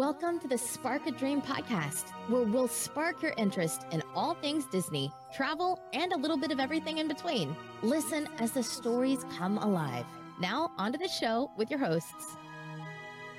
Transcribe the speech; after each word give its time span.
Welcome 0.00 0.38
to 0.38 0.48
the 0.48 0.56
Spark 0.56 1.06
a 1.06 1.10
Dream 1.10 1.42
podcast, 1.42 2.08
where 2.28 2.44
we'll 2.44 2.68
spark 2.68 3.20
your 3.20 3.34
interest 3.36 3.82
in 3.90 4.02
all 4.14 4.32
things 4.32 4.64
Disney, 4.64 5.12
travel, 5.30 5.78
and 5.92 6.14
a 6.14 6.16
little 6.16 6.38
bit 6.38 6.50
of 6.50 6.58
everything 6.58 6.96
in 6.96 7.06
between. 7.06 7.54
Listen 7.82 8.26
as 8.38 8.52
the 8.52 8.62
stories 8.62 9.26
come 9.36 9.58
alive. 9.58 10.06
Now, 10.40 10.72
on 10.78 10.92
to 10.92 10.98
the 10.98 11.06
show 11.06 11.50
with 11.58 11.68
your 11.68 11.80
hosts. 11.80 12.34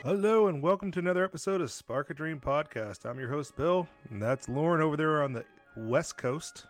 Hello, 0.04 0.50
and 0.50 0.62
welcome 0.62 0.92
to 0.92 1.00
another 1.00 1.26
episode 1.26 1.62
of 1.62 1.72
Spark 1.72 2.12
a 2.12 2.14
Dream 2.14 2.40
podcast. 2.40 3.10
I'm 3.10 3.18
your 3.18 3.30
host, 3.30 3.58
Bill, 3.58 3.88
and 4.12 4.22
that's 4.22 4.48
Lauren 4.48 4.84
over 4.84 4.96
there 4.96 5.24
on 5.24 5.34
the 5.34 5.44
West 5.76 6.16
Coast. 6.18 6.68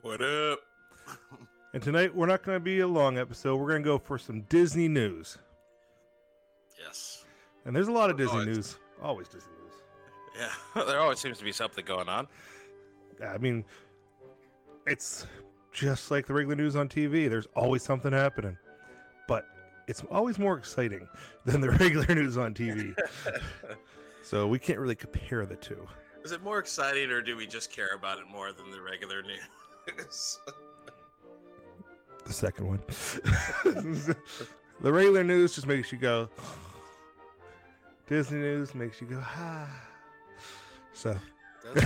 What 0.00 0.20
up? 0.20 0.58
And 1.74 1.82
tonight, 1.82 2.12
we're 2.12 2.26
not 2.26 2.42
going 2.42 2.56
to 2.56 2.60
be 2.60 2.80
a 2.80 2.88
long 2.88 3.18
episode. 3.18 3.56
We're 3.56 3.68
going 3.68 3.82
to 3.82 3.88
go 3.88 3.98
for 3.98 4.18
some 4.18 4.40
Disney 4.50 4.88
news. 4.88 5.38
Yes. 6.78 7.24
And 7.64 7.74
there's 7.74 7.88
a 7.88 7.92
lot 7.92 8.10
of 8.10 8.18
Disney 8.18 8.40
Always. 8.40 8.56
news. 8.56 8.76
Always 9.02 9.28
Disney 9.28 9.52
news. 9.62 10.48
Yeah. 10.74 10.84
there 10.86 11.00
always 11.00 11.18
seems 11.18 11.38
to 11.38 11.44
be 11.44 11.52
something 11.52 11.84
going 11.84 12.08
on. 12.08 12.28
I 13.26 13.38
mean, 13.38 13.64
it's 14.86 15.26
just 15.72 16.10
like 16.10 16.26
the 16.26 16.34
regular 16.34 16.56
news 16.56 16.76
on 16.76 16.88
TV. 16.88 17.28
There's 17.28 17.46
always 17.56 17.82
something 17.82 18.12
happening, 18.12 18.56
but 19.28 19.46
it's 19.88 20.02
always 20.10 20.38
more 20.38 20.56
exciting 20.56 21.08
than 21.44 21.60
the 21.60 21.70
regular 21.70 22.14
news 22.14 22.36
on 22.36 22.54
TV. 22.54 22.94
so 24.22 24.46
we 24.46 24.58
can't 24.58 24.78
really 24.78 24.94
compare 24.94 25.44
the 25.46 25.56
two. 25.56 25.86
Is 26.24 26.32
it 26.32 26.42
more 26.42 26.60
exciting, 26.60 27.10
or 27.10 27.20
do 27.20 27.36
we 27.36 27.46
just 27.46 27.72
care 27.72 27.94
about 27.96 28.18
it 28.18 28.28
more 28.30 28.52
than 28.52 28.70
the 28.70 28.80
regular 28.80 29.22
news? 29.22 30.38
The 32.24 32.32
second 32.32 32.68
one. 32.68 32.80
the 34.80 34.92
regular 34.92 35.24
news 35.24 35.56
just 35.56 35.66
makes 35.66 35.90
you 35.90 35.98
go. 35.98 36.28
Disney 38.08 38.38
news 38.38 38.74
makes 38.74 39.00
you 39.00 39.06
go 39.06 39.20
ah. 39.22 39.68
So, 40.92 41.16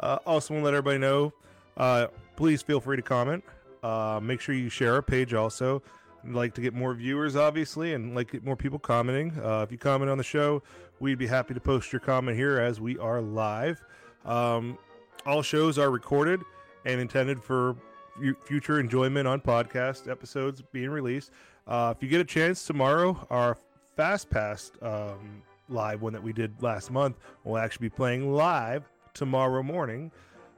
uh, 0.00 0.18
also 0.26 0.54
want 0.54 0.62
to 0.62 0.64
let 0.64 0.74
everybody 0.74 0.98
know. 0.98 1.32
Uh, 1.76 2.08
please 2.36 2.62
feel 2.62 2.80
free 2.80 2.96
to 2.96 3.02
comment. 3.02 3.44
Uh, 3.82 4.20
make 4.22 4.40
sure 4.40 4.54
you 4.54 4.68
share 4.68 4.94
our 4.94 5.02
page. 5.02 5.32
Also, 5.34 5.82
I'd 6.24 6.32
like 6.32 6.54
to 6.54 6.60
get 6.60 6.74
more 6.74 6.94
viewers, 6.94 7.36
obviously, 7.36 7.94
and 7.94 8.14
like 8.14 8.32
get 8.32 8.44
more 8.44 8.56
people 8.56 8.78
commenting. 8.78 9.38
Uh, 9.42 9.62
if 9.62 9.72
you 9.72 9.78
comment 9.78 10.10
on 10.10 10.18
the 10.18 10.24
show, 10.24 10.62
we'd 10.98 11.18
be 11.18 11.26
happy 11.26 11.54
to 11.54 11.60
post 11.60 11.92
your 11.92 12.00
comment 12.00 12.36
here 12.36 12.58
as 12.58 12.80
we 12.80 12.98
are 12.98 13.20
live. 13.20 13.84
Um, 14.24 14.76
all 15.24 15.42
shows 15.42 15.78
are 15.78 15.90
recorded 15.90 16.40
and 16.84 17.00
intended 17.00 17.42
for 17.42 17.76
fu- 18.18 18.34
future 18.44 18.80
enjoyment 18.80 19.26
on 19.26 19.40
podcast 19.40 20.10
episodes 20.10 20.62
being 20.72 20.90
released. 20.90 21.30
Uh, 21.66 21.94
if 21.96 22.02
you 22.02 22.08
get 22.08 22.20
a 22.20 22.24
chance 22.24 22.64
tomorrow, 22.66 23.26
our 23.30 23.56
Fast 24.00 24.30
Pass 24.30 24.72
um, 24.80 25.42
live 25.68 26.00
one 26.00 26.14
that 26.14 26.22
we 26.22 26.32
did 26.32 26.62
last 26.62 26.90
month 26.90 27.18
will 27.44 27.58
actually 27.58 27.90
be 27.90 27.94
playing 27.94 28.32
live 28.32 28.88
tomorrow 29.12 29.62
morning. 29.62 30.10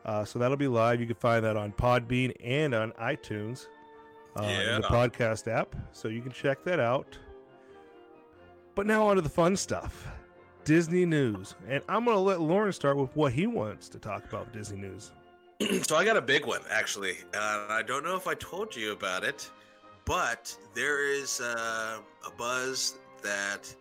Uh, 0.05 0.25
so 0.25 0.39
that'll 0.39 0.57
be 0.57 0.69
live. 0.69 1.01
You 1.01 1.09
can 1.09 1.17
find 1.17 1.45
that 1.45 1.57
on 1.57 1.73
Podbean 1.73 2.33
and 2.41 2.73
on 2.73 2.93
iTunes, 2.93 3.67
uh, 4.39 4.45
in 4.45 4.81
the 4.81 4.87
podcast 4.87 5.51
app. 5.51 5.75
So 5.91 6.07
you 6.07 6.23
can 6.23 6.31
check 6.31 6.63
that 6.63 6.79
out. 6.79 7.19
But 8.77 8.87
now 8.87 9.09
on 9.09 9.17
to 9.17 9.23
the 9.23 9.29
fun 9.29 9.57
stuff. 9.57 10.07
Disney 10.63 11.05
news. 11.05 11.57
And 11.69 11.83
I'm 11.89 12.05
going 12.05 12.17
to 12.17 12.21
let 12.21 12.41
Lauren 12.41 12.73
start 12.73 12.97
with 12.97 13.11
what 13.17 13.33
he 13.33 13.49
wants 13.49 13.89
to 13.89 13.99
talk 13.99 14.25
about 14.25 14.53
Disney 14.53 14.79
news. 14.79 15.11
so 15.83 15.97
I 15.97 16.05
got 16.05 16.17
a 16.17 16.23
big 16.23 16.47
one 16.47 16.61
actually. 16.71 17.17
Uh, 17.35 17.67
I 17.69 17.83
don't 17.85 18.05
know 18.05 18.15
if 18.15 18.29
I 18.29 18.35
told 18.35 18.77
you 18.77 18.93
about 18.93 19.25
it, 19.25 19.51
but 20.05 20.57
there 20.75 21.05
is 21.13 21.41
uh, 21.41 21.99
a 22.25 22.31
buzz 22.37 22.99
that 23.23 23.75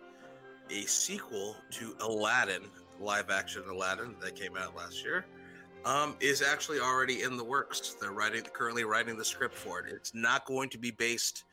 a 0.70 0.82
sequel 0.82 1.56
to 1.72 1.96
Aladdin, 2.02 2.64
live 3.00 3.30
action 3.30 3.64
Aladdin 3.70 4.16
that 4.22 4.36
came 4.36 4.56
out 4.56 4.76
last 4.76 5.04
year, 5.04 5.26
um, 5.86 6.16
is 6.20 6.42
actually 6.42 6.80
already 6.80 7.24
in 7.24 7.38
the 7.38 7.44
works. 7.44 7.96
They're 8.00 8.12
writing, 8.12 8.44
currently 8.44 8.84
writing 8.84 9.18
the 9.18 9.26
script 9.26 9.56
for 9.56 9.80
it. 9.80 9.92
It's 9.92 10.14
not 10.14 10.46
going 10.46 10.70
to 10.70 10.78
be 10.78 10.92
based 10.92 11.44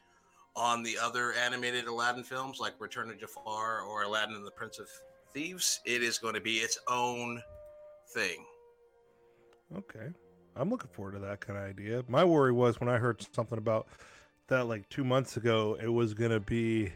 on 0.54 0.82
the 0.82 0.98
other 1.00 1.32
animated 1.32 1.86
Aladdin 1.86 2.24
films 2.24 2.58
like 2.60 2.74
Return 2.78 3.10
of 3.10 3.18
Jafar 3.18 3.82
or 3.82 4.02
Aladdin 4.02 4.36
and 4.36 4.46
the 4.46 4.50
Prince 4.50 4.78
of 4.78 4.88
Thieves. 5.32 5.80
It 5.84 6.02
is 6.02 6.18
going 6.18 6.34
to 6.34 6.40
be 6.40 6.56
its 6.56 6.78
own 6.88 7.40
thing. 8.12 8.44
Okay. 9.76 10.08
I'm 10.56 10.70
looking 10.70 10.90
forward 10.92 11.12
to 11.12 11.20
that 11.20 11.40
kind 11.40 11.58
of 11.58 11.64
idea. 11.64 12.02
My 12.08 12.24
worry 12.24 12.52
was 12.52 12.80
when 12.80 12.88
I 12.88 12.98
heard 12.98 13.24
something 13.34 13.58
about 13.58 13.86
that 14.48 14.66
like 14.66 14.88
two 14.88 15.04
months 15.04 15.36
ago, 15.36 15.78
it 15.80 15.88
was 15.88 16.14
going 16.14 16.32
to 16.32 16.40
be 16.40 16.92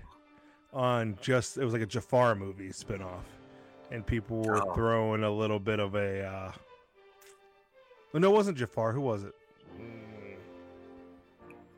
on 0.73 1.19
just, 1.21 1.59
it 1.59 1.65
was 1.65 1.73
like 1.73 1.83
a 1.83 1.87
Jafar 1.87 2.35
movie 2.35 2.71
spinoff. 2.71 3.25
And 3.91 4.07
people 4.07 4.43
were 4.43 4.63
Oh. 4.67 4.73
throwing 4.75 5.23
a 5.23 5.31
little 5.31 5.59
bit 5.59 5.79
of 5.79 5.95
a, 5.95 6.25
uh, 6.25 6.53
no, 8.15 8.29
it 8.31 8.35
wasn't 8.35 8.57
Jafar. 8.59 8.93
Who 8.93 9.01
was 9.03 9.25
it? 9.25 9.35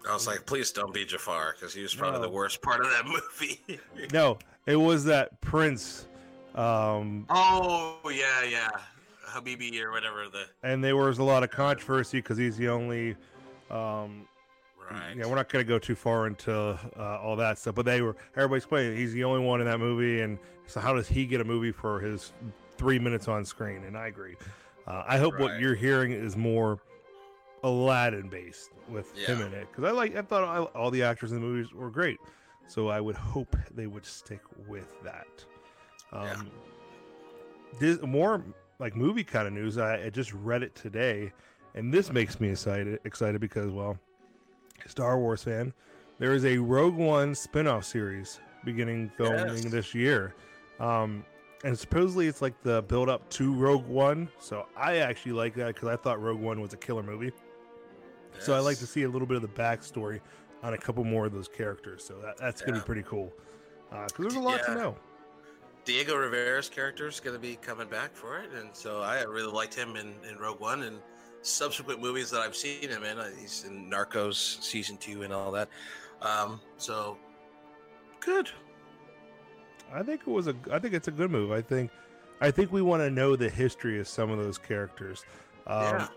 I 0.09 0.13
was 0.13 0.27
like, 0.27 0.45
please 0.45 0.71
don't 0.71 0.93
be 0.93 1.05
Jafar 1.07 1.55
because 1.55 1.73
he 1.73 1.83
was 1.83 1.95
probably 1.95 2.21
No. 2.21 2.27
the 2.27 2.33
worst 2.33 2.61
part 2.61 2.81
of 2.83 2.89
that 2.91 3.07
movie. 3.07 3.81
No, 4.13 4.39
it 4.67 4.77
was 4.77 5.05
that 5.07 5.41
Prince. 5.41 6.07
Um, 6.55 7.27
oh 7.31 7.99
yeah, 8.13 8.45
yeah, 8.45 8.71
Habibi 9.27 9.83
or 9.83 9.91
whatever 9.91 10.27
the 10.31 10.45
and 10.63 10.85
there 10.85 10.97
was 10.97 11.19
a 11.19 11.25
lot 11.25 11.43
of 11.43 11.51
controversy 11.51 12.19
because 12.19 12.37
he's 12.39 12.57
the 12.57 12.69
only, 12.69 13.17
um, 13.71 14.29
right. 14.91 15.17
Yeah, 15.17 15.27
we're 15.27 15.37
not 15.37 15.49
going 15.49 15.65
to 15.65 15.69
go 15.69 15.79
too 15.79 15.95
far 15.95 16.27
into 16.27 16.53
uh, 16.99 17.19
all 17.21 17.37
that 17.37 17.59
stuff, 17.59 17.75
but 17.75 17.85
they 17.85 18.03
were 18.03 18.17
everybody's 18.37 18.67
playing. 18.67 18.97
He's 18.97 19.13
the 19.13 19.25
only 19.25 19.45
one 19.45 19.61
in 19.61 19.67
that 19.67 19.79
movie, 19.79 20.21
and 20.21 20.39
so 20.67 20.81
how 20.81 20.93
does 20.95 21.09
he 21.09 21.27
get 21.27 21.41
a 21.41 21.45
movie 21.45 21.73
for 21.73 22.01
his 22.01 22.33
three 22.77 22.99
minutes 22.99 23.29
on 23.29 23.45
screen? 23.45 23.85
And 23.85 23.97
I 23.97 24.09
agree. 24.09 24.37
Uh, 24.87 25.05
I 25.07 25.19
hope 25.19 25.39
what 25.39 25.59
you're 25.61 25.75
hearing 25.75 26.13
is 26.13 26.37
more 26.37 26.79
Aladdin 27.63 28.29
based 28.29 28.71
with 28.89 29.17
him 29.17 29.41
in 29.41 29.53
it, 29.55 29.67
because 29.71 29.85
I 29.85 29.91
like 29.93 30.15
I 30.17 30.23
thought 30.23 30.45
all, 30.45 30.65
all 30.75 30.91
the 30.91 31.03
actors 31.03 31.33
in 31.33 31.41
the 31.41 31.47
movies 31.47 31.73
were 31.73 31.89
great, 31.91 32.19
so 32.67 32.89
I 32.89 33.01
would 33.01 33.17
hope 33.17 33.57
they 33.75 33.87
would 33.87 34.05
stick 34.05 34.41
with 34.69 34.89
that. 35.03 35.27
Um, 36.13 36.27
Yeah. 36.27 36.43
Dis- 37.81 38.03
more 38.03 38.45
like 38.79 38.95
movie 38.95 39.25
kind 39.25 39.47
of 39.47 39.53
news. 39.53 39.79
I, 39.79 40.05
I 40.05 40.11
just 40.11 40.33
read 40.35 40.63
it 40.63 40.75
today, 40.75 41.33
and 41.75 41.93
this 41.93 42.13
makes 42.13 42.39
me 42.39 42.51
excited. 42.51 43.01
Excited 43.05 43.41
because 43.41 43.71
well, 43.71 43.99
Star 44.87 45.19
Wars 45.19 45.43
fan, 45.43 45.73
there 46.19 46.33
is 46.35 46.45
a 46.45 46.59
Rogue 46.59 46.97
One 46.97 47.35
spin-off 47.35 47.85
series 47.85 48.41
beginning 48.65 49.11
filming 49.17 49.63
Yes. 49.63 49.65
this 49.65 49.95
year. 49.95 50.35
Um, 50.81 51.25
and 51.65 51.79
supposedly 51.79 52.27
it's 52.29 52.43
like 52.43 52.61
the 52.63 52.83
build 52.83 53.09
up 53.09 53.29
to 53.31 53.55
Rogue 53.55 53.87
One. 53.87 54.29
So 54.39 54.67
I 54.77 54.97
actually 54.99 55.33
like 55.33 55.55
that 55.55 55.75
because 55.75 55.89
I 55.89 55.97
thought 55.97 56.21
Rogue 56.21 56.41
One 56.41 56.61
was 56.61 56.73
a 56.73 56.77
killer 56.77 57.03
movie. 57.03 57.33
So 58.41 58.53
I 58.55 58.59
like 58.59 58.79
to 58.79 58.87
see 58.87 59.05
a 59.05 59.09
little 59.09 59.27
bit 59.27 59.37
of 59.37 59.43
the 59.43 59.49
backstory 59.49 60.21
on 60.63 60.75
a 60.75 60.79
couple 60.79 61.05
more 61.05 61.27
of 61.27 61.33
those 61.33 61.49
characters. 61.49 62.05
So 62.05 62.15
that, 62.21 62.37
that's 62.37 62.61
gonna 62.63 62.79
be 62.79 62.85
pretty 62.85 63.03
cool. 63.05 63.33
Because 63.91 64.13
there's 64.19 64.35
a 64.35 64.41
lot 64.41 64.61
to 64.65 64.75
know. 64.75 64.97
Diego 65.85 66.17
Rivera's 66.17 66.69
character 66.69 67.07
is 67.07 67.21
going 67.21 67.37
to 67.37 67.39
be 67.41 67.57
coming 67.57 67.87
back 67.89 68.17
for 68.17 68.39
it, 68.39 68.51
and 68.59 68.71
so 68.73 69.03
I 69.03 69.23
really 69.25 69.53
liked 69.53 69.75
him 69.75 69.97
in, 69.97 70.15
in 70.29 70.39
Rogue 70.39 70.59
One 70.59 70.83
and 70.85 70.99
subsequent 71.45 72.01
movies 72.01 72.31
that 72.31 72.41
I've 72.41 72.57
seen 72.57 72.89
him 72.89 73.05
in. 73.05 73.19
Uh, 73.19 73.31
He's 73.39 73.65
in 73.65 73.91
Narcos 73.91 74.63
season 74.63 74.97
two 74.97 75.23
and 75.23 75.33
all 75.33 75.53
that. 75.53 75.69
Um, 76.23 76.61
so 76.79 77.17
good. 78.21 78.51
I 79.93 80.03
think 80.03 80.23
it 80.23 80.29
was 80.29 80.49
a. 80.49 80.55
I 80.73 80.79
think 80.79 80.95
it's 80.95 81.09
a 81.09 81.13
good 81.13 81.31
move. 81.31 81.53
I 81.53 81.61
think, 81.61 81.91
I 82.41 82.51
think 82.51 82.73
we 82.73 82.83
want 82.83 83.03
to 83.03 83.11
know 83.11 83.37
the 83.37 83.49
history 83.49 84.01
of 84.01 84.09
some 84.09 84.31
of 84.31 84.39
those 84.39 84.59
characters. 84.59 85.25
Um, 85.67 85.83
yeah, 85.83 86.09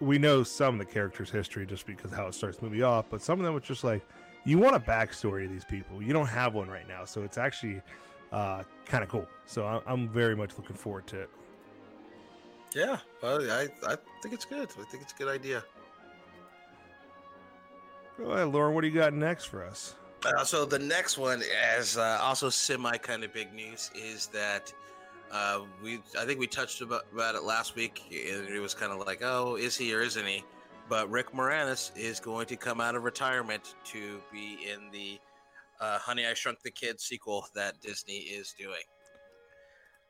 we 0.00 0.18
know 0.18 0.42
some 0.42 0.78
of 0.78 0.86
the 0.86 0.92
characters' 0.92 1.30
history 1.30 1.64
just 1.64 1.86
because 1.86 2.10
how 2.10 2.26
it 2.26 2.34
starts 2.34 2.58
the 2.58 2.64
movie 2.64 2.82
off, 2.82 3.06
but 3.08 3.22
some 3.22 3.38
of 3.38 3.46
them 3.46 3.56
it's 3.56 3.66
just 3.66 3.84
like 3.84 4.04
you 4.44 4.58
want 4.58 4.74
a 4.74 4.80
backstory 4.80 5.46
to 5.46 5.48
these 5.48 5.64
people. 5.64 6.02
You 6.02 6.12
don't 6.12 6.26
have 6.26 6.54
one 6.54 6.68
right 6.68 6.86
now, 6.88 7.04
so 7.04 7.22
it's 7.22 7.38
actually 7.38 7.80
uh, 8.32 8.64
kind 8.84 9.04
of 9.04 9.08
cool. 9.08 9.28
So 9.46 9.64
I, 9.64 9.80
I'm 9.86 10.08
very 10.08 10.34
much 10.34 10.50
looking 10.58 10.76
forward 10.76 11.06
to 11.08 11.20
it. 11.20 11.30
Yeah. 12.74 12.98
Well, 13.22 13.40
I 13.50 13.68
I 13.86 13.96
think 14.22 14.34
it's 14.34 14.44
good. 14.44 14.68
I 14.78 14.84
think 14.84 15.02
it's 15.02 15.12
a 15.12 15.16
good 15.16 15.28
idea. 15.28 15.64
Go 18.18 18.30
ahead, 18.32 18.48
Lauren. 18.48 18.74
What 18.74 18.82
do 18.82 18.88
you 18.88 18.94
got 18.94 19.12
next 19.12 19.46
for 19.46 19.64
us? 19.64 19.94
Uh, 20.24 20.44
so 20.44 20.64
the 20.64 20.78
next 20.78 21.18
one, 21.18 21.42
as 21.76 21.96
uh, 21.96 22.18
also 22.22 22.48
semi 22.48 22.96
kind 22.98 23.24
of 23.24 23.32
big 23.32 23.52
news, 23.52 23.90
is 23.94 24.26
that 24.28 24.72
uh, 25.32 25.62
we 25.82 26.00
I 26.18 26.24
think 26.24 26.38
we 26.38 26.46
touched 26.46 26.80
about, 26.80 27.06
about 27.12 27.34
it 27.34 27.42
last 27.42 27.74
week, 27.74 28.02
and 28.10 28.48
it 28.48 28.60
was 28.60 28.74
kind 28.74 28.92
of 28.92 29.04
like, 29.06 29.20
oh, 29.22 29.56
is 29.56 29.76
he 29.76 29.94
or 29.94 30.02
isn't 30.02 30.26
he? 30.26 30.44
But 30.88 31.10
Rick 31.10 31.32
Moranis 31.32 31.90
is 31.96 32.20
going 32.20 32.46
to 32.46 32.56
come 32.56 32.80
out 32.80 32.94
of 32.94 33.02
retirement 33.02 33.74
to 33.84 34.20
be 34.30 34.58
in 34.70 34.90
the 34.92 35.18
uh, 35.80 35.98
Honey 35.98 36.26
I 36.26 36.34
Shrunk 36.34 36.60
the 36.62 36.70
Kids 36.70 37.04
sequel 37.04 37.46
that 37.54 37.80
Disney 37.80 38.18
is 38.18 38.54
doing. 38.58 38.82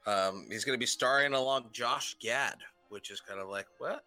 Um, 0.06 0.46
he's 0.50 0.64
going 0.64 0.76
to 0.76 0.80
be 0.80 0.86
starring 0.86 1.34
along 1.34 1.66
Josh 1.72 2.16
Gad, 2.20 2.56
which 2.88 3.10
is 3.10 3.20
kind 3.20 3.40
of 3.40 3.48
like 3.48 3.66
what? 3.78 4.04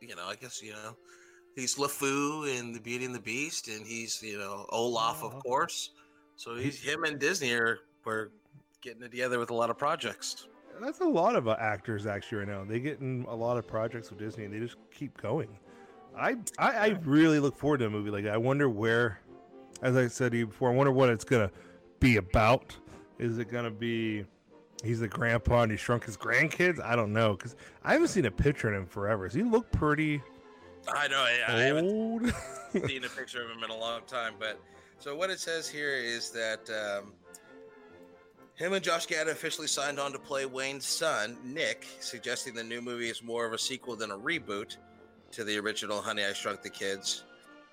You 0.00 0.16
know, 0.16 0.26
I 0.26 0.34
guess 0.34 0.62
you 0.62 0.72
know 0.72 0.96
he's 1.54 1.76
LeFou 1.76 2.58
in 2.58 2.72
The 2.72 2.80
Beauty 2.80 3.04
and 3.04 3.14
the 3.14 3.20
Beast, 3.20 3.68
and 3.68 3.86
he's 3.86 4.22
you 4.22 4.38
know 4.38 4.66
Olaf, 4.70 5.20
Oh, 5.22 5.28
of 5.28 5.42
course. 5.42 5.90
So 6.36 6.56
he's 6.56 6.82
him 6.82 7.04
and 7.04 7.18
Disney 7.18 7.52
are 7.52 7.80
we're 8.04 8.28
getting 8.80 9.02
it 9.02 9.10
together 9.10 9.38
with 9.38 9.50
a 9.50 9.54
lot 9.54 9.70
of 9.70 9.78
projects. 9.78 10.48
That's 10.80 11.00
a 11.00 11.04
lot 11.04 11.36
of 11.36 11.46
uh, 11.46 11.56
actors 11.60 12.06
actually 12.06 12.38
right 12.38 12.48
now. 12.48 12.64
They 12.64 12.80
get 12.80 13.00
in 13.00 13.26
a 13.28 13.34
lot 13.34 13.58
of 13.58 13.66
projects 13.66 14.10
with 14.10 14.18
Disney 14.18 14.44
and 14.44 14.54
they 14.54 14.58
just 14.58 14.76
keep 14.90 15.20
going. 15.20 15.48
I, 16.16 16.36
I 16.58 16.70
I 16.70 16.86
really 17.04 17.38
look 17.38 17.56
forward 17.56 17.78
to 17.78 17.86
a 17.86 17.90
movie 17.90 18.10
like 18.10 18.24
that. 18.24 18.34
I 18.34 18.38
wonder 18.38 18.68
where, 18.68 19.20
as 19.82 19.96
I 19.96 20.08
said 20.08 20.32
to 20.32 20.38
you 20.38 20.46
before, 20.46 20.70
I 20.70 20.74
wonder 20.74 20.92
what 20.92 21.10
it's 21.10 21.24
gonna 21.24 21.50
be 22.00 22.16
about. 22.16 22.74
Is 23.18 23.38
it 23.38 23.50
gonna 23.50 23.70
be 23.70 24.24
he's 24.82 25.00
the 25.00 25.08
grandpa 25.08 25.62
and 25.62 25.72
he 25.72 25.78
shrunk 25.78 26.04
his 26.04 26.16
grandkids? 26.16 26.82
I 26.82 26.96
don't 26.96 27.12
know 27.12 27.34
because 27.34 27.56
I 27.84 27.92
haven't 27.92 28.08
seen 28.08 28.26
a 28.26 28.30
picture 28.30 28.72
of 28.72 28.80
him 28.80 28.86
forever. 28.86 29.26
Does 29.26 29.34
he 29.34 29.42
look 29.42 29.70
pretty 29.72 30.22
I 30.88 31.08
know. 31.08 31.18
I, 31.18 31.40
I 31.48 31.60
haven't 31.60 32.34
seen 32.86 33.04
a 33.04 33.08
picture 33.16 33.42
of 33.42 33.50
him 33.50 33.62
in 33.62 33.70
a 33.70 33.76
long 33.76 34.02
time, 34.06 34.34
but 34.38 34.60
so 34.98 35.14
what 35.14 35.30
it 35.30 35.40
says 35.40 35.68
here 35.68 35.94
is 35.94 36.30
that 36.30 36.68
um, 36.70 37.12
him 38.54 38.72
and 38.72 38.82
Josh 38.82 39.06
Gad 39.06 39.28
officially 39.28 39.66
signed 39.66 39.98
on 39.98 40.12
to 40.12 40.18
play 40.18 40.46
Wayne's 40.46 40.86
son, 40.86 41.36
Nick, 41.44 41.86
suggesting 42.00 42.54
the 42.54 42.64
new 42.64 42.80
movie 42.80 43.08
is 43.08 43.22
more 43.22 43.46
of 43.46 43.52
a 43.52 43.58
sequel 43.58 43.96
than 43.96 44.10
a 44.10 44.18
reboot 44.18 44.76
to 45.32 45.44
the 45.44 45.58
original 45.58 46.00
Honey 46.00 46.24
I 46.24 46.32
Shrunk 46.32 46.62
the 46.62 46.70
Kids. 46.70 47.24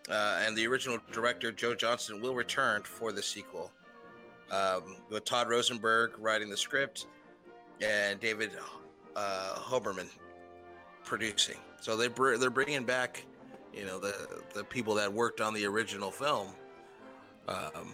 Uh, 0.09 0.41
and 0.44 0.57
the 0.57 0.65
original 0.65 0.97
director 1.11 1.51
Joe 1.51 1.75
Johnston 1.75 2.19
will 2.19 2.33
return 2.33 2.81
for 2.81 3.11
the 3.11 3.21
sequel, 3.21 3.71
um, 4.51 4.97
with 5.09 5.25
Todd 5.25 5.49
Rosenberg 5.49 6.11
writing 6.19 6.49
the 6.49 6.57
script 6.57 7.07
and 7.81 8.19
David 8.19 8.51
uh, 9.15 9.55
Hoberman 9.55 10.09
producing. 11.03 11.57
So 11.81 11.95
they 11.95 12.07
br- 12.07 12.37
they're 12.37 12.49
bringing 12.49 12.83
back, 12.83 13.25
you 13.73 13.85
know, 13.85 13.99
the 13.99 14.43
the 14.53 14.63
people 14.63 14.93
that 14.95 15.11
worked 15.11 15.41
on 15.41 15.53
the 15.53 15.65
original 15.65 16.11
film 16.11 16.49
um, 17.47 17.93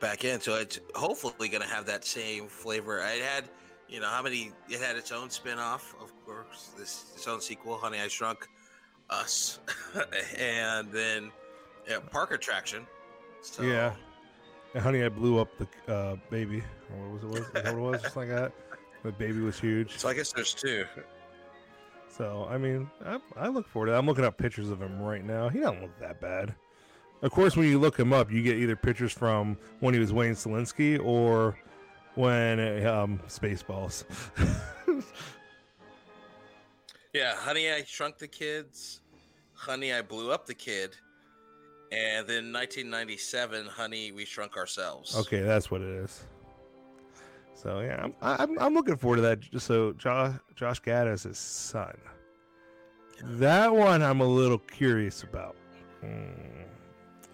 back 0.00 0.24
in. 0.24 0.40
So 0.40 0.56
it's 0.56 0.80
hopefully 0.94 1.48
going 1.48 1.62
to 1.62 1.68
have 1.68 1.86
that 1.86 2.04
same 2.04 2.48
flavor. 2.48 2.98
It 2.98 3.22
had, 3.22 3.44
you 3.88 4.00
know, 4.00 4.08
how 4.08 4.22
many? 4.22 4.52
It 4.68 4.80
had 4.80 4.96
its 4.96 5.12
own 5.12 5.30
spin-off, 5.30 5.94
of 6.00 6.12
course, 6.24 6.70
this 6.78 7.12
its 7.14 7.26
own 7.26 7.40
sequel, 7.40 7.76
Honey 7.78 7.98
I 8.00 8.08
Shrunk 8.08 8.48
Us, 9.10 9.60
and 10.38 10.90
then 10.92 11.30
yeah, 11.88 11.98
Park 12.10 12.32
Attraction. 12.32 12.86
So, 13.42 13.62
Yeah. 13.62 13.94
And 14.74 14.82
honey, 14.82 15.04
I 15.04 15.08
blew 15.08 15.38
up 15.38 15.48
the 15.58 15.92
uh, 15.92 16.16
baby. 16.30 16.62
What 16.90 17.12
was 17.12 17.22
it? 17.22 17.28
Was, 17.28 17.50
that 17.52 17.64
what 17.64 17.74
it 17.74 17.76
was? 17.76 18.02
Just 18.02 18.16
like 18.16 18.28
that. 18.28 18.52
The 19.02 19.12
baby 19.12 19.40
was 19.40 19.58
huge. 19.58 19.96
So 19.98 20.08
I 20.08 20.14
guess 20.14 20.32
there's 20.32 20.54
two. 20.54 20.84
So 22.08 22.46
I 22.50 22.58
mean, 22.58 22.90
I, 23.04 23.18
I 23.36 23.48
look 23.48 23.68
forward 23.68 23.86
to. 23.86 23.92
That. 23.92 23.98
I'm 23.98 24.06
looking 24.06 24.24
up 24.24 24.36
pictures 24.36 24.70
of 24.70 24.80
him 24.82 25.00
right 25.00 25.24
now. 25.24 25.48
He 25.48 25.60
doesn't 25.60 25.82
look 25.82 25.98
that 26.00 26.20
bad. 26.20 26.54
Of 27.22 27.30
course, 27.30 27.56
when 27.56 27.68
you 27.68 27.78
look 27.78 27.98
him 27.98 28.12
up, 28.12 28.30
you 28.30 28.42
get 28.42 28.56
either 28.56 28.76
pictures 28.76 29.12
from 29.12 29.56
when 29.80 29.94
he 29.94 30.00
was 30.00 30.12
Wayne 30.12 30.34
Szalinski 30.34 31.02
or 31.02 31.58
when 32.14 32.86
um, 32.86 33.20
Spaceballs. 33.28 34.04
Yeah, 37.14 37.36
Honey, 37.36 37.70
I 37.70 37.84
Shrunk 37.84 38.18
the 38.18 38.26
Kids, 38.26 39.00
Honey, 39.52 39.92
I 39.92 40.02
Blew 40.02 40.32
Up 40.32 40.46
the 40.46 40.54
Kid, 40.54 40.96
and 41.94 42.26
then 42.26 42.52
1997, 42.52 43.66
Honey, 43.66 44.12
We 44.12 44.24
Shrunk 44.24 44.56
Ourselves. 44.56 45.16
okay, 45.16 45.40
that's 45.40 45.70
what 45.70 45.80
it 45.80 45.88
is. 45.88 46.24
So 47.54 47.80
yeah, 47.80 48.02
I'm 48.02 48.14
I'm, 48.20 48.58
I'm 48.58 48.74
looking 48.74 48.96
forward 48.96 49.16
to 49.16 49.22
that. 49.22 49.40
Just 49.40 49.66
so 49.66 49.92
Josh 49.92 50.34
Josh 50.54 50.80
Gad 50.80 51.06
as 51.08 51.22
his 51.22 51.38
son. 51.38 51.96
That 53.22 53.72
one 53.74 54.02
I'm 54.02 54.20
a 54.20 54.26
little 54.26 54.58
curious 54.58 55.22
about. 55.22 55.56
Hmm. 56.00 56.24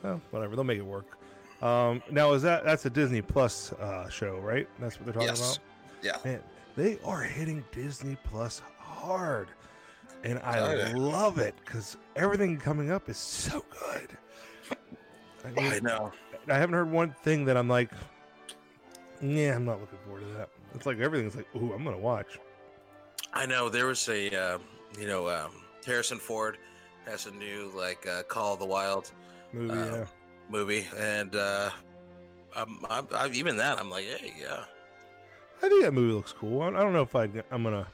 Well, 0.02 0.20
whatever, 0.30 0.54
they'll 0.54 0.64
make 0.64 0.78
it 0.78 0.84
work. 0.86 1.16
Um, 1.62 2.02
now 2.10 2.32
is 2.32 2.42
that 2.42 2.64
that's 2.64 2.86
a 2.86 2.90
Disney 2.90 3.22
Plus 3.22 3.72
uh, 3.74 4.08
show, 4.08 4.38
right? 4.38 4.68
That's 4.78 4.96
what 4.96 5.04
they're 5.06 5.14
talking 5.14 5.28
Yes. 5.28 5.56
about. 5.56 5.64
Yeah. 6.02 6.16
Man, 6.24 6.40
they 6.76 6.98
are 7.04 7.20
hitting 7.22 7.64
Disney 7.72 8.16
Plus 8.24 8.62
hard, 8.78 9.48
and 10.24 10.38
I 10.44 10.58
Oh, 10.60 10.74
yeah. 10.74 10.92
love 10.96 11.38
it 11.38 11.54
because 11.64 11.96
everything 12.16 12.56
coming 12.58 12.90
up 12.90 13.08
is 13.08 13.18
so 13.18 13.64
good. 13.70 14.16
I, 15.44 15.50
mean, 15.50 15.72
I 15.72 15.78
know. 15.81 16.12
I 16.48 16.58
haven't 16.58 16.75
heard 16.75 16.90
one 16.90 17.14
thing 17.22 17.44
that 17.46 17.56
I'm 17.56 17.69
like, 17.69 17.90
yeah, 19.22 19.54
I'm 19.54 19.64
not 19.64 19.81
looking 19.81 19.98
forward 20.04 20.20
to 20.20 20.32
that. 20.38 20.48
It's 20.75 20.87
like 20.87 20.98
everything's 20.98 21.37
like, 21.37 21.46
ooh, 21.56 21.72
I'm 21.72 21.84
gonna 21.84 21.98
watch. 21.98 22.38
I 23.32 23.46
know. 23.46 23.69
There 23.69 23.87
was 23.87 24.08
a, 24.08 24.34
uh, 24.34 24.58
you 24.98 25.06
know, 25.06 25.28
um, 25.28 25.52
Harrison 25.84 26.19
Ford 26.19 26.58
has 27.06 27.26
a 27.26 27.31
new, 27.31 27.72
like, 27.75 28.06
uh, 28.06 28.22
Call 28.25 28.54
of 28.54 28.60
the 28.60 28.66
Wild 28.66 29.10
Movie, 29.52 29.72
Um, 29.72 29.92
yeah. 29.92 30.04
movie, 30.48 30.87
and 30.96 31.34
uh, 31.34 31.70
I'm, 32.56 32.84
I'm, 32.88 33.06
i 33.14 33.28
even 33.28 33.56
that, 33.56 33.78
I'm 33.78 33.90
like, 33.90 34.04
hey, 34.04 34.34
yeah. 34.40 34.64
I 35.62 35.69
think 35.69 35.82
that 35.82 35.93
movie 35.93 36.12
looks 36.12 36.32
cool. 36.32 36.62
I, 36.62 36.69
I 36.69 36.70
don't 36.70 36.93
know 36.93 37.02
if 37.02 37.14
I, 37.14 37.25
I'm 37.50 37.62
gonna. 37.62 37.86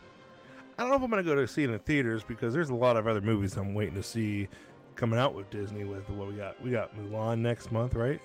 I 0.78 0.82
don't 0.82 0.90
know 0.90 0.96
if 0.96 1.02
I'm 1.02 1.10
gonna 1.10 1.22
go 1.22 1.34
to 1.34 1.48
see 1.48 1.62
it 1.62 1.66
in 1.66 1.72
the 1.72 1.78
theaters 1.78 2.22
because 2.22 2.52
there's 2.52 2.68
a 2.70 2.74
lot 2.74 2.96
of 2.96 3.06
other 3.06 3.20
movies 3.22 3.56
I'm 3.56 3.74
waiting 3.74 3.94
to 3.94 4.02
see 4.02 4.46
coming 4.96 5.18
out 5.18 5.34
with 5.34 5.48
Disney. 5.50 5.84
With 5.84 6.08
what 6.10 6.28
we 6.28 6.34
got, 6.34 6.60
we 6.62 6.70
got 6.70 6.96
Mulan 6.96 7.38
next 7.38 7.70
month, 7.70 7.94
right? 7.94 8.20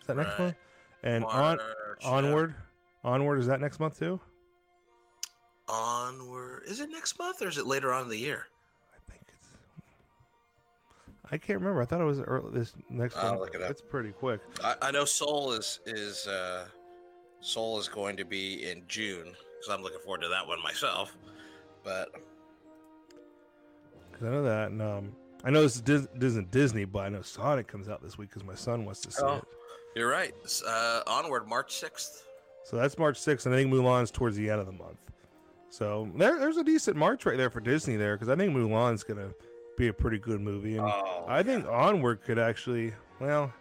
Is 0.00 0.06
that 0.06 0.16
next 0.16 0.30
Right. 0.30 0.38
month? 0.38 0.56
And 1.02 1.22
March, 1.22 1.60
uh, 1.60 2.08
onward, 2.08 2.54
onward 3.04 3.40
is 3.40 3.46
that 3.48 3.60
next 3.60 3.80
month 3.80 3.98
too? 3.98 4.20
Onward. 5.68 6.62
Is 6.66 6.80
it 6.80 6.90
next 6.90 7.18
month 7.18 7.42
or 7.42 7.48
is 7.48 7.58
it 7.58 7.66
later 7.66 7.92
on 7.92 8.02
in 8.04 8.08
the 8.08 8.16
year? 8.18 8.46
I 8.94 9.10
think 9.10 9.22
it's. 9.28 9.48
I 11.30 11.38
can't 11.38 11.58
remember. 11.60 11.82
I 11.82 11.84
thought 11.86 12.00
it 12.00 12.04
was 12.04 12.20
early, 12.20 12.52
this 12.52 12.74
next 12.88 13.16
I'll 13.16 13.30
one. 13.32 13.38
look 13.40 13.54
it 13.54 13.62
up. 13.62 13.70
It's 13.70 13.80
pretty 13.82 14.12
quick. 14.12 14.40
I, 14.62 14.76
I 14.82 14.90
know 14.90 15.04
Soul 15.04 15.52
is 15.52 15.80
is 15.86 16.26
uh, 16.26 16.66
Soul 17.40 17.78
is 17.78 17.88
going 17.88 18.16
to 18.16 18.24
be 18.24 18.68
in 18.70 18.84
June, 18.88 19.34
so 19.62 19.72
I'm 19.72 19.82
looking 19.82 20.00
forward 20.00 20.22
to 20.22 20.28
that 20.28 20.46
one 20.46 20.62
myself. 20.62 21.16
But 21.82 22.12
'Cause 24.12 24.22
I 24.22 24.30
know 24.30 24.42
that, 24.44 24.70
and 24.70 24.82
um, 24.82 25.16
I 25.44 25.50
know 25.50 25.62
this 25.62 25.82
isn't 26.20 26.50
Disney, 26.50 26.84
but 26.84 27.00
I 27.00 27.08
know 27.08 27.22
Sonic 27.22 27.66
comes 27.66 27.88
out 27.88 28.02
this 28.02 28.16
week 28.16 28.28
because 28.30 28.44
my 28.44 28.54
son 28.54 28.84
wants 28.84 29.00
to 29.02 29.10
see 29.10 29.22
Oh. 29.24 29.36
it. 29.36 29.44
you're 29.96 30.08
right. 30.08 30.34
Uh, 30.66 31.02
onward, 31.06 31.46
March 31.48 31.74
sixth. 31.76 32.24
So 32.64 32.76
that's 32.76 32.96
March 32.96 33.18
6th, 33.18 33.44
and 33.46 33.54
I 33.54 33.58
think 33.58 33.72
Mulan's 33.72 34.10
towards 34.12 34.36
the 34.36 34.48
end 34.48 34.60
of 34.60 34.66
the 34.66 34.72
month. 34.72 34.98
So 35.68 36.08
there, 36.16 36.38
there's 36.38 36.58
a 36.58 36.62
decent 36.64 36.96
March 36.96 37.26
right 37.26 37.36
there 37.36 37.50
for 37.50 37.58
Disney 37.60 37.96
there, 37.96 38.14
because 38.16 38.28
I 38.28 38.36
think 38.36 38.54
Mulan's 38.54 39.02
gonna 39.02 39.32
be 39.76 39.88
a 39.88 39.92
pretty 39.92 40.18
good 40.18 40.40
movie, 40.40 40.76
and 40.76 40.86
Oh, 40.86 41.24
I 41.26 41.42
think 41.42 41.66
Onward 41.66 42.22
could 42.22 42.38
actually, 42.38 42.94
well, 43.18 43.52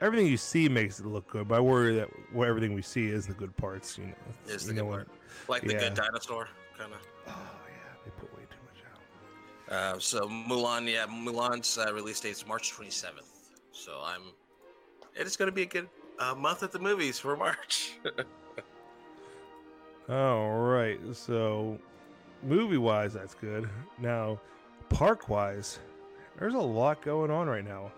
everything 0.00 0.26
you 0.28 0.36
see 0.36 0.68
makes 0.68 1.00
it 1.00 1.06
look 1.06 1.26
good, 1.28 1.48
but 1.48 1.56
I 1.56 1.60
worry 1.60 1.96
that 1.96 2.08
what 2.32 2.46
everything 2.46 2.72
we 2.72 2.82
see 2.82 3.08
is 3.08 3.26
the 3.26 3.32
good 3.34 3.56
parts. 3.56 3.98
You 3.98 4.06
know, 4.06 4.14
Is 4.46 4.62
you 4.62 4.68
the 4.74 4.74
know 4.82 4.84
good 4.90 5.08
what- 5.08 5.08
like 5.48 5.62
the 5.62 5.74
good 5.74 5.94
dinosaur 5.94 6.48
kind 6.78 6.92
of. 6.94 7.34
Uh, 9.72 9.98
so 9.98 10.28
Mulan, 10.28 10.90
yeah, 10.90 11.06
Mulan's 11.06 11.78
uh, 11.78 11.92
release 11.94 12.20
date's 12.20 12.46
March 12.46 12.72
27th. 12.72 13.22
So 13.72 14.00
I'm. 14.04 14.20
It 15.18 15.26
is 15.26 15.36
going 15.36 15.48
to 15.48 15.54
be 15.54 15.62
a 15.62 15.66
good 15.66 15.88
uh, 16.18 16.34
month 16.34 16.62
at 16.62 16.72
the 16.72 16.78
movies 16.78 17.18
for 17.18 17.36
March. 17.38 17.98
All 20.10 20.58
right, 20.58 20.98
so 21.12 21.78
movie 22.42 22.76
wise, 22.76 23.14
that's 23.14 23.34
good. 23.34 23.68
Now, 23.98 24.40
park 24.90 25.28
wise, 25.30 25.78
there's 26.38 26.54
a 26.54 26.58
lot 26.58 27.00
going 27.00 27.30
on 27.30 27.46
right 27.46 27.64
now. 27.64 27.92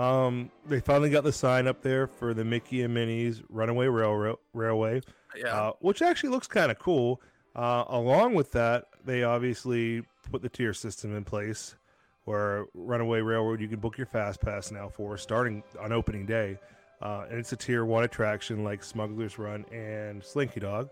Um, 0.00 0.50
they 0.66 0.78
finally 0.78 1.10
got 1.10 1.24
the 1.24 1.32
sign 1.32 1.66
up 1.66 1.82
there 1.82 2.06
for 2.06 2.32
the 2.32 2.44
Mickey 2.44 2.82
and 2.82 2.94
Minnie's 2.94 3.42
Runaway 3.48 3.86
Railroad 3.88 4.36
Railway, 4.52 5.00
yeah. 5.36 5.48
uh, 5.48 5.72
which 5.80 6.00
actually 6.00 6.30
looks 6.30 6.46
kind 6.46 6.70
of 6.70 6.78
cool. 6.78 7.20
Uh, 7.56 7.84
along 7.88 8.34
with 8.34 8.52
that, 8.52 8.84
they 9.04 9.24
obviously 9.24 10.04
put 10.28 10.42
the 10.42 10.48
tier 10.48 10.72
system 10.74 11.16
in 11.16 11.24
place, 11.24 11.76
where 12.24 12.66
Runaway 12.74 13.20
Railroad 13.20 13.60
you 13.60 13.68
can 13.68 13.80
book 13.80 13.96
your 13.98 14.06
fast 14.06 14.40
pass 14.40 14.70
now 14.70 14.88
for 14.88 15.16
starting 15.16 15.62
on 15.80 15.92
opening 15.92 16.26
day, 16.26 16.58
uh, 17.02 17.26
and 17.30 17.38
it's 17.38 17.52
a 17.52 17.56
tier 17.56 17.84
one 17.84 18.04
attraction 18.04 18.64
like 18.64 18.82
Smuggler's 18.82 19.38
Run 19.38 19.64
and 19.72 20.22
Slinky 20.22 20.60
Dog, 20.60 20.88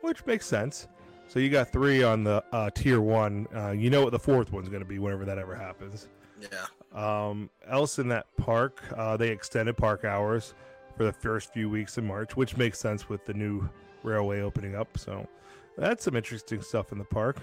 which 0.00 0.24
makes 0.26 0.46
sense. 0.46 0.88
So 1.28 1.38
you 1.38 1.48
got 1.48 1.70
three 1.70 2.02
on 2.02 2.24
the 2.24 2.42
uh, 2.52 2.70
tier 2.70 3.00
one. 3.00 3.46
Uh, 3.54 3.70
you 3.70 3.88
know 3.88 4.02
what 4.02 4.10
the 4.10 4.18
fourth 4.18 4.52
one's 4.52 4.68
going 4.68 4.82
to 4.82 4.88
be 4.88 4.98
whenever 4.98 5.24
that 5.24 5.38
ever 5.38 5.54
happens. 5.54 6.08
yeah. 6.40 6.66
Um, 6.92 7.50
else 7.68 8.00
in 8.00 8.08
that 8.08 8.26
park, 8.36 8.82
uh, 8.96 9.16
they 9.16 9.28
extended 9.28 9.76
park 9.76 10.04
hours 10.04 10.54
for 10.96 11.04
the 11.04 11.12
first 11.12 11.52
few 11.52 11.70
weeks 11.70 11.98
in 11.98 12.06
March, 12.06 12.36
which 12.36 12.56
makes 12.56 12.80
sense 12.80 13.08
with 13.08 13.24
the 13.26 13.34
new 13.34 13.68
railway 14.02 14.40
opening 14.40 14.74
up. 14.74 14.98
So 14.98 15.28
that's 15.78 16.02
some 16.04 16.16
interesting 16.16 16.62
stuff 16.62 16.90
in 16.90 16.98
the 16.98 17.04
park. 17.04 17.36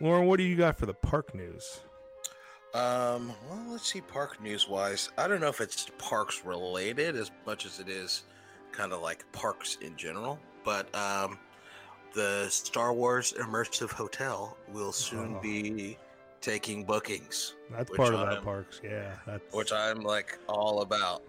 Lauren, 0.00 0.26
what 0.26 0.38
do 0.38 0.44
you 0.44 0.56
got 0.56 0.78
for 0.78 0.86
the 0.86 0.94
park 0.94 1.34
news? 1.34 1.80
Um, 2.72 3.32
well, 3.48 3.62
let's 3.68 3.90
see. 3.92 4.00
Park 4.00 4.40
news 4.40 4.68
wise, 4.68 5.10
I 5.18 5.26
don't 5.26 5.40
know 5.40 5.48
if 5.48 5.60
it's 5.60 5.88
parks 5.98 6.42
related 6.44 7.16
as 7.16 7.30
much 7.46 7.66
as 7.66 7.80
it 7.80 7.88
is 7.88 8.22
kind 8.72 8.92
of 8.92 9.02
like 9.02 9.30
parks 9.32 9.76
in 9.82 9.96
general. 9.96 10.38
But 10.64 10.94
um, 10.94 11.38
the 12.14 12.46
Star 12.48 12.92
Wars 12.92 13.34
Immersive 13.38 13.90
Hotel 13.90 14.56
will 14.72 14.92
soon 14.92 15.36
Oh. 15.36 15.40
be 15.40 15.98
taking 16.40 16.84
bookings, 16.84 17.54
That's 17.70 17.90
part 17.94 18.14
of 18.14 18.20
that 18.20 18.28
I'm- 18.34 18.44
parks. 18.44 18.80
Yeah, 18.82 19.16
that's 19.26 19.52
which 19.52 19.72
I'm 19.72 20.00
like 20.02 20.38
all 20.48 20.80
about. 20.82 21.22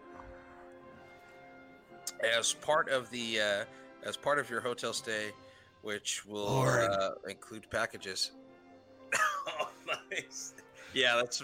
As 2.38 2.54
part 2.54 2.88
of 2.90 3.10
the 3.10 3.42
uh, 3.42 3.63
as 4.04 4.16
part 4.16 4.38
of 4.38 4.50
your 4.50 4.62
hotel 4.62 4.94
stay, 4.94 5.32
which 5.82 6.24
will 6.25 6.62
uh, 6.62 7.12
include 7.28 7.68
packages. 7.72 8.32
Oh, 9.48 9.69
nice. 10.12 10.53
Yeah, 10.93 11.15
that's 11.15 11.41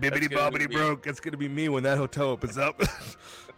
Bibbity 0.00 0.30
gonna 0.30 0.58
bobbity 0.58 0.70
broke. 0.70 1.02
That's 1.02 1.20
gonna 1.20 1.36
be 1.36 1.48
me 1.48 1.68
when 1.68 1.82
that 1.84 1.98
hotel 1.98 2.26
opens 2.26 2.58
up. 2.58 2.82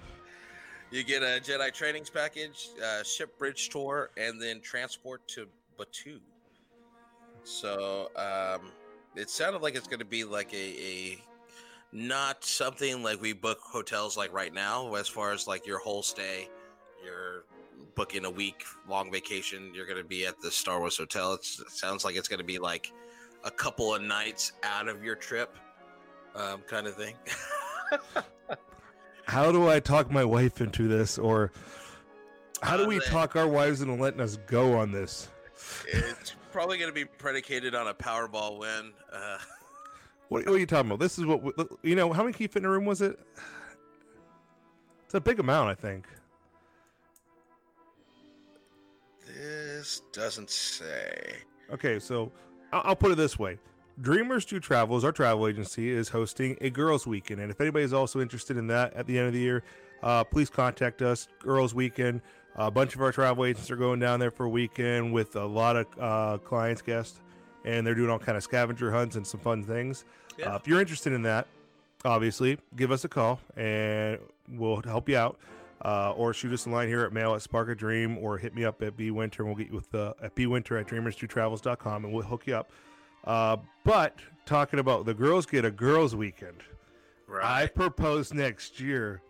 you 0.90 1.02
get 1.04 1.22
a 1.22 1.40
Jedi 1.40 1.72
trainings 1.72 2.10
package, 2.10 2.68
uh, 2.84 3.02
ship 3.02 3.38
bridge 3.38 3.68
tour, 3.68 4.10
and 4.16 4.40
then 4.40 4.60
transport 4.60 5.26
to 5.28 5.46
Batuu. 5.78 6.18
So 7.42 8.10
um, 8.16 8.70
it 9.16 9.30
sounded 9.30 9.62
like 9.62 9.74
it's 9.74 9.88
going 9.88 10.00
to 10.00 10.04
be 10.04 10.24
like 10.24 10.52
a, 10.52 10.56
a 10.56 11.18
not 11.92 12.44
something 12.44 13.02
like 13.02 13.20
we 13.20 13.32
book 13.32 13.58
hotels 13.60 14.16
like 14.16 14.32
right 14.32 14.52
now. 14.52 14.94
As 14.94 15.08
far 15.08 15.32
as 15.32 15.46
like 15.46 15.66
your 15.66 15.78
whole 15.78 16.02
stay, 16.02 16.48
you're 17.04 17.44
booking 17.94 18.24
a 18.24 18.30
week 18.30 18.64
long 18.88 19.10
vacation. 19.10 19.72
You're 19.74 19.86
going 19.86 19.98
to 19.98 20.08
be 20.08 20.26
at 20.26 20.40
the 20.40 20.50
Star 20.50 20.80
Wars 20.80 20.96
hotel. 20.96 21.34
It's, 21.34 21.60
it 21.60 21.70
sounds 21.70 22.04
like 22.04 22.16
it's 22.16 22.28
going 22.28 22.38
to 22.38 22.44
be 22.44 22.58
like 22.58 22.92
a 23.44 23.50
couple 23.50 23.94
of 23.94 24.02
nights 24.02 24.52
out 24.62 24.88
of 24.88 25.02
your 25.04 25.14
trip, 25.16 25.56
um, 26.34 26.60
kind 26.66 26.86
of 26.86 26.94
thing. 26.94 27.14
how 29.26 29.50
do 29.52 29.68
I 29.68 29.80
talk 29.80 30.10
my 30.10 30.24
wife 30.24 30.60
into 30.60 30.88
this, 30.88 31.18
or 31.18 31.52
how 32.62 32.76
do 32.76 32.84
Uh, 32.84 32.88
we 32.88 32.98
the- 32.98 33.04
talk 33.06 33.36
our 33.36 33.48
wives 33.48 33.80
into 33.80 33.94
letting 33.94 34.20
us 34.20 34.36
go 34.46 34.76
on 34.78 34.92
this? 34.92 35.28
it's 35.86 36.34
probably 36.52 36.78
going 36.78 36.90
to 36.90 36.94
be 36.94 37.04
predicated 37.04 37.74
on 37.74 37.88
a 37.88 37.94
Powerball 37.94 38.58
win. 38.58 38.92
Uh, 39.12 39.38
What, 40.28 40.46
what 40.46 40.54
are 40.54 40.58
you 40.58 40.66
talking 40.66 40.90
about? 40.90 41.00
This 41.00 41.18
is 41.18 41.26
what 41.26 41.42
we- 41.42 41.52
you 41.82 41.96
know. 41.96 42.12
How 42.12 42.22
many 42.22 42.32
key 42.32 42.46
fit 42.46 42.60
in 42.62 42.64
a 42.66 42.70
room 42.70 42.84
was 42.84 43.00
it? 43.00 43.18
It's 45.04 45.14
a 45.14 45.20
big 45.20 45.40
amount, 45.40 45.70
I 45.70 45.74
think. 45.74 46.06
this 49.26 50.02
doesn't 50.12 50.50
say. 50.50 51.36
Okay, 51.72 51.98
so 51.98 52.30
I'll 52.72 52.96
put 52.96 53.12
it 53.12 53.16
this 53.16 53.38
way: 53.38 53.58
Dreamers 54.00 54.44
Do 54.44 54.60
Travels, 54.60 55.04
our 55.04 55.12
travel 55.12 55.46
agency, 55.46 55.90
is 55.90 56.08
hosting 56.08 56.56
a 56.60 56.70
girls' 56.70 57.06
weekend, 57.06 57.40
and 57.40 57.50
if 57.50 57.60
anybody's 57.60 57.92
also 57.92 58.20
interested 58.20 58.56
in 58.56 58.66
that 58.68 58.94
at 58.94 59.06
the 59.06 59.18
end 59.18 59.26
of 59.28 59.32
the 59.32 59.40
year, 59.40 59.62
uh, 60.02 60.24
please 60.24 60.48
contact 60.48 61.02
us. 61.02 61.28
Girls' 61.40 61.74
weekend. 61.74 62.22
a 62.56 62.70
bunch 62.70 62.94
of 62.94 63.00
our 63.00 63.12
travel 63.12 63.44
agents 63.44 63.70
are 63.70 63.76
going 63.76 64.00
down 64.00 64.20
there 64.20 64.30
for 64.30 64.44
a 64.46 64.48
weekend 64.48 65.12
with 65.12 65.36
a 65.36 65.44
lot 65.44 65.76
of 65.76 65.86
uh, 65.98 66.38
clients, 66.38 66.82
guests, 66.82 67.20
and 67.64 67.86
they're 67.86 67.94
doing 67.94 68.10
all 68.10 68.18
kind 68.18 68.36
of 68.36 68.42
scavenger 68.42 68.90
hunts 68.90 69.16
and 69.16 69.26
some 69.26 69.40
fun 69.40 69.62
things. 69.62 70.04
Yeah. 70.38 70.52
Uh, 70.52 70.56
if 70.56 70.66
you're 70.66 70.80
interested 70.80 71.12
in 71.12 71.22
that, 71.22 71.46
obviously, 72.04 72.58
give 72.76 72.90
us 72.90 73.04
a 73.04 73.08
call 73.08 73.40
and 73.56 74.18
we'll 74.48 74.82
help 74.82 75.08
you 75.08 75.16
out. 75.16 75.38
Uh, 75.82 76.12
or 76.12 76.34
shoot 76.34 76.52
us 76.52 76.66
a 76.66 76.68
line 76.70 76.88
here 76.88 77.00
at 77.02 77.12
mail 77.12 77.34
at 77.34 77.40
Spark 77.40 77.70
a 77.70 77.74
Dream 77.74 78.18
or 78.18 78.36
hit 78.36 78.54
me 78.54 78.64
up 78.66 78.82
at 78.82 78.96
B 78.98 79.10
Winter 79.10 79.42
and 79.42 79.50
we'll 79.50 79.56
get 79.56 79.68
you 79.68 79.74
with 79.76 79.90
the 79.90 80.14
at 80.22 80.34
B 80.34 80.46
Winter 80.46 80.76
at 80.76 80.86
dreamers2travels.com 80.86 82.04
and 82.04 82.12
we'll 82.12 82.22
hook 82.22 82.46
you 82.46 82.54
up. 82.54 82.70
Uh, 83.24 83.56
but 83.84 84.18
talking 84.44 84.78
about 84.78 85.06
the 85.06 85.14
girls 85.14 85.46
get 85.46 85.64
a 85.64 85.70
girls 85.70 86.14
weekend. 86.14 86.62
right. 87.26 87.62
I 87.62 87.66
propose 87.66 88.34
next 88.34 88.78
year 88.78 89.22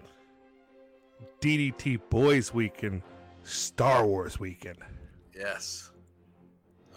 DDT 1.41 2.01
Boys 2.11 2.53
Weekend, 2.53 3.03
Star 3.45 4.05
Wars 4.07 4.41
Weekend. 4.41 4.79
yes. 5.37 5.87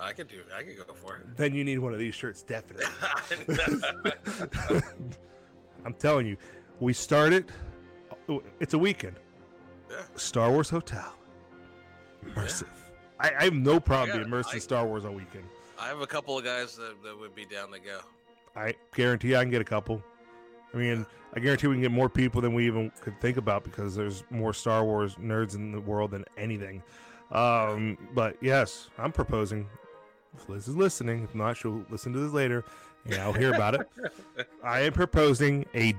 I 0.01 0.11
could 0.11 0.27
do. 0.27 0.41
I 0.53 0.63
could 0.63 0.75
go 0.85 0.93
for 0.93 1.17
it. 1.17 1.37
Then 1.37 1.53
you 1.53 1.63
need 1.63 1.77
one 1.77 1.93
of 1.93 1.99
these 1.99 2.15
shirts, 2.15 2.41
definitely. 2.41 2.85
I'm 5.85 5.93
telling 5.93 6.25
you, 6.25 6.35
we 6.79 6.91
started. 6.93 7.51
It's 8.59 8.73
a 8.73 8.77
weekend. 8.77 9.15
Yeah. 9.93 10.03
Star 10.15 10.51
Wars 10.51 10.69
Hotel. 10.69 11.13
Immersive. 12.25 12.67
I, 13.19 13.31
I 13.39 13.43
have 13.45 13.53
no 13.53 13.79
problem 13.79 14.09
Yeah, 14.09 14.15
being 14.15 14.27
immersed 14.27 14.49
I- 14.51 14.55
in 14.55 14.61
Star 14.61 14.85
Wars 14.85 15.05
all 15.05 15.13
weekend. 15.13 15.45
I 15.79 15.87
have 15.87 16.01
a 16.01 16.07
couple 16.07 16.37
of 16.37 16.43
guys 16.45 16.75
that, 16.77 16.95
that 17.03 17.19
would 17.19 17.35
be 17.35 17.45
down 17.45 17.71
to 17.71 17.79
go. 17.79 17.99
I 18.55 18.75
guarantee 18.95 19.35
I 19.35 19.41
can 19.43 19.49
get 19.51 19.59
a 19.61 19.65
couple. 19.65 20.01
I 20.73 20.77
mean, 20.77 21.05
I 21.35 21.39
guarantee 21.39 21.67
we 21.67 21.75
can 21.75 21.81
get 21.81 21.91
more 21.91 22.09
people 22.09 22.41
than 22.41 22.53
we 22.53 22.65
even 22.67 22.91
could 23.01 23.19
think 23.19 23.37
about 23.37 23.63
because 23.63 23.95
there's 23.95 24.23
more 24.29 24.53
Star 24.53 24.83
Wars 24.85 25.15
nerds 25.15 25.55
in 25.55 25.71
the 25.71 25.81
world 25.81 26.11
than 26.11 26.23
anything. 26.37 26.81
Um, 27.31 27.97
but 28.13 28.37
yes, 28.41 28.89
I'm 28.97 29.11
proposing. 29.11 29.67
If 30.37 30.47
Liz 30.49 30.67
is 30.67 30.75
listening, 30.75 31.23
if 31.23 31.35
not, 31.35 31.57
she'll 31.57 31.83
listen 31.89 32.13
to 32.13 32.19
this 32.19 32.31
later 32.31 32.63
and 33.05 33.15
I'll 33.15 33.33
hear 33.33 33.53
about 33.53 33.75
it. 33.75 33.87
I 34.63 34.81
am 34.81 34.93
proposing 34.93 35.65
a 35.75 35.93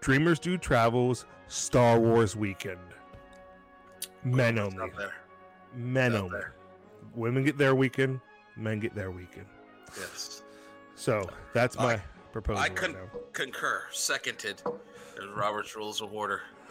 Dreamers 0.00 0.38
Do 0.38 0.58
Travels 0.58 1.26
Star 1.48 1.98
Wars 2.00 2.34
weekend. 2.34 2.80
Men 4.24 4.58
It's 4.58 4.74
only. 4.74 4.92
Men 5.74 6.14
only. 6.14 6.30
there. 6.30 6.54
Women 7.14 7.44
get 7.44 7.58
their 7.58 7.74
weekend, 7.74 8.20
men 8.56 8.78
get 8.80 8.94
their 8.94 9.10
weekend. 9.10 9.46
Yes. 9.98 10.42
So 10.94 11.28
that's 11.54 11.76
my 11.76 11.94
I- 11.94 12.02
proposal 12.32 12.60
I 12.62 12.68
right 12.68 12.76
con- 12.76 12.92
now. 12.92 13.08
concur. 13.32 13.82
Seconded. 13.92 14.62
There's 15.14 15.30
Robert's 15.36 15.74
Rules 15.76 16.00
of 16.00 16.12
Order. 16.12 16.40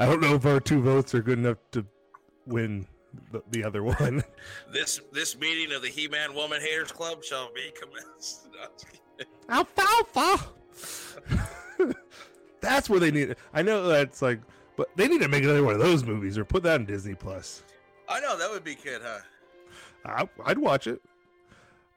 I 0.00 0.06
don't 0.06 0.20
know 0.20 0.34
if 0.34 0.46
our 0.46 0.60
two 0.60 0.80
votes 0.82 1.14
are 1.14 1.22
good 1.22 1.38
enough 1.38 1.58
to 1.72 1.84
win 2.46 2.86
the, 3.32 3.42
the 3.50 3.64
other 3.64 3.82
one. 3.82 4.22
This 4.72 5.00
this 5.12 5.36
meeting 5.38 5.74
of 5.74 5.82
the 5.82 5.88
He-Man 5.88 6.34
Woman 6.34 6.60
Haters 6.60 6.92
Club 6.92 7.22
shall 7.24 7.50
be 7.54 7.72
commenced. 7.78 8.48
No, 8.52 8.60
I'm 8.64 8.70
just 8.72 8.86
kidding. 9.16 9.32
Alfalfa. 9.48 10.48
that's 12.60 12.88
where 12.90 13.00
they 13.00 13.10
need. 13.10 13.30
It. 13.30 13.38
I 13.52 13.62
know 13.62 13.86
that's 13.88 14.22
like, 14.22 14.40
but 14.78 14.88
they 14.94 15.08
need 15.08 15.20
to 15.20 15.28
make 15.28 15.42
another 15.42 15.64
one 15.64 15.74
of 15.74 15.80
those 15.80 16.04
movies 16.04 16.38
or 16.38 16.44
put 16.44 16.62
that 16.62 16.80
in 16.80 16.86
Disney 16.86 17.14
Plus. 17.14 17.64
I 18.08 18.20
know 18.20 18.38
that 18.38 18.48
would 18.48 18.62
be 18.62 18.76
good, 18.76 19.02
huh? 19.04 19.18
I, 20.06 20.28
I'd 20.46 20.56
watch 20.56 20.86
it. 20.86 21.02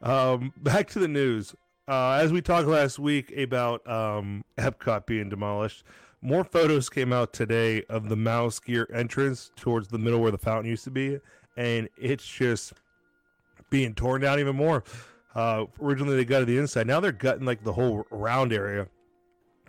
Um, 0.01 0.51
back 0.63 0.89
to 0.89 0.99
the 0.99 1.07
news. 1.07 1.55
Uh, 1.87 2.13
as 2.13 2.33
we 2.33 2.41
talked 2.41 2.67
last 2.67 2.97
week 2.97 3.31
about 3.37 3.87
um, 3.87 4.43
Epcot 4.57 5.05
being 5.05 5.29
demolished, 5.29 5.83
more 6.23 6.43
photos 6.43 6.89
came 6.89 7.13
out 7.13 7.33
today 7.33 7.83
of 7.83 8.09
the 8.09 8.15
Mouse 8.15 8.59
Gear 8.59 8.89
entrance 8.93 9.51
towards 9.55 9.87
the 9.87 9.99
middle 9.99 10.19
where 10.19 10.31
the 10.31 10.37
fountain 10.37 10.69
used 10.69 10.83
to 10.85 10.91
be, 10.91 11.19
and 11.57 11.87
it's 11.97 12.25
just 12.25 12.73
being 13.69 13.93
torn 13.93 14.21
down 14.21 14.39
even 14.39 14.55
more. 14.55 14.83
Uh, 15.35 15.65
originally, 15.79 16.15
they 16.15 16.25
gutted 16.25 16.47
the 16.47 16.57
inside. 16.57 16.87
Now 16.87 16.99
they're 16.99 17.11
gutting 17.11 17.45
like 17.45 17.63
the 17.63 17.73
whole 17.73 18.05
round 18.09 18.51
area 18.51 18.87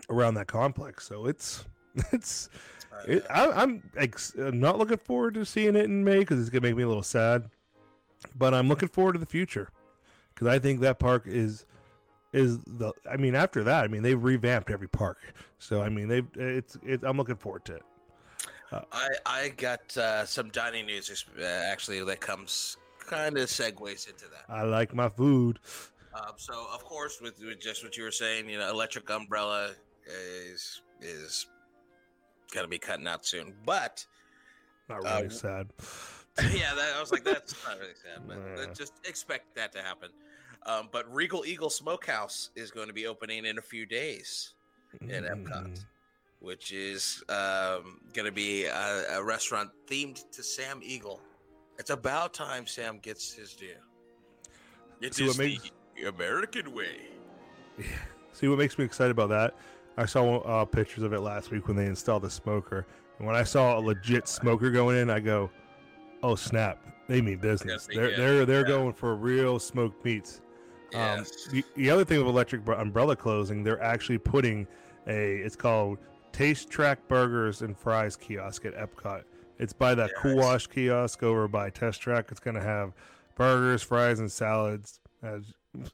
around 0.09 0.35
that 0.35 0.47
complex. 0.47 1.07
So 1.07 1.27
it's 1.27 1.67
it's 2.13 2.49
it, 3.07 3.27
I, 3.31 3.51
I'm 3.51 3.83
ex- 3.97 4.35
not 4.37 4.79
looking 4.79 4.99
forward 4.99 5.35
to 5.35 5.45
seeing 5.45 5.77
it 5.77 5.85
in 5.85 6.05
May 6.05 6.21
because 6.21 6.41
it's 6.41 6.51
gonna 6.51 6.63
make 6.63 6.77
me 6.77 6.83
a 6.83 6.89
little 6.89 7.03
sad. 7.03 7.51
But 8.37 8.55
I'm 8.55 8.69
looking 8.69 8.89
forward 8.89 9.15
to 9.15 9.19
the 9.19 9.27
future 9.27 9.71
because 10.35 10.49
I 10.49 10.59
think 10.59 10.81
that 10.81 10.99
park 10.99 11.25
is 11.27 11.67
is 12.33 12.59
the. 12.61 12.93
I 13.11 13.17
mean, 13.17 13.35
after 13.35 13.65
that, 13.65 13.85
I 13.85 13.89
mean 13.89 14.03
they've 14.03 14.23
revamped 14.23 14.71
every 14.71 14.89
park. 14.89 15.19
So 15.59 15.83
I 15.83 15.89
mean 15.89 16.09
they've 16.09 16.27
it's 16.37 16.77
it, 16.87 17.01
I'm 17.03 17.17
looking 17.17 17.37
forward 17.37 17.65
to 17.67 17.77
it. 17.77 17.83
I 18.93 19.09
I 19.27 19.49
got 19.57 19.97
uh, 19.97 20.25
some 20.25 20.49
dining 20.51 20.87
news 20.87 21.27
uh, 21.39 21.45
actually 21.45 22.03
that 22.05 22.21
comes 22.21 22.77
kind 23.01 23.37
of 23.37 23.49
segues 23.49 24.09
into 24.09 24.25
that. 24.27 24.45
I 24.49 24.63
like 24.63 24.95
my 24.95 25.09
food. 25.09 25.59
Um, 26.15 26.33
so 26.37 26.67
of 26.73 26.85
course, 26.85 27.21
with, 27.21 27.39
with 27.41 27.61
just 27.61 27.83
what 27.83 27.97
you 27.97 28.05
were 28.05 28.11
saying, 28.11 28.49
you 28.49 28.59
know, 28.59 28.69
electric 28.71 29.09
umbrella 29.11 29.73
is 30.07 30.83
is 31.01 31.47
gonna 32.53 32.69
be 32.69 32.79
cutting 32.79 33.07
out 33.09 33.27
soon. 33.27 33.55
But 33.67 34.07
Not 34.89 35.05
Uh, 35.05 35.17
really 35.23 35.31
sad. 35.31 35.69
yeah, 36.55 36.75
that, 36.75 36.95
I 36.97 37.01
was 37.01 37.11
like, 37.13 37.25
that's 37.25 37.55
not 37.67 37.79
really 37.79 37.95
sad, 37.95 38.27
but 38.27 38.39
uh, 38.71 38.73
just 38.75 38.95
expect 39.05 39.55
that 39.57 39.73
to 39.73 39.83
happen. 39.83 40.11
Um, 40.65 40.89
but 40.93 41.13
Regal 41.13 41.45
Eagle 41.45 41.71
Smokehouse 41.71 42.51
is 42.55 42.71
going 42.71 42.87
to 42.87 42.93
be 42.93 43.07
opening 43.07 43.45
in 43.47 43.59
a 43.59 43.63
few 43.63 43.85
days, 43.85 44.55
Epcot. 45.03 45.67
Mm. 45.67 45.85
which 46.41 46.73
is 46.73 47.23
um, 47.29 48.01
going 48.13 48.27
to 48.27 48.33
be 48.33 48.67
a, 48.67 49.05
a 49.19 49.23
restaurant 49.23 49.71
themed 49.89 50.31
to 50.31 50.43
Sam 50.43 50.81
Eagle. 50.83 51.21
It's 51.79 51.91
about 51.91 52.33
time 52.33 52.67
Sam 52.67 52.99
gets 52.99 53.33
his 53.33 53.55
due. 53.55 53.75
It 55.01 55.15
See 55.15 55.25
is 55.25 55.37
the 55.37 55.59
American 56.07 56.73
way. 56.73 57.09
Yeah. 57.79 57.87
See 58.33 58.49
what 58.49 58.59
makes 58.59 58.79
me 58.79 58.85
excited 58.85 59.11
about 59.11 59.29
that? 59.31 59.55
I 59.97 60.07
saw 60.07 60.39
uh, 60.39 60.65
pictures 60.65 61.03
of 61.05 61.13
it 61.13 61.21
last 61.21 61.51
week 61.51 61.69
when 61.69 61.77
they 61.77 61.87
installed 61.87 62.23
the 62.23 62.31
smoker, 62.31 62.87
and 63.19 63.27
when 63.27 63.37
I 63.37 63.43
saw 63.45 63.79
a 63.79 63.81
legit 63.81 64.27
smoker 64.29 64.71
going 64.71 64.97
in, 64.99 65.11
I 65.11 65.21
go, 65.21 65.51
"Oh 66.23 66.35
snap! 66.35 66.79
They 67.09 67.21
mean 67.21 67.39
business. 67.39 67.87
They're 67.87 68.09
good. 68.11 68.19
they're 68.19 68.47
they're 68.47 68.61
Yeah. 68.63 68.77
going 68.77 68.93
for 68.95 69.15
real 69.17 69.59
smoked 69.59 70.05
meats." 70.05 70.41
Um, 70.95 71.25
the, 71.51 71.65
the 71.77 71.89
other 71.91 72.05
thing 72.05 72.19
with 72.19 72.27
electric 72.29 72.67
umbrella 72.69 73.17
closing, 73.17 73.63
they're 73.65 73.83
actually 73.83 74.19
putting 74.19 74.67
a 75.07 75.37
it's 75.37 75.57
called 75.57 75.99
Taste 76.33 76.71
Track 76.71 77.07
Burgers 77.09 77.63
and 77.63 77.77
Fries 77.77 78.17
kiosk 78.17 78.65
at 78.67 78.75
Epcot. 78.75 79.23
It's 79.59 79.73
by 79.73 79.95
that 79.95 80.11
Cool 80.17 80.37
Wash 80.37 80.67
kiosk 80.67 81.23
over 81.23 81.49
by 81.49 81.71
Test 81.71 82.01
Track. 82.01 82.27
It's 82.31 82.41
gonna 82.41 82.63
have 82.63 82.93
burgers, 83.37 83.83
fries, 83.83 84.21
and 84.21 84.31
salads. 84.31 85.01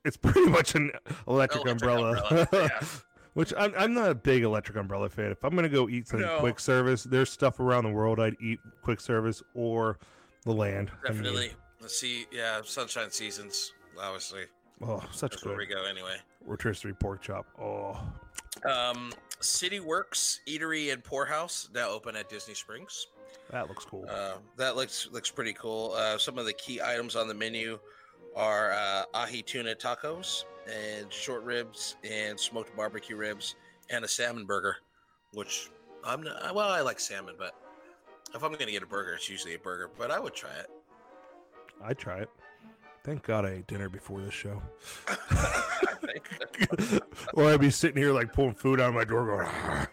It's 0.05 0.17
pretty 0.17 0.49
much 0.49 0.75
an 0.75 0.91
electric, 1.29 1.65
Electric 1.65 1.67
umbrella, 1.73 2.23
umbrella, 2.31 2.49
yeah. 2.53 2.87
Which 3.39 3.55
I'm, 3.57 3.73
I'm 3.79 3.95
not 3.95 4.11
a 4.11 4.17
big 4.17 4.43
electric 4.43 4.77
umbrella 4.77 5.09
fan. 5.09 5.31
If 5.31 5.45
I'm 5.45 5.55
gonna 5.55 5.69
go 5.69 5.89
eat 5.89 6.09
some 6.09 6.23
No. 6.23 6.41
quick 6.41 6.59
service, 6.59 7.05
there's 7.05 7.31
stuff 7.31 7.61
around 7.61 7.85
the 7.85 7.91
world 7.93 8.19
I'd 8.19 8.35
eat 8.41 8.59
quick 8.83 8.99
service 9.01 9.45
or 9.55 9.97
the 10.45 10.51
land. 10.53 10.91
I 11.07 11.11
mean, 11.13 11.23
Definitely. 11.23 11.53
Let's 11.81 11.97
see. 11.97 12.27
Yeah, 12.33 12.63
sunshine 12.65 13.13
seasons. 13.13 13.75
Obviously, 13.97 14.47
oh, 14.83 15.05
such 15.13 15.31
that's 15.31 15.45
where 15.45 15.55
good 15.55 15.69
we 15.69 15.73
go 15.73 15.85
anyway. 15.85 16.17
rotisserie 16.47 16.95
pork 16.95 17.23
chop. 17.23 17.47
Oh, 17.63 18.01
Um, 18.69 19.13
City 19.39 19.79
Works 19.79 20.41
Eatery 20.49 20.93
and 20.93 21.05
Pour 21.05 21.25
House 21.25 21.69
now 21.73 21.89
open 21.91 22.17
at 22.17 22.29
Disney 22.29 22.55
Springs. 22.55 23.07
that 23.53 23.69
looks 23.69 23.85
cool. 23.85 24.05
Uh, 24.11 24.39
that 24.57 24.75
looks 24.75 25.07
looks 25.13 25.31
pretty 25.31 25.53
cool. 25.53 25.93
Uh, 25.93 26.19
some 26.19 26.39
of 26.39 26.45
the 26.45 26.55
key 26.55 26.81
items 26.83 27.15
on 27.15 27.29
the 27.29 27.35
menu 27.35 27.79
are 28.35 28.73
uh, 28.73 29.05
ahi 29.15 29.43
tuna 29.43 29.77
tacos 29.77 30.43
and 30.69 31.13
short 31.13 31.43
ribs 31.43 31.97
and 32.05 32.39
smoked 32.39 32.77
barbecue 32.77 33.17
ribs 33.17 33.55
and 33.91 34.05
a 34.05 34.09
salmon 34.09 34.45
burger, 34.45 34.77
which 35.33 35.71
I'm 36.05 36.23
not, 36.23 36.55
well, 36.55 36.71
I 36.71 36.81
like 36.81 37.01
salmon, 37.01 37.35
but 37.39 37.55
if 38.35 38.43
I'm 38.43 38.53
gonna 38.53 38.71
get 38.71 38.83
a 38.83 38.87
burger, 38.87 39.15
it's 39.15 39.29
usually 39.29 39.55
a 39.55 39.59
burger. 39.59 39.91
But 39.97 40.11
I 40.11 40.21
would 40.21 40.35
try 40.35 40.53
it. 40.53 40.71
I'd 41.83 41.99
try 41.99 42.19
it. 42.19 42.31
Thank 43.05 43.23
God 43.23 43.47
I 43.47 43.51
ate 43.51 43.67
dinner 43.67 43.89
before 43.89 44.21
this 44.21 44.35
show. 44.35 44.63
Or 47.35 47.49
I'd 47.49 47.61
be 47.61 47.71
sitting 47.71 48.03
here 48.03 48.13
like 48.13 48.33
pulling 48.33 48.55
food 48.55 48.81
out 48.81 48.89
of 48.89 48.95
my 48.95 49.05
door 49.05 49.47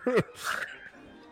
going, 0.05 0.23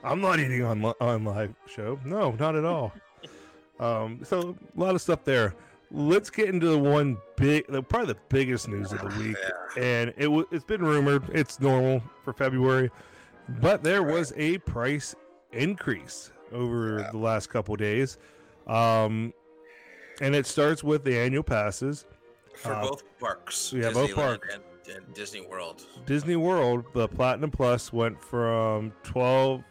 I'm 0.03 0.21
not 0.21 0.39
eating 0.39 0.63
on 0.63 0.83
on 0.99 1.23
live 1.23 1.55
show. 1.65 1.99
No, 2.05 2.31
not 2.31 2.55
at 2.55 2.65
all. 2.65 2.93
um, 3.79 4.19
so 4.23 4.55
a 4.77 4.79
lot 4.79 4.95
of 4.95 5.01
stuff 5.01 5.23
there. 5.23 5.55
Let's 5.95 6.31
get 6.31 6.49
into 6.49 6.67
the 6.67 6.77
one 6.79 7.17
big, 7.35 7.67
the, 7.67 7.83
probably 7.83 8.13
the 8.13 8.19
biggest 8.29 8.67
news 8.67 8.91
of 8.91 8.99
the 9.01 9.19
week, 9.23 9.37
and 9.77 10.09
it 10.17 10.23
w- 10.23 10.47
it's 10.51 10.65
been 10.65 10.83
rumored. 10.83 11.23
It's 11.31 11.59
normal 11.59 12.01
for 12.23 12.33
February, 12.33 12.89
but 13.61 13.83
there 13.83 14.01
was 14.01 14.33
a 14.35 14.57
price 14.59 15.13
increase 15.51 16.31
over 16.51 16.99
Yeah. 16.99 17.11
the 17.11 17.17
last 17.19 17.51
couple 17.51 17.75
days, 17.75 18.17
um, 18.65 19.33
and 20.19 20.33
it 20.35 20.47
starts 20.47 20.83
with 20.83 21.03
the 21.03 21.15
annual 21.17 21.43
passes. 21.43 22.05
for 22.55 22.73
Uh, 22.73 22.81
both 22.81 23.03
parks. 23.19 23.71
yeah, 23.73 23.91
both 23.91 24.13
parks. 24.15 24.47
and, 24.53 24.63
and 24.95 25.13
Disney 25.13 25.41
World. 25.41 25.85
Disney 26.07 26.35
World, 26.35 26.85
the 26.93 27.07
Platinum 27.07 27.51
Plus 27.51 27.91
went 27.93 28.19
from 28.19 28.91
twelve 29.03 29.63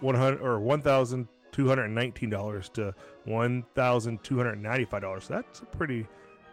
one 0.00 0.14
hundred 0.14 0.40
or 0.42 0.58
one 0.60 0.82
thousand 0.82 1.28
two 1.52 1.68
hundred 1.68 1.84
and 1.84 1.94
nineteen 1.94 2.30
dollars 2.30 2.68
to 2.70 2.94
one 3.24 3.64
thousand 3.74 4.22
two 4.22 4.36
hundred 4.36 4.52
and 4.52 4.62
ninety 4.62 4.84
five 4.84 5.02
dollars. 5.02 5.28
That's 5.28 5.60
a 5.60 5.66
pretty 5.66 6.06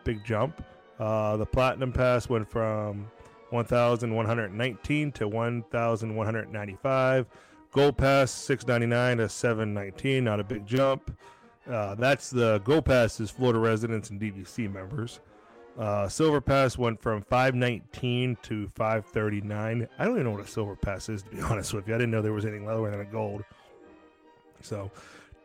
big 0.04 0.24
jump. 0.24 0.64
Uh, 1.00 1.38
the 1.38 1.46
Platinum 1.46 1.92
Pass 1.92 2.30
went 2.30 2.50
from 2.50 3.10
one 3.50 3.66
thousand 3.66 4.14
one 4.14 4.26
hundred 4.26 4.54
nineteen 4.54 5.12
to 5.14 5.28
one 5.28 5.64
thousand 5.72 6.16
one 6.16 6.26
hundred 6.26 6.52
ninety 6.52 6.78
five. 6.82 7.28
Gold 7.72 7.98
Pass 7.98 8.32
six 8.32 8.68
ninety 8.68 8.88
nine 8.88 9.18
to 9.18 9.28
seven 9.30 9.74
nineteen. 9.74 10.24
Not 10.24 10.40
a 10.40 10.44
big 10.44 10.66
jump. 10.66 11.16
Uh, 11.70 11.96
that's 11.96 12.30
the 12.30 12.60
Gold 12.60 12.86
Pass 12.86 13.20
is 13.20 13.30
Florida 13.30 13.60
residents 13.60 14.10
and 14.10 14.20
DVC 14.20 14.72
members. 14.72 15.20
Uh, 15.78 16.08
Silver 16.08 16.40
Pass 16.40 16.78
went 16.78 17.02
from 17.02 17.24
519 17.24 18.38
to 18.44 18.68
539. 18.76 19.88
I 19.98 20.06
don't 20.06 20.14
even 20.14 20.26
know 20.26 20.32
what 20.32 20.42
a 20.42 20.48
Silver 20.48 20.76
Pass 20.76 21.10
is, 21.10 21.24
to 21.24 21.30
be 21.30 21.42
honest 21.42 21.74
with 21.74 21.88
you. 21.88 21.96
I 21.96 21.98
didn't 21.98 22.12
know 22.12 22.22
there 22.22 22.34
was 22.34 22.46
anything 22.46 22.66
lower 22.66 22.92
than 22.92 23.02
a 23.02 23.06
gold. 23.06 23.44
So, 24.64 24.92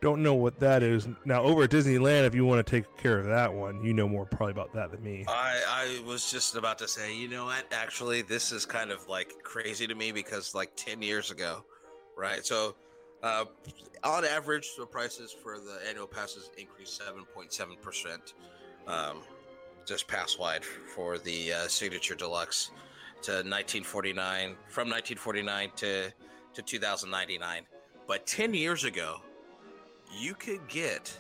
don't 0.00 0.22
know 0.22 0.34
what 0.34 0.60
that 0.60 0.82
is. 0.82 1.08
Now, 1.25 1.42
over 1.42 1.64
at 1.64 1.70
Disneyland, 1.70 2.25
if 2.25 2.34
you 2.34 2.44
want 2.44 2.64
to 2.64 2.70
take 2.70 2.84
care 2.96 3.18
of 3.18 3.26
that 3.26 3.52
one, 3.52 3.82
you 3.82 3.92
know 3.92 4.08
more 4.08 4.25
probably 4.25 4.52
about 4.52 4.72
that 4.75 4.90
than 4.90 5.02
me. 5.02 5.25
I, 5.28 5.60
I 5.68 6.08
was 6.08 6.30
just 6.30 6.56
about 6.56 6.78
to 6.78 6.88
say, 6.88 7.16
you 7.16 7.28
know 7.28 7.46
what? 7.46 7.64
Actually, 7.72 8.22
this 8.22 8.52
is 8.52 8.64
kind 8.64 8.90
of 8.90 9.08
like 9.08 9.34
crazy 9.42 9.87
to 9.87 9.94
me 9.94 10.12
because 10.12 10.54
like 10.54 10.70
10 10.76 11.02
years 11.02 11.30
ago, 11.30 11.64
right? 12.16 12.44
So, 12.44 12.76
uh, 13.22 13.46
on 14.04 14.25
average, 14.25 14.76
the 14.78 14.87
prices 14.87 15.34
for 15.42 15.58
the 15.58 15.78
annual 15.88 16.06
passes 16.06 16.50
increased 16.56 17.00
7.7%, 17.00 18.34
um, 18.87 19.18
just 19.84 20.06
pass 20.06 20.38
wide 20.38 20.64
for 20.64 21.19
the 21.19 21.52
uh, 21.52 21.66
Signature 21.66 22.14
Deluxe 22.14 22.71
to 23.23 23.32
1949, 23.32 24.54
from 24.69 24.88
1949 24.88 25.71
to, 25.76 26.12
to 26.54 26.62
2099. 26.62 27.66
But 28.08 28.26
10 28.26 28.54
years 28.54 28.84
ago, 28.84 29.18
you 30.18 30.34
could 30.34 30.66
get 30.66 31.16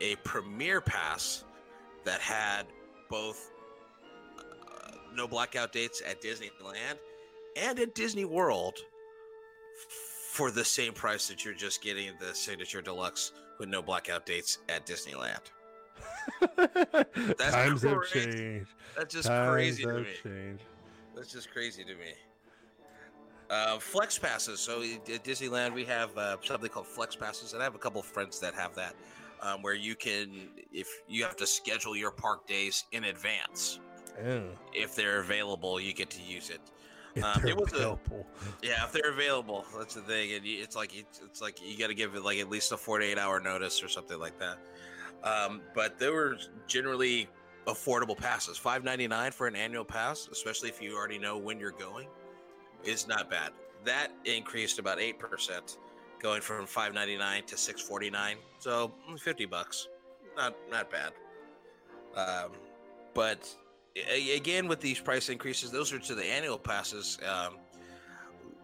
a 0.00 0.16
premier 0.16 0.80
pass 0.80 1.44
that 2.04 2.20
had 2.20 2.66
both 3.08 3.52
uh, 4.38 4.96
no 5.14 5.28
blackout 5.28 5.72
dates 5.72 6.02
at 6.06 6.20
Disneyland 6.20 6.98
and 7.56 7.78
at 7.78 7.94
Disney 7.94 8.24
World 8.24 8.74
for 10.32 10.50
the 10.50 10.64
same 10.64 10.92
price 10.92 11.28
that 11.28 11.44
you're 11.44 11.54
just 11.54 11.80
getting 11.80 12.10
the 12.18 12.34
signature 12.34 12.82
deluxe 12.82 13.30
with 13.60 13.68
no 13.68 13.80
blackout 13.80 14.26
dates 14.26 14.58
at 14.68 14.84
Disneyland. 14.84 15.38
That's 16.56 17.54
Times 17.54 17.82
have 17.82 18.04
changed. 18.12 18.70
That's 18.96 19.14
just 19.14 19.28
Times 19.28 19.52
crazy 19.52 19.84
to 19.84 20.00
me. 20.00 20.06
changed. 20.24 20.64
That's 21.14 21.32
just 21.32 21.52
crazy 21.52 21.84
to 21.84 21.94
me. 21.94 22.14
Uh, 23.50 23.78
flex 23.78 24.18
passes. 24.18 24.58
So 24.60 24.82
at 24.82 25.24
Disneyland, 25.24 25.74
we 25.74 25.84
have 25.84 26.16
uh, 26.16 26.36
something 26.42 26.70
called 26.70 26.86
flex 26.86 27.14
passes, 27.14 27.52
and 27.52 27.62
I 27.62 27.64
have 27.64 27.74
a 27.74 27.78
couple 27.78 28.00
of 28.00 28.06
friends 28.06 28.40
that 28.40 28.54
have 28.54 28.74
that, 28.74 28.94
um, 29.42 29.62
where 29.62 29.74
you 29.74 29.94
can, 29.94 30.48
if 30.72 30.88
you 31.08 31.22
have 31.24 31.36
to 31.36 31.46
schedule 31.46 31.94
your 31.96 32.10
park 32.10 32.46
days 32.46 32.84
in 32.92 33.04
advance, 33.04 33.80
if 34.72 34.94
they're 34.94 35.20
available, 35.20 35.80
you 35.80 35.92
get 35.92 36.08
to 36.10 36.22
use 36.22 36.50
it. 36.50 36.60
Um, 37.22 37.46
it 37.46 37.56
was 37.56 37.72
a- 37.72 37.76
Yeah, 38.62 38.84
if 38.84 38.92
they're 38.92 39.10
available, 39.12 39.64
that's 39.78 39.94
the 39.94 40.00
thing. 40.00 40.32
And 40.32 40.44
it's 40.44 40.74
like 40.74 40.96
it's, 40.96 41.20
it's 41.24 41.40
like 41.42 41.58
you 41.62 41.78
got 41.78 41.88
to 41.88 41.94
give 41.94 42.14
it 42.16 42.24
like 42.24 42.38
at 42.38 42.48
least 42.50 42.72
a 42.72 42.76
48 42.76 43.18
hour 43.18 43.38
notice 43.40 43.82
or 43.84 43.88
something 43.88 44.18
like 44.18 44.38
that. 44.40 44.58
Um, 45.22 45.60
but 45.74 45.98
they 45.98 46.10
were 46.10 46.36
generally 46.66 47.28
affordable 47.66 48.16
passes. 48.16 48.58
5.99 48.58 49.32
for 49.32 49.46
an 49.46 49.54
annual 49.56 49.84
pass, 49.84 50.28
especially 50.32 50.68
if 50.68 50.82
you 50.82 50.96
already 50.96 51.18
know 51.18 51.38
when 51.38 51.58
you're 51.60 51.70
going, 51.72 52.08
is 52.86 53.06
not 53.06 53.30
bad. 53.30 53.52
That 53.84 54.12
increased 54.24 54.78
about 54.78 55.00
eight 55.00 55.18
percent, 55.18 55.78
going 56.20 56.40
from 56.40 56.66
5.99 56.66 57.46
to 57.46 57.56
6.49. 57.56 58.34
So 58.58 58.92
mm, 59.10 59.20
50 59.20 59.46
bucks, 59.46 59.88
not 60.36 60.54
not 60.70 60.90
bad. 60.90 61.12
Um, 62.16 62.52
but 63.12 63.54
again, 64.12 64.68
with 64.68 64.80
these 64.80 65.00
price 65.00 65.28
increases, 65.28 65.70
those 65.70 65.92
are 65.92 65.98
to 65.98 66.14
the 66.14 66.24
annual 66.24 66.58
passes. 66.58 67.18
Um, 67.26 67.58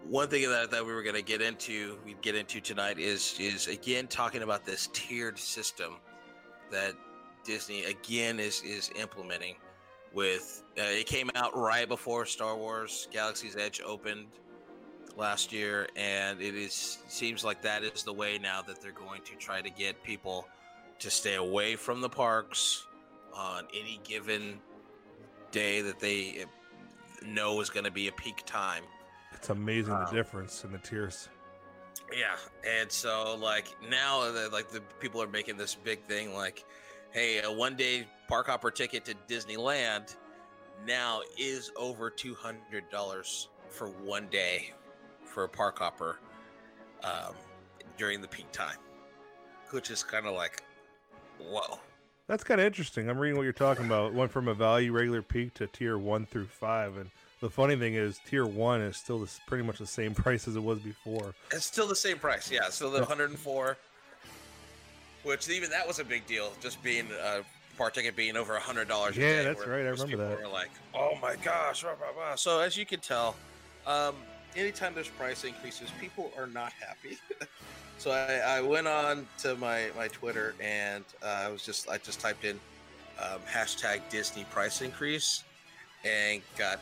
one 0.08 0.28
thing 0.28 0.48
that, 0.48 0.70
that 0.70 0.84
we 0.84 0.92
were 0.92 1.02
going 1.02 1.14
to 1.14 1.22
get 1.22 1.42
into, 1.42 1.98
we 2.04 2.16
get 2.22 2.34
into 2.34 2.60
tonight 2.60 2.98
is 2.98 3.36
is 3.38 3.68
again 3.68 4.06
talking 4.06 4.42
about 4.42 4.64
this 4.64 4.88
tiered 4.92 5.38
system 5.38 5.96
that 6.70 6.94
Disney 7.44 7.84
again 7.84 8.40
is 8.40 8.62
is 8.62 8.90
implementing. 8.96 9.56
With 10.12 10.64
uh, 10.78 10.82
it 10.82 11.06
came 11.06 11.30
out 11.34 11.56
right 11.56 11.88
before 11.88 12.26
Star 12.26 12.56
Wars 12.56 13.06
Galaxy's 13.12 13.56
Edge 13.56 13.80
opened 13.84 14.26
last 15.16 15.52
year, 15.52 15.88
and 15.94 16.40
it 16.40 16.54
is 16.54 16.98
seems 17.08 17.44
like 17.44 17.62
that 17.62 17.84
is 17.84 18.02
the 18.02 18.12
way 18.12 18.38
now 18.38 18.60
that 18.62 18.80
they're 18.80 18.90
going 18.92 19.22
to 19.22 19.36
try 19.36 19.60
to 19.60 19.70
get 19.70 20.02
people 20.02 20.48
to 20.98 21.10
stay 21.10 21.36
away 21.36 21.76
from 21.76 22.00
the 22.00 22.08
parks 22.08 22.86
on 23.32 23.66
any 23.72 24.00
given 24.02 24.58
day 25.52 25.80
that 25.80 26.00
they 26.00 26.44
know 27.24 27.60
is 27.60 27.70
going 27.70 27.84
to 27.84 27.90
be 27.90 28.08
a 28.08 28.12
peak 28.12 28.42
time. 28.46 28.82
It's 29.32 29.50
amazing 29.50 29.94
Um, 29.94 30.06
the 30.06 30.10
difference 30.10 30.64
in 30.64 30.72
the 30.72 30.78
tiers. 30.78 31.28
Yeah, 32.12 32.36
and 32.68 32.90
so 32.90 33.36
like 33.36 33.66
now, 33.88 34.28
like 34.50 34.70
the 34.70 34.80
people 34.98 35.22
are 35.22 35.28
making 35.28 35.56
this 35.56 35.76
big 35.76 36.02
thing, 36.06 36.34
like, 36.34 36.64
hey, 37.12 37.40
a 37.42 37.52
one-day 37.52 38.06
park 38.28 38.46
hopper 38.46 38.70
ticket 38.70 39.04
to 39.06 39.14
Disneyland 39.28 40.16
now 40.86 41.20
is 41.38 41.70
over 41.76 42.10
two 42.10 42.34
hundred 42.34 42.88
dollars 42.90 43.48
for 43.68 43.88
one 43.88 44.26
day 44.30 44.72
for 45.24 45.44
a 45.44 45.48
park 45.48 45.78
hopper 45.78 46.18
um, 47.04 47.34
during 47.96 48.20
the 48.20 48.28
peak 48.28 48.50
time, 48.52 48.78
which 49.70 49.90
is 49.90 50.02
kind 50.02 50.26
of 50.26 50.34
like, 50.34 50.62
whoa. 51.38 51.78
That's 52.26 52.44
kind 52.44 52.60
of 52.60 52.66
interesting. 52.66 53.08
I'm 53.08 53.18
reading 53.18 53.36
what 53.36 53.42
you're 53.42 53.52
talking 53.52 53.86
about. 53.86 54.12
It 54.12 54.14
went 54.14 54.30
from 54.30 54.46
a 54.46 54.54
value 54.54 54.92
regular 54.92 55.22
peak 55.22 55.54
to 55.54 55.66
tier 55.66 55.98
one 55.98 56.26
through 56.26 56.46
five, 56.46 56.96
and 56.96 57.10
the 57.40 57.50
funny 57.50 57.74
thing 57.74 57.94
is, 57.94 58.20
tier 58.26 58.46
one 58.46 58.80
is 58.82 58.96
still 58.96 59.18
this, 59.18 59.40
pretty 59.46 59.64
much 59.64 59.78
the 59.78 59.86
same 59.86 60.14
price 60.14 60.46
as 60.46 60.56
it 60.56 60.62
was 60.62 60.78
before. 60.78 61.34
It's 61.50 61.64
still 61.64 61.88
the 61.88 61.96
same 61.96 62.18
price, 62.18 62.50
yeah. 62.50 62.68
So 62.70 62.90
the 62.90 62.98
104, 62.98 63.76
which 65.22 65.48
even 65.48 65.70
that 65.70 65.86
was 65.86 65.98
a 65.98 66.04
big 66.04 66.26
deal. 66.26 66.52
Just 66.60 66.82
being 66.82 67.06
a 67.22 67.42
park 67.76 67.94
ticket 67.94 68.16
being 68.16 68.36
over 68.36 68.56
a 68.56 68.60
hundred 68.60 68.88
dollars. 68.88 69.16
Yeah, 69.16 69.42
that's 69.42 69.66
right, 69.66 69.86
I 69.86 69.88
remember 69.88 70.16
that. 70.16 70.40
Were 70.40 70.48
like, 70.48 70.70
oh 70.94 71.16
my 71.20 71.36
gosh, 71.36 71.84
rah, 71.84 71.90
rah, 71.90 72.18
rah." 72.18 72.34
So 72.34 72.60
as 72.60 72.76
you 72.76 72.84
can 72.84 73.00
tell, 73.00 73.36
um, 73.86 74.14
anytime 74.56 74.94
there's 74.94 75.08
price 75.08 75.44
increases, 75.44 75.90
people 76.00 76.30
are 76.36 76.46
not 76.46 76.72
happy. 76.72 77.18
so 77.98 78.10
I, 78.10 78.58
I 78.58 78.60
went 78.60 78.86
on 78.86 79.26
to 79.38 79.56
my 79.56 79.88
my 79.96 80.08
Twitter 80.08 80.54
and 80.60 81.04
uh, 81.22 81.44
I 81.44 81.48
was 81.48 81.64
just 81.64 81.88
I 81.88 81.98
just 81.98 82.20
typed 82.20 82.44
in 82.44 82.60
um, 83.18 83.40
hashtag 83.50 84.00
Disney 84.10 84.44
price 84.44 84.82
increase 84.82 85.44
and 86.04 86.42
got 86.56 86.80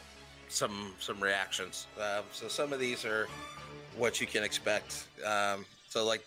some 0.49 0.95
some 0.99 1.21
reactions. 1.21 1.87
Uh, 2.01 2.23
so 2.33 2.49
some 2.49 2.73
of 2.73 2.81
these 2.81 3.05
are 3.05 3.29
what 3.97 4.21
you 4.21 4.27
can 4.27 4.43
expect. 4.43 5.09
Um, 5.25 5.65
so 5.89 6.05
like 6.05 6.25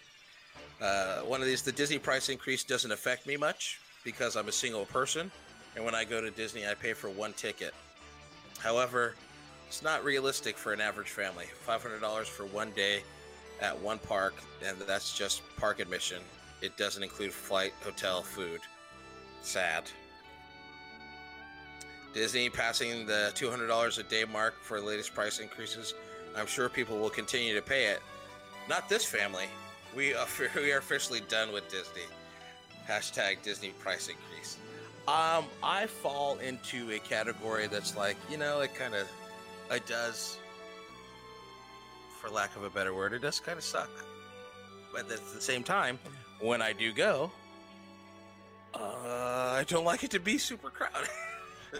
uh, 0.81 1.19
one 1.19 1.41
of 1.41 1.47
these, 1.47 1.61
the 1.61 1.71
Disney 1.71 1.99
price 1.99 2.29
increase 2.29 2.63
doesn't 2.63 2.91
affect 2.91 3.27
me 3.27 3.37
much 3.37 3.79
because 4.03 4.35
I'm 4.35 4.47
a 4.47 4.51
single 4.51 4.85
person, 4.85 5.31
and 5.75 5.85
when 5.85 5.93
I 5.93 6.03
go 6.03 6.21
to 6.21 6.31
Disney, 6.31 6.67
I 6.67 6.73
pay 6.73 6.93
for 6.93 7.09
one 7.09 7.33
ticket. 7.33 7.73
However, 8.59 9.15
it's 9.67 9.83
not 9.83 10.03
realistic 10.03 10.57
for 10.57 10.73
an 10.73 10.81
average 10.81 11.09
family. 11.09 11.45
$500 11.67 12.25
for 12.25 12.45
one 12.47 12.71
day 12.71 13.03
at 13.61 13.79
one 13.79 13.99
park, 13.99 14.33
and 14.65 14.77
that's 14.79 15.15
just 15.15 15.43
park 15.57 15.79
admission. 15.79 16.21
It 16.61 16.75
doesn't 16.77 17.03
include 17.03 17.31
flight, 17.31 17.73
hotel, 17.83 18.21
food. 18.21 18.61
Sad. 19.43 19.83
Disney 22.13 22.49
passing 22.49 23.05
the 23.05 23.31
$200 23.35 23.99
a 23.99 24.03
day 24.03 24.25
mark 24.25 24.55
for 24.61 24.79
the 24.79 24.85
latest 24.85 25.13
price 25.13 25.39
increases. 25.39 25.93
I'm 26.35 26.47
sure 26.47 26.67
people 26.69 26.97
will 26.97 27.09
continue 27.09 27.55
to 27.55 27.61
pay 27.61 27.85
it. 27.85 28.01
Not 28.67 28.89
this 28.89 29.05
family. 29.05 29.45
We 29.95 30.13
are, 30.13 30.27
we 30.55 30.71
are 30.71 30.77
officially 30.79 31.21
done 31.27 31.51
with 31.51 31.69
Disney. 31.69 32.03
Hashtag 32.87 33.41
Disney 33.43 33.69
price 33.79 34.07
increase. 34.09 34.57
Um, 35.07 35.45
I 35.63 35.87
fall 35.87 36.37
into 36.39 36.91
a 36.91 36.99
category 36.99 37.67
that's 37.67 37.95
like, 37.97 38.17
you 38.29 38.37
know, 38.37 38.61
it 38.61 38.73
kind 38.75 38.93
of, 38.95 39.07
it 39.71 39.85
does, 39.87 40.37
for 42.19 42.29
lack 42.29 42.55
of 42.55 42.63
a 42.63 42.69
better 42.69 42.93
word, 42.93 43.13
it 43.13 43.19
does 43.21 43.39
kind 43.39 43.57
of 43.57 43.63
suck. 43.63 43.89
But 44.93 45.09
at 45.11 45.21
the 45.33 45.41
same 45.41 45.63
time, 45.63 45.97
when 46.39 46.61
I 46.61 46.73
do 46.73 46.91
go, 46.93 47.31
uh, 48.75 49.53
I 49.57 49.63
don't 49.67 49.85
like 49.85 50.03
it 50.03 50.11
to 50.11 50.19
be 50.19 50.37
super 50.37 50.69
crowded. 50.69 51.09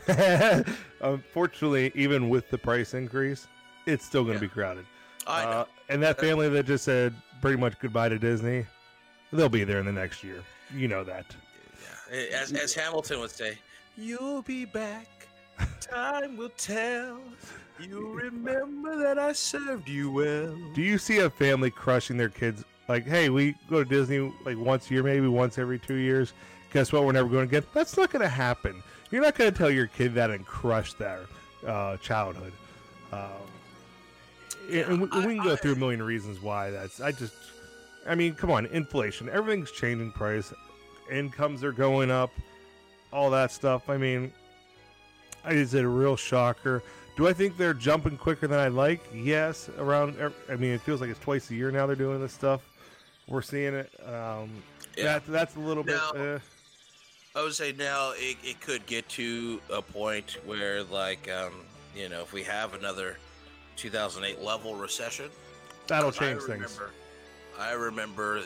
Unfortunately, 1.02 1.92
even 1.96 2.30
with 2.30 2.50
the 2.50 2.58
price 2.58 2.94
increase, 2.94 3.48
it's 3.86 4.06
still 4.06 4.24
going 4.24 4.38
to 4.40 4.44
Yeah. 4.46 4.50
be 4.50 4.54
crowded. 4.54 4.86
I 5.28 5.44
know. 5.46 5.52
Uh, 5.52 5.66
and 5.90 6.02
that 6.04 6.20
family 6.20 6.50
that 6.50 6.66
just 6.66 6.84
said 6.84 7.14
pretty 7.42 7.58
much 7.58 7.80
goodbye 7.80 8.10
to 8.10 8.20
Disney, 8.20 8.66
they'll 9.32 9.50
be 9.50 9.64
there 9.64 9.80
in 9.80 9.86
the 9.86 9.92
next 9.92 10.24
year. 10.24 10.44
You 10.76 10.88
know 10.88 11.04
that. 11.04 11.26
Yeah. 12.12 12.40
As, 12.40 12.52
as 12.54 12.74
Hamilton 12.74 13.20
would 13.20 13.32
say, 13.32 13.58
you'll 13.98 14.42
be 14.42 14.66
back. 14.66 15.08
Time 15.80 16.38
will 16.38 16.52
tell. 16.58 17.20
You 17.80 18.14
remember 18.14 18.98
that 18.98 19.18
I 19.18 19.34
served 19.34 19.90
you 19.90 20.12
well. 20.12 20.56
Do 20.74 20.82
you 20.82 20.98
see 20.98 21.20
a 21.20 21.30
family 21.30 21.72
crushing 21.72 22.18
their 22.18 22.30
kids? 22.30 22.64
Like, 22.88 23.08
hey, 23.08 23.30
we 23.30 23.56
go 23.70 23.84
to 23.84 23.90
Disney 23.90 24.32
like 24.46 24.58
once 24.58 24.90
a 24.90 24.94
year, 24.94 25.04
maybe 25.04 25.28
once 25.28 25.58
every 25.58 25.80
two 25.80 25.96
years. 25.96 26.34
Guess 26.74 26.92
what? 26.92 27.06
We're 27.06 27.12
never 27.12 27.30
going 27.30 27.46
again. 27.46 27.64
That's 27.74 27.98
not 27.98 28.12
going 28.12 28.22
to 28.22 28.30
happen. 28.30 28.82
You're 29.12 29.22
not 29.22 29.36
going 29.36 29.52
to 29.52 29.58
tell 29.58 29.70
your 29.70 29.88
kid 29.88 30.14
that 30.16 30.30
and 30.30 30.46
crush 30.46 30.94
their 30.94 31.22
uh, 31.66 31.98
childhood. 31.98 32.54
Um, 33.12 33.20
and 34.80 35.02
we, 35.02 35.08
I- 35.12 35.26
we 35.26 35.36
can 35.36 35.44
go 35.44 35.54
I- 35.54 35.56
through 35.56 35.74
a 35.74 35.78
million 35.78 36.02
reasons 36.04 36.42
why 36.42 36.72
that's. 36.72 37.00
I 37.02 37.12
just, 37.12 37.34
I 38.08 38.16
mean, 38.16 38.34
come 38.36 38.52
on, 38.52 38.66
inflation. 38.68 39.30
Everything's 39.30 39.72
changing 39.72 40.12
price. 40.12 40.54
Incomes 41.12 41.64
are 41.64 41.72
going 41.72 42.10
up. 42.12 42.32
All 43.12 43.30
that 43.32 43.52
stuff. 43.52 43.90
I 43.90 43.98
mean, 43.98 44.32
is 45.50 45.74
it 45.74 45.84
a 45.84 45.88
real 45.88 46.16
shocker? 46.16 46.82
Do 47.18 47.28
I 47.28 47.34
think 47.34 47.58
they're 47.58 47.74
jumping 47.74 48.18
quicker 48.18 48.48
than 48.48 48.60
I 48.60 48.70
like? 48.70 49.02
Yes. 49.14 49.70
Around, 49.78 50.16
I 50.50 50.56
mean, 50.56 50.72
it 50.72 50.82
feels 50.82 51.02
like 51.02 51.10
it's 51.10 51.20
twice 51.20 51.50
a 51.52 51.56
year 51.56 51.70
now 51.72 51.86
they're 51.86 51.96
doing 51.98 52.22
this 52.22 52.32
stuff. 52.34 52.62
We're 53.28 53.42
seeing 53.42 53.74
it. 53.74 53.92
Um, 54.08 54.50
Yeah. 54.96 55.04
that, 55.04 55.28
that's 55.28 55.56
a 55.58 55.60
little 55.60 55.84
bit. 55.84 55.96
Now- 55.96 56.12
Uh, 56.36 56.40
I 57.36 57.44
would 57.44 57.54
say 57.54 57.72
now 57.74 58.12
it, 58.16 58.38
it 58.44 58.60
could 58.62 58.86
get 58.86 59.08
to 59.10 59.62
a 59.72 59.82
point 59.82 60.38
where, 60.46 60.84
like, 60.84 61.30
um, 61.32 61.54
you 61.96 62.10
know, 62.10 62.22
if 62.22 62.34
we 62.34 62.44
have 62.44 62.74
another 62.74 63.18
2008 63.76 64.40
level 64.42 64.76
recession, 64.76 65.30
that'll 65.88 66.12
'cause 66.12 66.22
I 66.22 66.34
change 66.34 66.44
things. 66.44 66.80
I 67.60 67.72
remember 67.74 68.42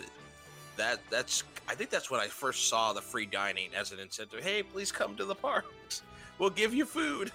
that. 0.77 0.99
That's. 1.09 1.43
I 1.67 1.73
think 1.75 1.89
that's 1.89 2.11
when 2.11 2.19
I 2.21 2.27
first 2.27 2.67
saw 2.69 2.93
the 2.93 3.01
free 3.01 3.25
dining 3.25 3.69
as 3.75 3.91
an 3.91 3.99
incentive. 3.99 4.43
Hey, 4.43 4.61
please 4.63 4.91
come 4.91 5.15
to 5.17 5.25
the 5.25 5.35
parks. 5.35 6.01
We'll 6.37 6.49
give 6.49 6.73
you 6.73 6.85
food. 6.85 7.31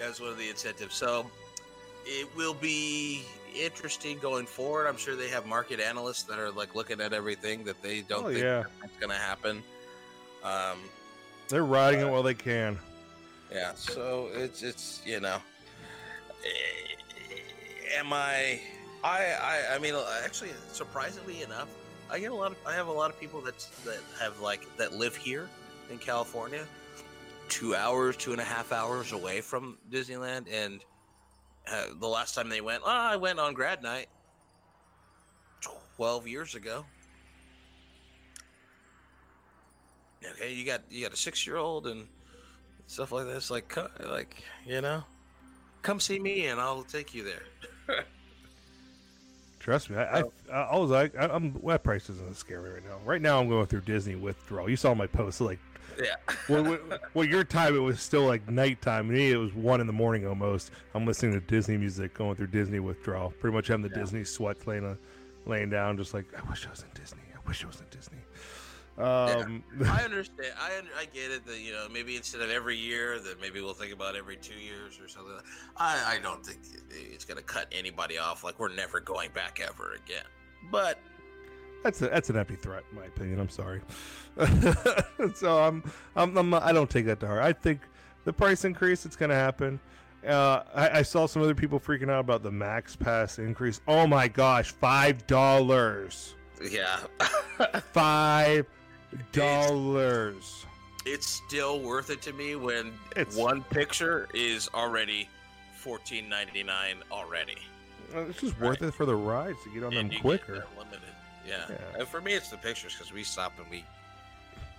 As 0.00 0.20
one 0.20 0.30
of 0.30 0.38
the 0.38 0.48
incentives. 0.48 0.94
So 0.94 1.28
it 2.06 2.28
will 2.36 2.54
be 2.54 3.24
interesting 3.52 4.16
going 4.20 4.46
forward. 4.46 4.86
I'm 4.86 4.96
sure 4.96 5.16
they 5.16 5.26
have 5.30 5.44
market 5.44 5.80
analysts 5.80 6.22
that 6.22 6.38
are 6.38 6.52
like 6.52 6.76
looking 6.76 7.00
at 7.00 7.12
everything 7.12 7.64
that 7.64 7.82
they 7.82 8.02
don't 8.02 8.26
Oh, 8.26 8.28
think 8.28 8.44
yeah. 8.44 8.62
it's 8.84 8.96
going 9.00 9.10
to 9.10 9.16
happen. 9.16 9.60
Um, 10.44 10.78
They're 11.48 11.64
riding 11.64 11.98
it 12.00 12.08
while 12.08 12.22
they 12.22 12.32
can. 12.34 12.78
yeah, 13.52 13.74
so 13.74 14.30
it's 14.34 14.62
it's 14.62 15.02
you 15.04 15.18
know, 15.18 15.38
am 17.96 18.12
I? 18.12 18.60
I 19.02 19.34
I 19.42 19.74
I 19.74 19.78
mean, 19.78 19.94
actually, 20.24 20.50
surprisingly 20.72 21.42
enough, 21.42 21.68
I 22.10 22.18
get 22.18 22.32
a 22.32 22.34
lot 22.34 22.52
of 22.52 22.58
I 22.66 22.74
have 22.74 22.88
a 22.88 22.92
lot 22.92 23.10
of 23.10 23.18
people 23.20 23.40
that 23.42 23.66
that 23.84 24.00
have 24.20 24.40
like 24.40 24.66
that 24.76 24.92
live 24.92 25.16
here 25.16 25.48
in 25.90 25.98
California, 25.98 26.66
two 27.48 27.74
hours, 27.74 28.16
two 28.16 28.32
and 28.32 28.40
a 28.40 28.44
half 28.44 28.72
hours 28.72 29.12
away 29.12 29.40
from 29.40 29.78
Disneyland, 29.90 30.46
and 30.50 30.80
uh, 31.70 31.86
the 31.98 32.08
last 32.08 32.34
time 32.34 32.48
they 32.48 32.60
went, 32.60 32.82
oh, 32.84 32.90
I 32.90 33.16
went 33.16 33.38
on 33.38 33.54
grad 33.54 33.82
night, 33.82 34.08
twelve 35.96 36.26
years 36.26 36.54
ago. 36.54 36.84
Okay, 40.32 40.52
you 40.52 40.66
got 40.66 40.82
you 40.90 41.02
got 41.02 41.14
a 41.14 41.16
six 41.16 41.46
year 41.46 41.56
old 41.56 41.86
and 41.86 42.06
stuff 42.86 43.12
like 43.12 43.26
this. 43.26 43.50
Like, 43.50 43.74
like 44.06 44.42
you 44.66 44.80
know, 44.80 45.02
come 45.82 46.00
see 46.00 46.18
me 46.18 46.46
and 46.46 46.60
I'll 46.60 46.82
take 46.82 47.14
you 47.14 47.24
there. 47.24 48.04
Trust 49.60 49.90
me, 49.90 49.96
I, 49.98 50.20
I, 50.20 50.22
I, 50.50 50.60
I 50.72 50.76
was 50.78 50.90
like, 50.90 51.14
I, 51.16 51.26
I'm 51.26 51.60
that 51.66 51.82
price 51.84 52.08
isn't 52.08 52.36
scary 52.36 52.70
right 52.72 52.84
now. 52.84 52.96
Right 53.04 53.20
now, 53.20 53.38
I'm 53.40 53.48
going 53.48 53.66
through 53.66 53.82
Disney 53.82 54.14
withdrawal. 54.16 54.70
You 54.70 54.76
saw 54.76 54.94
my 54.94 55.06
post, 55.06 55.40
like, 55.42 55.58
yeah. 56.02 56.14
well, 56.48 56.62
well, 56.88 56.98
well, 57.12 57.26
your 57.26 57.44
time 57.44 57.76
it 57.76 57.80
was 57.80 58.00
still 58.00 58.24
like 58.24 58.48
nighttime. 58.48 59.08
Me, 59.08 59.32
it 59.32 59.36
was 59.36 59.52
one 59.52 59.82
in 59.82 59.86
the 59.86 59.92
morning 59.92 60.26
almost. 60.26 60.70
I'm 60.94 61.04
listening 61.06 61.32
to 61.32 61.40
Disney 61.40 61.76
music, 61.76 62.14
going 62.14 62.36
through 62.36 62.46
Disney 62.48 62.80
withdrawal. 62.80 63.34
Pretty 63.38 63.54
much 63.54 63.68
having 63.68 63.82
the 63.82 63.90
Yeah. 63.90 64.02
Disney 64.02 64.24
sweat 64.24 64.66
laying, 64.66 64.96
laying 65.44 65.68
down, 65.68 65.98
just 65.98 66.14
like 66.14 66.24
I 66.34 66.48
wish 66.48 66.66
I 66.66 66.70
was 66.70 66.80
in 66.80 66.88
Disney. 66.98 67.20
I 67.34 67.46
wish 67.46 67.62
I 67.62 67.66
was 67.66 67.80
in 67.80 67.86
Disney. 67.90 68.18
Um, 68.98 69.62
I 69.86 70.02
understand. 70.02 70.52
I 70.58 70.82
I 70.98 71.04
get 71.06 71.30
it 71.30 71.46
that 71.46 71.58
you 71.60 71.72
know 71.72 71.86
maybe 71.90 72.16
instead 72.16 72.40
of 72.42 72.50
every 72.50 72.76
year, 72.76 73.18
that 73.20 73.40
maybe 73.40 73.60
we'll 73.60 73.74
think 73.74 73.92
about 73.92 74.16
every 74.16 74.36
two 74.36 74.58
years 74.58 74.98
or 75.00 75.08
something. 75.08 75.32
I 75.76 76.16
I 76.16 76.18
don't 76.22 76.44
think 76.44 76.60
it's 76.90 77.24
gonna 77.24 77.42
cut 77.42 77.66
anybody 77.72 78.18
off. 78.18 78.44
Like 78.44 78.58
we're 78.58 78.74
never 78.74 79.00
going 79.00 79.30
back 79.32 79.60
ever 79.66 79.94
again. 80.04 80.24
But 80.70 80.98
That's 81.82 82.02
a, 82.02 82.08
that's 82.08 82.28
an 82.28 82.36
empty 82.36 82.56
threat, 82.56 82.84
in 82.90 82.98
my 82.98 83.06
opinion. 83.06 83.40
I'm 83.40 83.48
sorry. 83.48 83.80
so 85.34 85.58
I'm, 85.62 85.82
I'm, 86.14 86.36
I'm 86.36 86.54
I 86.54 86.72
don't 86.72 86.90
take 86.90 87.06
that 87.06 87.20
to 87.20 87.26
heart. 87.26 87.42
I 87.42 87.52
think 87.54 87.80
the 88.24 88.32
price 88.32 88.64
increase 88.66 89.06
it's 89.06 89.16
going 89.16 89.30
to 89.30 89.34
happen. 89.36 89.80
Uh, 90.26 90.62
I, 90.74 90.98
I 90.98 91.02
saw 91.02 91.24
some 91.26 91.40
other 91.40 91.54
people 91.54 91.80
freaking 91.80 92.10
out 92.10 92.20
about 92.20 92.42
the 92.42 92.50
max 92.50 92.94
pass 92.94 93.38
increase. 93.38 93.80
Oh 93.88 94.06
my 94.06 94.28
gosh, 94.28 94.70
five 94.72 95.26
dollars, 95.26 96.34
yeah, 96.70 96.98
five 97.94 98.66
dollars. 99.32 100.66
it's 101.06 101.26
still 101.26 101.80
worth 101.80 102.10
it 102.10 102.20
to 102.22 102.32
me 102.32 102.56
when 102.56 102.92
It's- 103.16 103.34
one 103.36 103.62
picture 103.64 104.28
is 104.34 104.68
already 104.74 105.28
fourteen 105.76 106.28
ninety 106.28 106.62
nine 106.62 107.02
already. 107.10 107.56
It's 108.12 108.40
just 108.40 108.58
worth 108.58 108.82
it 108.82 108.92
for 108.92 109.06
the 109.06 109.14
rides 109.14 109.58
to 109.64 109.70
get 109.70 109.84
on 109.84 109.90
them 109.94 110.00
And 110.00 110.10
get 110.10 110.20
quicker. 110.20 110.64
unlimited. 110.72 111.00
Yeah. 111.46 111.64
Yeah. 111.70 111.76
And 112.00 112.08
for 112.08 112.20
me, 112.20 112.34
it's 112.34 112.48
the 112.50 112.56
pictures 112.56 112.92
because 112.94 113.12
we 113.12 113.22
stop 113.22 113.52
and 113.58 113.68
we, 113.70 113.84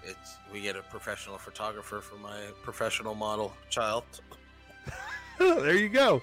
it's 0.03 0.35
we 0.51 0.61
get 0.61 0.75
a 0.75 0.81
professional 0.83 1.37
photographer 1.37 2.01
for 2.01 2.15
my 2.17 2.37
professional 2.61 3.15
model 3.15 3.53
child. 3.69 4.03
there 5.39 5.75
you 5.75 5.89
go. 5.89 6.21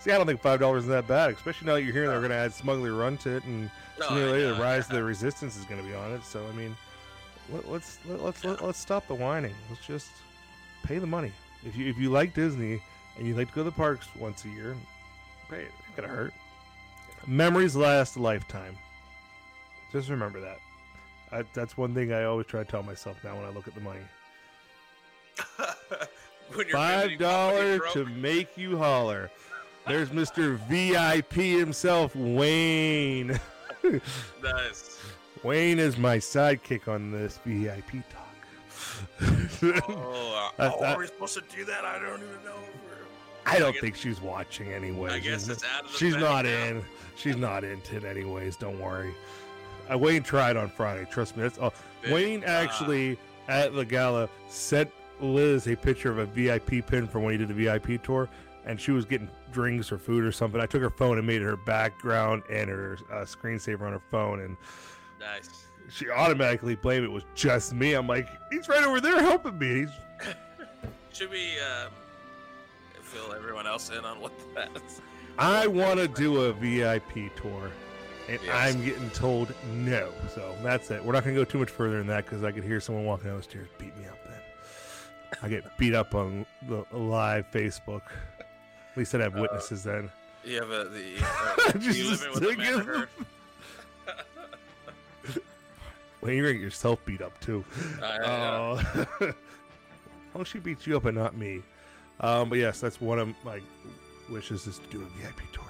See, 0.00 0.10
I 0.12 0.16
don't 0.18 0.26
think 0.26 0.42
five 0.42 0.60
dollars 0.60 0.82
is 0.84 0.88
that 0.90 1.06
bad, 1.08 1.30
especially 1.30 1.66
now 1.68 1.74
that 1.74 1.82
you're 1.84 1.92
hearing 1.92 2.10
they're 2.10 2.18
going 2.20 2.30
to 2.30 2.36
add 2.36 2.52
Smuggler 2.52 2.92
Run 2.94 3.16
to 3.18 3.36
it 3.36 3.44
and 3.44 3.70
No, 3.98 4.08
sooner 4.08 4.26
or 4.26 4.30
later, 4.32 4.54
know, 4.54 4.60
Rise 4.62 4.86
of 4.86 4.92
the 4.92 5.02
Resistance 5.02 5.56
is 5.56 5.64
going 5.64 5.80
to 5.80 5.86
be 5.86 5.94
on 5.94 6.12
it. 6.12 6.22
So 6.24 6.44
I 6.46 6.52
mean, 6.56 6.76
let, 7.52 7.68
let's 7.68 7.98
let, 8.06 8.22
let's 8.22 8.44
let, 8.44 8.62
let's 8.62 8.78
stop 8.78 9.06
the 9.06 9.14
whining. 9.14 9.54
Let's 9.68 9.86
just 9.86 10.10
pay 10.84 10.98
the 10.98 11.06
money. 11.06 11.32
If 11.64 11.76
you 11.76 11.88
if 11.88 11.98
you 11.98 12.10
like 12.10 12.34
Disney 12.34 12.80
and 13.16 13.26
you 13.26 13.34
like 13.34 13.48
to 13.48 13.54
go 13.54 13.60
to 13.64 13.70
the 13.70 13.76
parks 13.76 14.06
once 14.18 14.44
a 14.44 14.48
year, 14.48 14.76
pay 15.50 15.62
it. 15.62 15.72
Ain't 15.86 15.96
gonna 15.96 16.08
hurt. 16.08 16.32
Memories 17.26 17.74
last 17.76 18.16
a 18.16 18.22
lifetime. 18.22 18.76
Just 19.92 20.08
remember 20.08 20.40
that. 20.40 20.58
I, 21.30 21.44
that's 21.52 21.76
one 21.76 21.94
thing 21.94 22.12
I 22.12 22.24
always 22.24 22.46
try 22.46 22.62
to 22.62 22.70
tell 22.70 22.82
myself 22.82 23.22
now 23.22 23.36
when 23.36 23.44
I 23.44 23.50
look 23.50 23.68
at 23.68 23.74
the 23.74 23.80
money. 23.80 24.00
Five 26.72 27.18
dollars 27.18 27.80
to 27.92 28.06
make 28.06 28.56
you 28.56 28.78
holler. 28.78 29.30
There's 29.86 30.10
Mr. 30.10 30.58
VIP 30.68 31.32
himself, 31.58 32.14
Wayne. 32.14 33.38
Nice. 34.42 34.97
Wayne 35.42 35.78
is 35.78 35.96
my 35.98 36.18
sidekick 36.18 36.88
on 36.88 37.10
this 37.10 37.38
VIP 37.44 38.04
talk. 38.10 38.24
Oh, 39.62 40.50
uh, 40.58 40.70
oh, 40.78 40.84
are 40.84 40.98
we 40.98 41.06
supposed 41.06 41.34
to 41.34 41.56
do 41.56 41.64
that? 41.64 41.84
I 41.84 41.98
don't 41.98 42.20
even 42.22 42.44
know. 42.44 42.56
I 43.46 43.58
don't 43.58 43.72
guess- 43.72 43.80
think 43.80 43.96
she's 43.96 44.20
watching 44.20 44.72
anyway. 44.72 45.12
I 45.12 45.18
guess 45.20 45.48
it's 45.48 45.64
out 45.64 45.84
of 45.86 45.92
the 45.92 45.98
She's 45.98 46.16
not 46.16 46.44
now. 46.44 46.50
in. 46.50 46.84
She's 47.16 47.36
not 47.36 47.64
into 47.64 47.96
it 47.96 48.04
anyways. 48.04 48.56
Don't 48.56 48.78
worry. 48.78 49.14
Uh, 49.90 49.96
Wayne 49.98 50.22
tried 50.22 50.56
on 50.56 50.68
Friday. 50.68 51.06
Trust 51.10 51.36
me. 51.36 51.42
That's 51.42 51.58
all. 51.58 51.72
Big, 52.02 52.12
Wayne 52.12 52.44
uh, 52.44 52.48
actually 52.48 53.18
at 53.48 53.74
the 53.74 53.84
gala 53.84 54.28
sent 54.48 54.90
Liz 55.20 55.66
a 55.66 55.74
picture 55.74 56.10
of 56.10 56.18
a 56.18 56.26
VIP 56.26 56.86
pin 56.86 57.08
from 57.08 57.22
when 57.22 57.32
he 57.32 57.38
did 57.38 57.48
the 57.48 57.54
VIP 57.54 58.02
tour, 58.02 58.28
and 58.66 58.78
she 58.80 58.90
was 58.92 59.04
getting 59.04 59.28
drinks 59.50 59.90
or 59.90 59.98
food 59.98 60.24
or 60.24 60.30
something. 60.30 60.60
I 60.60 60.66
took 60.66 60.82
her 60.82 60.90
phone 60.90 61.16
and 61.18 61.26
made 61.26 61.40
it 61.40 61.44
her 61.44 61.56
background 61.56 62.42
and 62.52 62.68
her 62.68 62.98
uh, 63.10 63.16
screensaver 63.24 63.80
on 63.82 63.92
her 63.92 64.02
phone, 64.10 64.40
and 64.40 64.56
Nice. 65.20 65.48
she 65.90 66.08
automatically 66.10 66.74
blamed 66.76 67.04
it 67.04 67.10
was 67.10 67.24
just 67.34 67.72
me. 67.74 67.94
I'm 67.94 68.06
like, 68.06 68.28
he's 68.50 68.68
right 68.68 68.84
over 68.84 69.00
there 69.00 69.20
helping 69.20 69.58
me. 69.58 69.86
Should 71.12 71.30
we 71.30 71.52
um, 71.58 71.90
fill 73.02 73.32
everyone 73.32 73.66
else 73.66 73.90
in 73.90 74.04
on 74.04 74.20
what 74.20 74.32
that's? 74.54 75.00
I 75.38 75.66
want 75.66 75.98
to 76.00 76.08
do 76.08 76.42
a 76.44 76.52
VIP 76.52 77.34
tour, 77.36 77.70
and 78.28 78.38
Yes. 78.44 78.74
I'm 78.74 78.84
getting 78.84 79.10
told 79.10 79.52
no. 79.72 80.10
So 80.34 80.54
that's 80.62 80.90
it. 80.90 81.04
We're 81.04 81.12
not 81.12 81.24
going 81.24 81.34
to 81.34 81.40
go 81.40 81.44
too 81.44 81.58
much 81.58 81.70
further 81.70 81.98
than 81.98 82.06
that 82.08 82.24
because 82.24 82.44
I 82.44 82.52
could 82.52 82.64
hear 82.64 82.80
someone 82.80 83.04
walking 83.04 83.28
down 83.28 83.36
the 83.38 83.42
stairs 83.42 83.68
beat 83.78 83.96
me 83.96 84.06
up. 84.06 84.18
Then 84.24 84.38
I 85.42 85.48
get 85.48 85.64
beat 85.78 85.94
up 85.94 86.14
on 86.14 86.44
the 86.68 86.84
live 86.92 87.46
Facebook. 87.52 88.02
At 88.40 88.96
least 88.96 89.14
I'd 89.14 89.20
have 89.22 89.36
Uh, 89.36 89.42
witnesses 89.42 89.82
then. 89.84 90.10
You 90.44 90.56
have 90.60 90.70
a 90.70 90.84
the 90.84 91.14
uh, 91.68 91.72
Just 91.78 91.98
you 91.98 92.10
live 92.10 92.26
with 92.34 92.42
a 92.44 92.56
man 92.56 92.74
of- 92.74 92.86
herd. 92.86 93.08
Well, 96.28 96.36
you're 96.36 96.44
gonna 96.44 96.58
get 96.58 96.62
yourself 96.62 97.02
beat 97.06 97.22
up 97.22 97.40
too. 97.40 97.64
I 98.02 98.18
know. 98.18 98.80
Oh, 99.22 99.32
well, 100.34 100.44
she 100.44 100.58
beats 100.58 100.86
you 100.86 100.94
up 100.94 101.06
and 101.06 101.16
not 101.16 101.34
me. 101.34 101.62
Um, 102.20 102.50
but 102.50 102.58
yes, 102.58 102.80
that's 102.80 103.00
one 103.00 103.18
of 103.18 103.34
my 103.46 103.62
wishes 104.28 104.66
is 104.66 104.78
to 104.78 104.86
do 104.88 105.00
a 105.00 105.22
VIP 105.22 105.40
tour. 105.54 105.64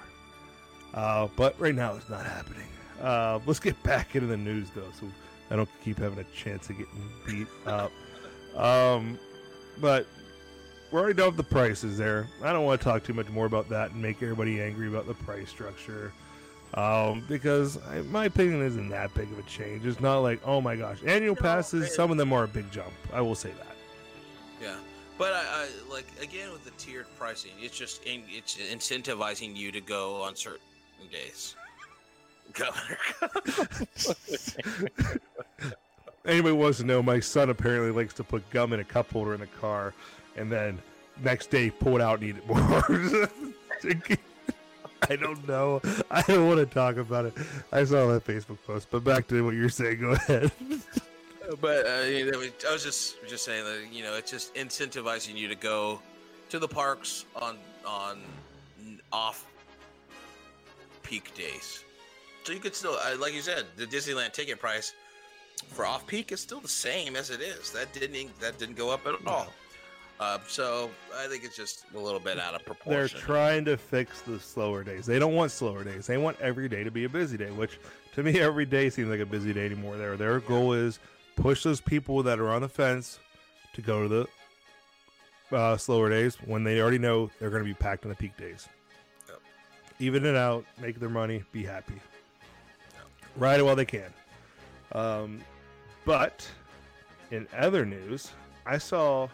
Uh, 0.93 1.29
but 1.37 1.57
right 1.61 1.73
now 1.73 1.93
it's 1.93 2.09
not 2.09 2.25
happening. 2.25 2.67
Uh, 3.01 3.39
let's 3.45 3.61
get 3.61 3.81
back 3.83 4.15
into 4.15 4.27
the 4.27 4.35
news 4.35 4.67
though, 4.75 4.91
so 4.99 5.07
I 5.49 5.55
don't 5.55 5.69
keep 5.81 5.97
having 5.97 6.19
a 6.19 6.25
chance 6.25 6.69
of 6.69 6.77
getting 6.77 7.09
beat 7.25 7.47
up. 7.65 7.93
Um, 8.57 9.17
but 9.79 10.07
we're 10.91 10.99
already 10.99 11.13
done 11.13 11.27
with 11.27 11.37
the 11.37 11.43
prices 11.43 11.97
there. 11.97 12.27
I 12.43 12.51
don't 12.51 12.65
want 12.65 12.81
to 12.81 12.83
talk 12.83 13.05
too 13.05 13.13
much 13.13 13.29
more 13.29 13.45
about 13.45 13.69
that 13.69 13.91
and 13.91 14.01
make 14.01 14.21
everybody 14.21 14.61
angry 14.61 14.89
about 14.89 15.07
the 15.07 15.13
price 15.13 15.47
structure. 15.47 16.11
Um, 16.75 17.23
because 17.27 17.77
I, 17.87 18.01
my 18.03 18.25
opinion 18.25 18.61
isn't 18.61 18.89
that 18.89 19.13
big 19.15 19.31
of 19.31 19.39
a 19.39 19.43
change. 19.43 19.85
It's 19.85 19.99
not 19.99 20.19
like, 20.19 20.39
oh 20.45 20.61
my 20.61 20.75
gosh, 20.75 20.97
annual 21.05 21.35
No, 21.35 21.41
passes. 21.41 21.85
it- 21.87 21.93
Some 21.93 22.11
of 22.11 22.17
them 22.17 22.31
are 22.31 22.43
a 22.43 22.47
big 22.47 22.71
jump. 22.71 22.93
I 23.11 23.21
will 23.21 23.35
say 23.35 23.49
that. 23.51 23.75
Yeah, 24.61 24.75
but 25.17 25.33
I, 25.33 25.39
I 25.39 25.67
like 25.91 26.05
again 26.21 26.51
with 26.51 26.65
the 26.65 26.71
tiered 26.71 27.07
pricing, 27.17 27.51
it's 27.59 27.77
just 27.77 28.03
in, 28.05 28.21
it's 28.29 28.57
incentivizing 28.57 29.55
you 29.55 29.71
to 29.71 29.81
go 29.81 30.21
on 30.21 30.35
certain 30.35 30.59
days. 31.11 31.55
Governor. 32.53 32.97
Anybody 36.25 36.53
wants 36.53 36.79
to 36.79 36.83
know? 36.83 37.01
My 37.01 37.19
son 37.19 37.49
apparently 37.49 37.91
likes 37.91 38.13
to 38.15 38.23
put 38.23 38.47
gum 38.49 38.73
in 38.73 38.79
a 38.79 38.83
cup 38.83 39.09
holder 39.11 39.33
in 39.33 39.39
the 39.39 39.47
car, 39.47 39.93
and 40.35 40.51
then 40.51 40.77
next 41.23 41.49
day 41.49 41.69
pull 41.71 41.95
it 41.95 42.01
out 42.01 42.19
and 42.21 42.29
eat 42.29 42.35
it 42.37 42.47
more. 42.47 43.29
I 45.09 45.15
don't 45.15 45.47
know. 45.47 45.81
I 46.11 46.21
don't 46.23 46.47
want 46.47 46.59
to 46.59 46.65
talk 46.65 46.97
about 46.97 47.25
it. 47.25 47.33
I 47.71 47.83
saw 47.83 48.07
that 48.07 48.25
Facebook 48.25 48.57
post, 48.65 48.87
but 48.91 49.03
back 49.03 49.27
to 49.27 49.45
what 49.45 49.55
you're 49.55 49.69
saying. 49.69 50.01
Go 50.01 50.11
ahead. 50.11 50.51
but 51.61 51.87
uh, 51.87 52.01
you 52.03 52.31
know, 52.31 52.43
I 52.67 52.73
was 52.73 52.83
just 52.83 53.17
just 53.27 53.45
saying 53.45 53.63
that 53.63 53.87
you 53.91 54.03
know 54.03 54.15
it's 54.15 54.31
just 54.31 54.53
incentivizing 54.55 55.35
you 55.35 55.47
to 55.47 55.55
go 55.55 56.01
to 56.49 56.59
the 56.59 56.67
parks 56.67 57.25
on 57.35 57.57
on 57.85 58.19
off 59.11 59.45
peak 61.03 61.33
days. 61.35 61.83
So 62.43 62.53
you 62.53 62.59
could 62.59 62.75
still, 62.75 62.93
uh, 62.93 63.17
like 63.19 63.33
you 63.33 63.41
said, 63.41 63.65
the 63.75 63.85
Disneyland 63.85 64.33
ticket 64.33 64.59
price 64.59 64.93
for 65.67 65.85
off 65.85 66.05
peak 66.07 66.31
is 66.31 66.39
still 66.39 66.59
the 66.59 66.67
same 66.67 67.15
as 67.15 67.29
it 67.29 67.41
is. 67.41 67.71
That 67.71 67.91
didn't 67.93 68.39
that 68.39 68.57
didn't 68.57 68.75
go 68.75 68.89
up 68.89 69.05
at 69.07 69.15
all. 69.27 69.53
Uh, 70.19 70.37
so 70.47 70.89
I 71.17 71.27
think 71.27 71.45
it's 71.45 71.55
just 71.55 71.85
a 71.95 71.99
little 71.99 72.19
bit 72.19 72.39
out 72.39 72.53
of 72.53 72.65
proportion. 72.65 73.17
They're 73.17 73.25
trying 73.25 73.63
to 73.65 73.77
fix 73.77 74.21
the 74.21 74.37
slower 74.39 74.83
days. 74.83 75.05
They 75.05 75.17
don't 75.17 75.33
want 75.33 75.51
slower 75.51 75.83
days. 75.85 76.07
They 76.07 76.17
want 76.17 76.39
every 76.41 76.67
day 76.67 76.83
to 76.83 76.91
be 76.91 77.05
a 77.05 77.09
busy 77.09 77.37
day, 77.37 77.51
which 77.51 77.79
to 78.15 78.23
me 78.23 78.39
every 78.39 78.65
day 78.65 78.89
seems 78.89 79.09
like 79.09 79.21
a 79.21 79.25
busy 79.25 79.53
day 79.53 79.65
anymore. 79.65 79.95
Their 79.95 80.17
their 80.17 80.41
goal 80.41 80.73
is 80.73 80.99
push 81.37 81.63
those 81.63 81.79
people 81.79 82.21
that 82.23 82.37
are 82.39 82.49
on 82.49 82.61
the 82.61 82.67
fence 82.67 83.19
to 83.73 83.81
go 83.81 84.03
to 84.03 84.09
the 84.09 85.55
uh, 85.55 85.77
slower 85.77 86.09
days 86.09 86.35
when 86.45 86.65
they 86.65 86.81
already 86.81 86.97
know 86.97 87.31
they're 87.39 87.49
going 87.49 87.63
to 87.63 87.67
be 87.67 87.73
packed 87.73 88.03
on 88.03 88.09
the 88.09 88.15
peak 88.15 88.35
days. 88.35 88.67
Yep. 89.29 89.39
Even 89.99 90.25
it 90.25 90.35
out, 90.35 90.65
make 90.81 90.99
their 90.99 91.09
money, 91.09 91.43
be 91.53 91.63
happy. 91.63 91.95
Ride 93.37 93.61
it 93.61 93.63
while 93.63 93.75
they 93.75 93.85
can. 93.85 94.13
Um, 94.91 95.39
but 96.03 96.45
in 97.31 97.47
other 97.57 97.85
news, 97.85 98.31
I 98.65 98.77
saw 98.79 99.29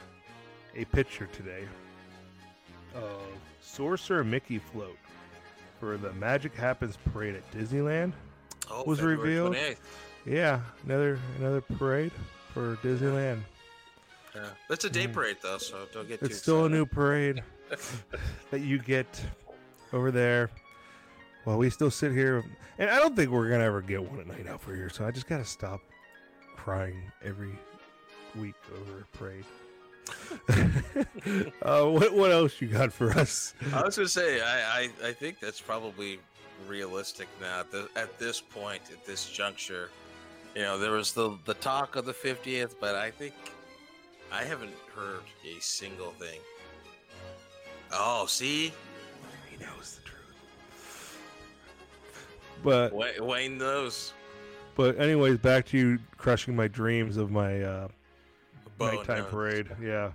a 0.76 0.86
picture 0.86 1.28
today 1.28 1.64
of 2.94 3.22
Sorcerer 3.62 4.24
Mickey 4.24 4.60
float 4.60 4.98
for 5.80 5.98
the 5.98 6.12
Magic 6.14 6.56
Happens 6.56 6.98
parade 7.12 7.36
at 7.36 7.50
Disneyland. 7.52 8.14
oh, 8.70 8.84
was 8.86 9.00
February 9.00 9.18
revealed. 9.40 9.56
28th. 9.56 9.78
Yeah, 10.26 10.62
another 10.86 11.20
another 11.40 11.62
parade 11.62 12.12
for 12.54 12.76
Disneyland. 12.78 13.42
Yeah. 14.34 14.48
That's 14.70 14.84
a 14.86 14.90
day 14.90 15.08
Mhm. 15.08 15.14
parade 15.14 15.38
though, 15.42 15.58
so 15.58 15.86
don't 15.94 16.08
get 16.08 16.20
too 16.20 16.26
It's 16.28 16.38
still 16.38 16.66
a 16.66 16.70
new 16.70 16.86
parade 16.86 17.44
that 18.52 18.62
you 18.62 18.80
get 18.80 19.24
over 19.94 20.12
there. 20.12 20.50
While 21.44 21.58
we 21.60 21.70
still 21.70 21.92
sit 21.92 22.12
here, 22.12 22.44
and 22.80 22.90
I 22.90 22.98
don't 22.98 23.16
think 23.16 23.30
we're 23.30 23.50
gonna 23.50 23.66
ever 23.66 23.82
get 23.82 24.02
one 24.04 24.20
at 24.20 24.26
night 24.28 24.48
out 24.48 24.62
for 24.62 24.74
here. 24.76 24.90
So 24.90 25.06
I 25.06 25.12
just 25.12 25.28
gotta 25.28 25.46
stop 25.46 25.80
crying 26.56 27.12
every 27.24 27.56
week 28.36 28.56
over 28.82 29.02
a 29.02 29.18
parade. 29.18 29.46
uh, 31.62 31.86
what 31.86 32.14
what 32.14 32.32
else 32.32 32.62
you 32.62 32.68
got 32.68 32.92
for 32.94 33.12
us? 33.12 33.54
I 33.74 33.84
was 33.84 33.96
gonna 33.96 34.08
say, 34.08 34.42
I, 34.42 34.82
I, 34.82 34.90
I 35.08 35.12
think 35.12 35.40
that's 35.40 35.60
probably 35.62 36.20
realistic 36.68 37.28
now. 37.42 37.62
At, 37.62 37.72
the, 37.72 37.90
at 37.96 38.18
this 38.20 38.40
point, 38.42 38.82
at 38.92 39.06
this 39.06 39.30
juncture, 39.30 39.90
you 40.56 40.62
know, 40.62 40.78
there 40.78 40.92
was 40.92 41.14
the 41.14 41.38
the 41.46 41.56
talk 41.56 41.96
of 41.96 42.06
the 42.06 42.14
50th, 42.14 42.76
but 42.80 42.96
I 42.96 43.10
think 43.12 43.34
I 44.32 44.44
haven't 44.44 44.74
heard 44.96 45.22
a 45.46 45.60
single 45.62 46.12
thing. 46.12 46.40
Oh, 47.92 48.26
see, 48.26 48.74
He 49.50 49.58
knows 49.64 50.00
the 50.04 50.10
truth. 50.10 51.20
But 52.64 52.94
Wayne, 52.94 53.26
Wayne 53.26 53.58
knows. 53.58 54.14
but 54.76 55.00
anyways, 55.00 55.38
back 55.38 55.66
to 55.68 55.78
you 55.78 56.00
crushing 56.18 56.56
my 56.56 56.68
dreams 56.68 57.18
of 57.18 57.32
my 57.32 57.62
uh, 57.62 57.88
Bo 58.78 58.92
nighttime 58.92 59.26
parade. 59.26 59.68
Yeah. 59.82 60.12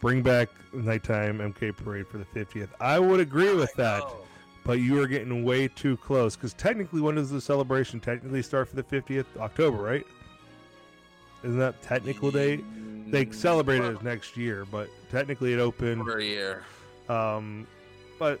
Bring 0.00 0.22
back 0.22 0.48
nighttime 0.72 1.38
MK 1.38 1.76
parade 1.76 2.06
for 2.06 2.18
the 2.18 2.24
50th. 2.24 2.68
I 2.80 2.98
would 2.98 3.20
agree 3.20 3.54
with 3.54 3.70
I 3.78 3.82
that, 3.82 3.98
know. 4.00 4.16
but 4.64 4.78
you 4.80 5.00
are 5.00 5.06
getting 5.06 5.44
way 5.44 5.68
too 5.68 5.96
close 5.96 6.36
because 6.36 6.52
technically, 6.54 7.00
when 7.00 7.14
does 7.14 7.30
the 7.30 7.40
celebration 7.40 7.98
technically 8.00 8.42
start 8.42 8.68
for 8.68 8.76
the 8.76 8.82
50th? 8.82 9.24
October, 9.38 9.78
right? 9.78 10.06
Isn't 11.42 11.58
that 11.58 11.80
technical 11.82 12.30
date? 12.30 12.64
They 13.10 13.30
celebrate 13.30 13.78
it 13.78 13.96
as 13.96 14.02
next 14.02 14.36
year, 14.36 14.64
but 14.64 14.90
technically 15.10 15.52
it 15.52 15.60
opened. 15.60 16.02
for 16.02 16.18
a 16.18 16.24
year. 16.24 16.64
Um, 17.08 17.66
but 18.18 18.40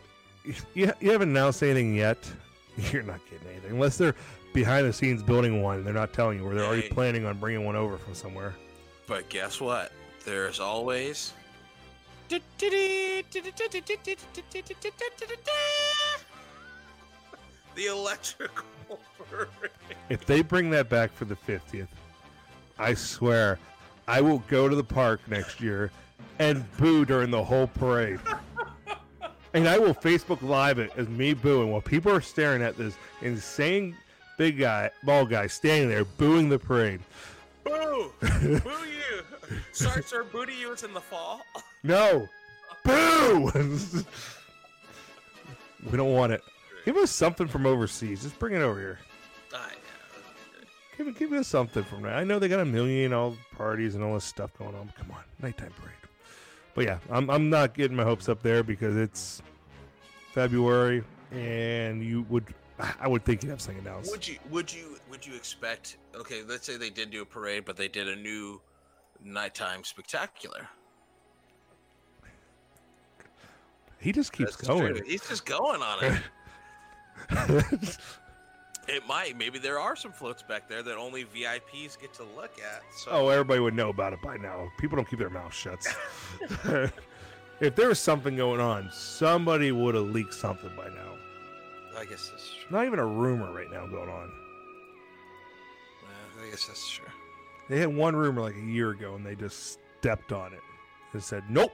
you, 0.74 0.92
you 1.00 1.10
haven't 1.10 1.30
announced 1.30 1.62
anything 1.62 1.94
yet. 1.94 2.18
You're 2.92 3.02
not 3.02 3.20
getting 3.30 3.48
anything 3.48 3.70
unless 3.72 3.96
they're 3.96 4.14
behind 4.52 4.86
the 4.86 4.92
scenes 4.92 5.22
building 5.22 5.62
one. 5.62 5.84
They're 5.84 5.94
not 5.94 6.12
telling 6.12 6.38
you, 6.38 6.46
or 6.46 6.54
they're 6.54 6.64
already 6.64 6.88
planning 6.88 7.24
on 7.24 7.38
bringing 7.38 7.64
one 7.64 7.76
over 7.76 7.96
from 7.96 8.14
somewhere. 8.14 8.54
But 9.06 9.28
guess 9.28 9.60
what? 9.60 9.92
There's 10.24 10.58
always. 10.58 11.32
The 17.76 17.86
electrical 17.86 18.64
parade. 19.30 19.70
If 20.08 20.26
they 20.26 20.42
bring 20.42 20.70
that 20.70 20.88
back 20.88 21.12
for 21.12 21.24
the 21.24 21.36
50th, 21.36 21.88
I 22.78 22.94
swear 22.94 23.58
I 24.08 24.20
will 24.20 24.38
go 24.48 24.68
to 24.68 24.74
the 24.74 24.84
park 24.84 25.20
next 25.28 25.60
year 25.60 25.90
and 26.38 26.64
boo 26.76 27.04
during 27.04 27.30
the 27.30 27.42
whole 27.42 27.68
parade. 27.68 28.20
and 29.54 29.68
I 29.68 29.78
will 29.78 29.94
Facebook 29.94 30.42
Live 30.42 30.78
it 30.78 30.90
as 30.96 31.08
me 31.08 31.32
booing 31.34 31.70
while 31.70 31.80
people 31.80 32.10
are 32.12 32.20
staring 32.20 32.62
at 32.62 32.76
this 32.76 32.96
insane 33.22 33.96
big 34.36 34.58
guy, 34.58 34.90
ball 35.04 35.24
guy, 35.26 35.46
standing 35.46 35.88
there 35.88 36.04
booing 36.04 36.48
the 36.48 36.58
parade. 36.58 37.00
Boo! 37.64 38.12
Boo 38.20 38.60
Starts 39.72 40.12
our 40.12 40.24
booty 40.24 40.54
you 40.54 40.72
it's 40.72 40.82
in 40.82 40.94
the 40.94 41.00
fall. 41.00 41.42
No! 41.82 42.28
Boo! 42.84 43.52
we 45.90 45.96
don't 45.96 46.12
want 46.12 46.32
it. 46.32 46.40
Give 46.84 46.96
us 46.96 47.12
something 47.12 47.46
from 47.46 47.64
overseas. 47.64 48.22
Just 48.22 48.36
bring 48.40 48.54
it 48.54 48.62
over 48.62 48.78
here. 48.80 48.98
Ah, 49.54 49.68
I 49.70 49.74
Give, 50.96 51.16
give 51.16 51.32
us 51.32 51.46
something 51.46 51.84
from 51.84 52.02
there. 52.02 52.14
I 52.14 52.24
know 52.24 52.40
they 52.40 52.48
got 52.48 52.58
a 52.58 52.64
million 52.64 53.12
all 53.12 53.36
parties 53.56 53.94
and 53.94 54.02
all 54.02 54.14
this 54.14 54.24
stuff 54.24 54.50
going 54.58 54.74
on. 54.74 54.86
But 54.86 54.96
come 54.96 55.10
on, 55.12 55.22
nighttime 55.40 55.72
parade. 55.80 55.94
but 56.74 56.86
yeah, 56.86 56.98
I'm 57.08 57.30
I'm 57.30 57.50
not 57.50 57.74
getting 57.74 57.96
my 57.96 58.02
hopes 58.04 58.28
up 58.28 58.42
there 58.42 58.64
because 58.64 58.96
it's 58.96 59.42
February, 60.32 61.04
and 61.30 62.02
you 62.02 62.22
would 62.28 62.52
I 63.00 63.08
would 63.08 63.24
think 63.24 63.42
you'd 63.42 63.50
have 63.50 63.60
something 63.60 63.86
announced. 63.86 64.10
Would 64.10 64.26
you 64.26 64.38
would 64.50 64.72
you 64.72 64.98
would 65.10 65.24
you 65.26 65.34
expect? 65.34 65.98
Okay, 66.14 66.42
let's 66.48 66.66
say 66.66 66.76
they 66.76 66.90
did 66.90 67.10
do 67.10 67.22
a 67.22 67.26
parade, 67.26 67.64
but 67.64 67.76
they 67.76 67.88
did 67.88 68.08
a 68.08 68.16
new 68.16 68.60
nighttime 69.22 69.84
spectacular. 69.84 70.68
He 73.98 74.12
just 74.12 74.32
keeps 74.32 74.56
That's 74.56 74.68
going. 74.68 74.94
true. 74.94 75.02
He's 75.06 75.26
just 75.28 75.46
going 75.46 75.82
on 75.82 76.04
it. 76.04 76.22
it 78.88 79.06
might. 79.08 79.36
Maybe 79.36 79.58
there 79.58 79.80
are 79.80 79.96
some 79.96 80.12
floats 80.12 80.42
back 80.42 80.68
there 80.68 80.82
that 80.82 80.96
only 80.96 81.24
VIPs 81.24 81.98
get 82.00 82.12
to 82.14 82.24
look 82.36 82.52
at. 82.60 82.82
So 82.96 83.10
oh, 83.10 83.28
everybody 83.28 83.60
would 83.60 83.74
know 83.74 83.88
about 83.88 84.12
it 84.12 84.22
by 84.22 84.36
now. 84.36 84.68
People 84.78 84.96
don't 84.96 85.08
keep 85.08 85.18
their 85.18 85.30
mouths 85.30 85.56
shut. 85.56 85.84
if 87.60 87.74
there 87.74 87.88
was 87.88 87.98
something 87.98 88.36
going 88.36 88.60
on, 88.60 88.90
somebody 88.92 89.72
would 89.72 89.94
have 89.94 90.10
leaked 90.10 90.34
something 90.34 90.70
by 90.76 90.88
now. 90.88 91.16
I 91.98 92.04
guess 92.04 92.28
that's 92.28 92.48
true. 92.48 92.76
Not 92.76 92.86
even 92.86 92.98
a 92.98 93.06
rumor 93.06 93.52
right 93.52 93.70
now 93.70 93.86
going 93.86 94.10
on. 94.10 94.30
Yeah, 96.02 96.46
I 96.46 96.50
guess 96.50 96.66
that's 96.66 96.90
true. 96.90 97.06
They 97.68 97.78
had 97.80 97.94
one 97.94 98.14
rumor 98.14 98.42
like 98.42 98.56
a 98.56 98.60
year 98.60 98.90
ago, 98.90 99.14
and 99.14 99.24
they 99.26 99.34
just 99.34 99.78
stepped 99.98 100.32
on 100.32 100.52
it 100.52 100.60
and 101.12 101.22
said 101.22 101.44
nope. 101.48 101.72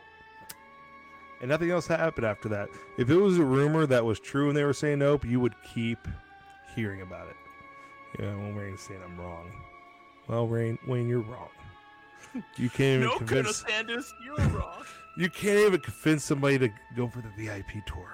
And 1.40 1.48
nothing 1.50 1.70
else 1.70 1.87
happened 1.87 2.24
after 2.24 2.48
that. 2.50 2.68
If 2.98 3.11
it 3.11 3.16
was 3.16 3.38
a 3.38 3.44
rumor 3.44 3.85
that 3.87 4.05
was 4.05 4.20
true 4.20 4.48
and 4.48 4.57
they 4.57 4.64
were 4.64 4.72
saying 4.72 5.00
nope, 5.00 5.24
you 5.24 5.40
would 5.40 5.55
keep 5.74 5.98
hearing 6.74 7.02
about 7.02 7.28
it. 7.28 7.37
Yeah, 8.20 8.37
well, 8.37 8.52
Wayne's 8.52 8.81
saying 8.83 9.00
I'm 9.05 9.18
wrong. 9.20 9.50
Well, 10.28 10.46
Wayne, 10.46 10.78
Wayne, 10.87 11.09
you're 11.09 11.20
wrong. 11.20 11.48
You 12.57 12.70
can't 12.70 13.02
even 13.02 13.09
No, 13.09 13.18
convince. 13.18 13.64
Sanders, 13.68 14.12
you're 14.24 14.37
wrong. 14.48 14.85
You 15.18 15.28
can't 15.28 15.59
even 15.59 15.78
convince 15.81 16.24
somebody 16.24 16.59
to 16.59 16.70
go 16.96 17.07
for 17.07 17.20
the 17.20 17.28
VIP 17.37 17.85
tour. 17.85 18.09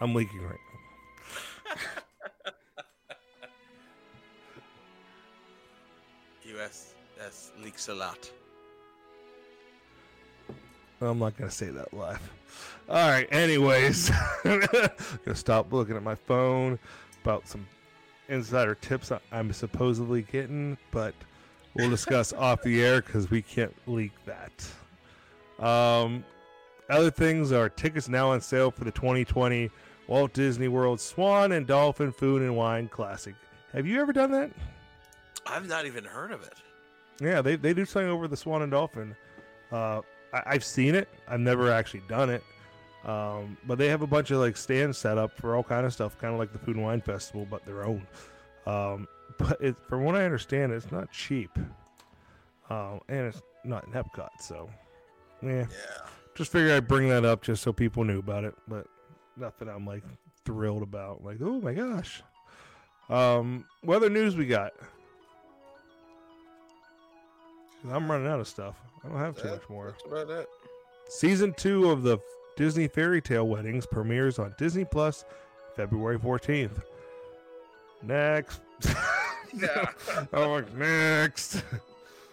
I'm 0.00 0.14
leaking 0.14 0.40
right 0.42 0.58
USS 6.54 7.50
leaks 7.62 7.88
a 7.88 7.94
lot. 7.94 8.30
I'm 11.00 11.18
not 11.18 11.36
gonna 11.36 11.50
say 11.50 11.70
that 11.70 11.92
live. 11.92 12.20
All 12.88 13.08
right. 13.08 13.26
Anyways, 13.32 14.10
gonna 14.44 14.90
stop 15.34 15.72
looking 15.72 15.96
at 15.96 16.02
my 16.02 16.14
phone 16.14 16.78
about 17.22 17.48
some 17.48 17.66
insider 18.28 18.74
tips 18.74 19.12
I'm 19.32 19.52
supposedly 19.52 20.22
getting, 20.22 20.78
but 20.90 21.14
we'll 21.74 21.90
discuss 21.90 22.32
off 22.38 22.62
the 22.62 22.82
air 22.82 23.02
because 23.02 23.30
we 23.30 23.42
can't 23.42 23.74
leak 23.86 24.12
that. 24.26 25.64
Um, 25.64 26.24
other 26.88 27.10
things 27.10 27.52
are 27.52 27.68
tickets 27.68 28.08
now 28.08 28.30
on 28.30 28.40
sale 28.40 28.70
for 28.70 28.84
the 28.84 28.90
2020 28.92 29.70
Walt 30.06 30.32
Disney 30.32 30.68
World 30.68 31.00
Swan 31.00 31.52
and 31.52 31.66
Dolphin 31.66 32.12
Food 32.12 32.42
and 32.42 32.56
Wine 32.56 32.88
Classic. 32.88 33.34
Have 33.72 33.86
you 33.86 34.00
ever 34.00 34.12
done 34.12 34.30
that? 34.32 34.50
I've 35.46 35.68
not 35.68 35.86
even 35.86 36.04
heard 36.04 36.32
of 36.32 36.42
it. 36.42 36.54
Yeah, 37.20 37.40
they, 37.42 37.56
they 37.56 37.74
do 37.74 37.84
something 37.84 38.10
over 38.10 38.26
the 38.28 38.36
Swan 38.36 38.62
and 38.62 38.72
Dolphin. 38.72 39.14
Uh, 39.70 40.00
I, 40.32 40.42
I've 40.46 40.64
seen 40.64 40.94
it. 40.94 41.08
I've 41.28 41.40
never 41.40 41.70
actually 41.70 42.02
done 42.08 42.30
it. 42.30 42.42
Um, 43.04 43.56
but 43.66 43.76
they 43.78 43.88
have 43.88 44.02
a 44.02 44.06
bunch 44.06 44.30
of 44.30 44.38
like 44.38 44.56
stands 44.56 44.96
set 44.96 45.18
up 45.18 45.36
for 45.36 45.54
all 45.54 45.62
kind 45.62 45.84
of 45.84 45.92
stuff, 45.92 46.18
kind 46.18 46.32
of 46.32 46.38
like 46.38 46.52
the 46.52 46.58
Food 46.58 46.76
and 46.76 46.84
Wine 46.84 47.00
Festival, 47.02 47.46
but 47.50 47.64
their 47.66 47.84
own. 47.84 48.06
Um, 48.66 49.06
but 49.38 49.60
it, 49.60 49.76
from 49.88 50.04
what 50.04 50.14
I 50.16 50.24
understand, 50.24 50.72
it's 50.72 50.90
not 50.90 51.10
cheap, 51.12 51.50
um, 52.70 53.00
and 53.08 53.26
it's 53.26 53.42
not 53.64 53.84
in 53.86 53.92
Epcot. 53.92 54.28
So, 54.40 54.70
yeah, 55.42 55.50
Yeah. 55.60 55.66
just 56.34 56.50
figured 56.50 56.70
I'd 56.72 56.88
bring 56.88 57.08
that 57.10 57.24
up 57.24 57.42
just 57.42 57.62
so 57.62 57.72
people 57.72 58.04
knew 58.04 58.18
about 58.20 58.44
it. 58.44 58.54
But 58.68 58.86
nothing 59.36 59.68
I'm 59.68 59.86
like 59.86 60.02
thrilled 60.44 60.82
about. 60.82 61.22
Like, 61.24 61.38
oh 61.42 61.60
my 61.60 61.74
gosh. 61.74 62.22
Um, 63.10 63.66
what 63.82 63.96
other 63.96 64.08
news 64.10 64.34
we 64.34 64.46
got? 64.46 64.72
'Cause 67.84 67.92
I'm 67.92 68.10
running 68.10 68.26
out 68.26 68.40
of 68.40 68.48
stuff. 68.48 68.76
I 69.04 69.08
don't 69.08 69.18
have 69.18 69.36
too 69.36 69.48
much 69.50 69.68
more. 69.68 69.90
That's 69.90 70.04
about 70.06 70.30
it. 70.30 70.48
Season 71.08 71.52
two 71.52 71.90
of 71.90 72.02
the 72.02 72.18
Disney 72.56 72.88
Fairy 72.88 73.20
Tale 73.20 73.46
Weddings 73.46 73.84
premieres 73.86 74.38
on 74.38 74.54
Disney 74.58 74.86
Plus 74.86 75.24
February 75.76 76.18
14th. 76.18 76.82
Next. 78.02 78.60
Yeah. 79.56 79.86
I'm 80.32 80.50
like, 80.50 80.74
next. 80.74 81.62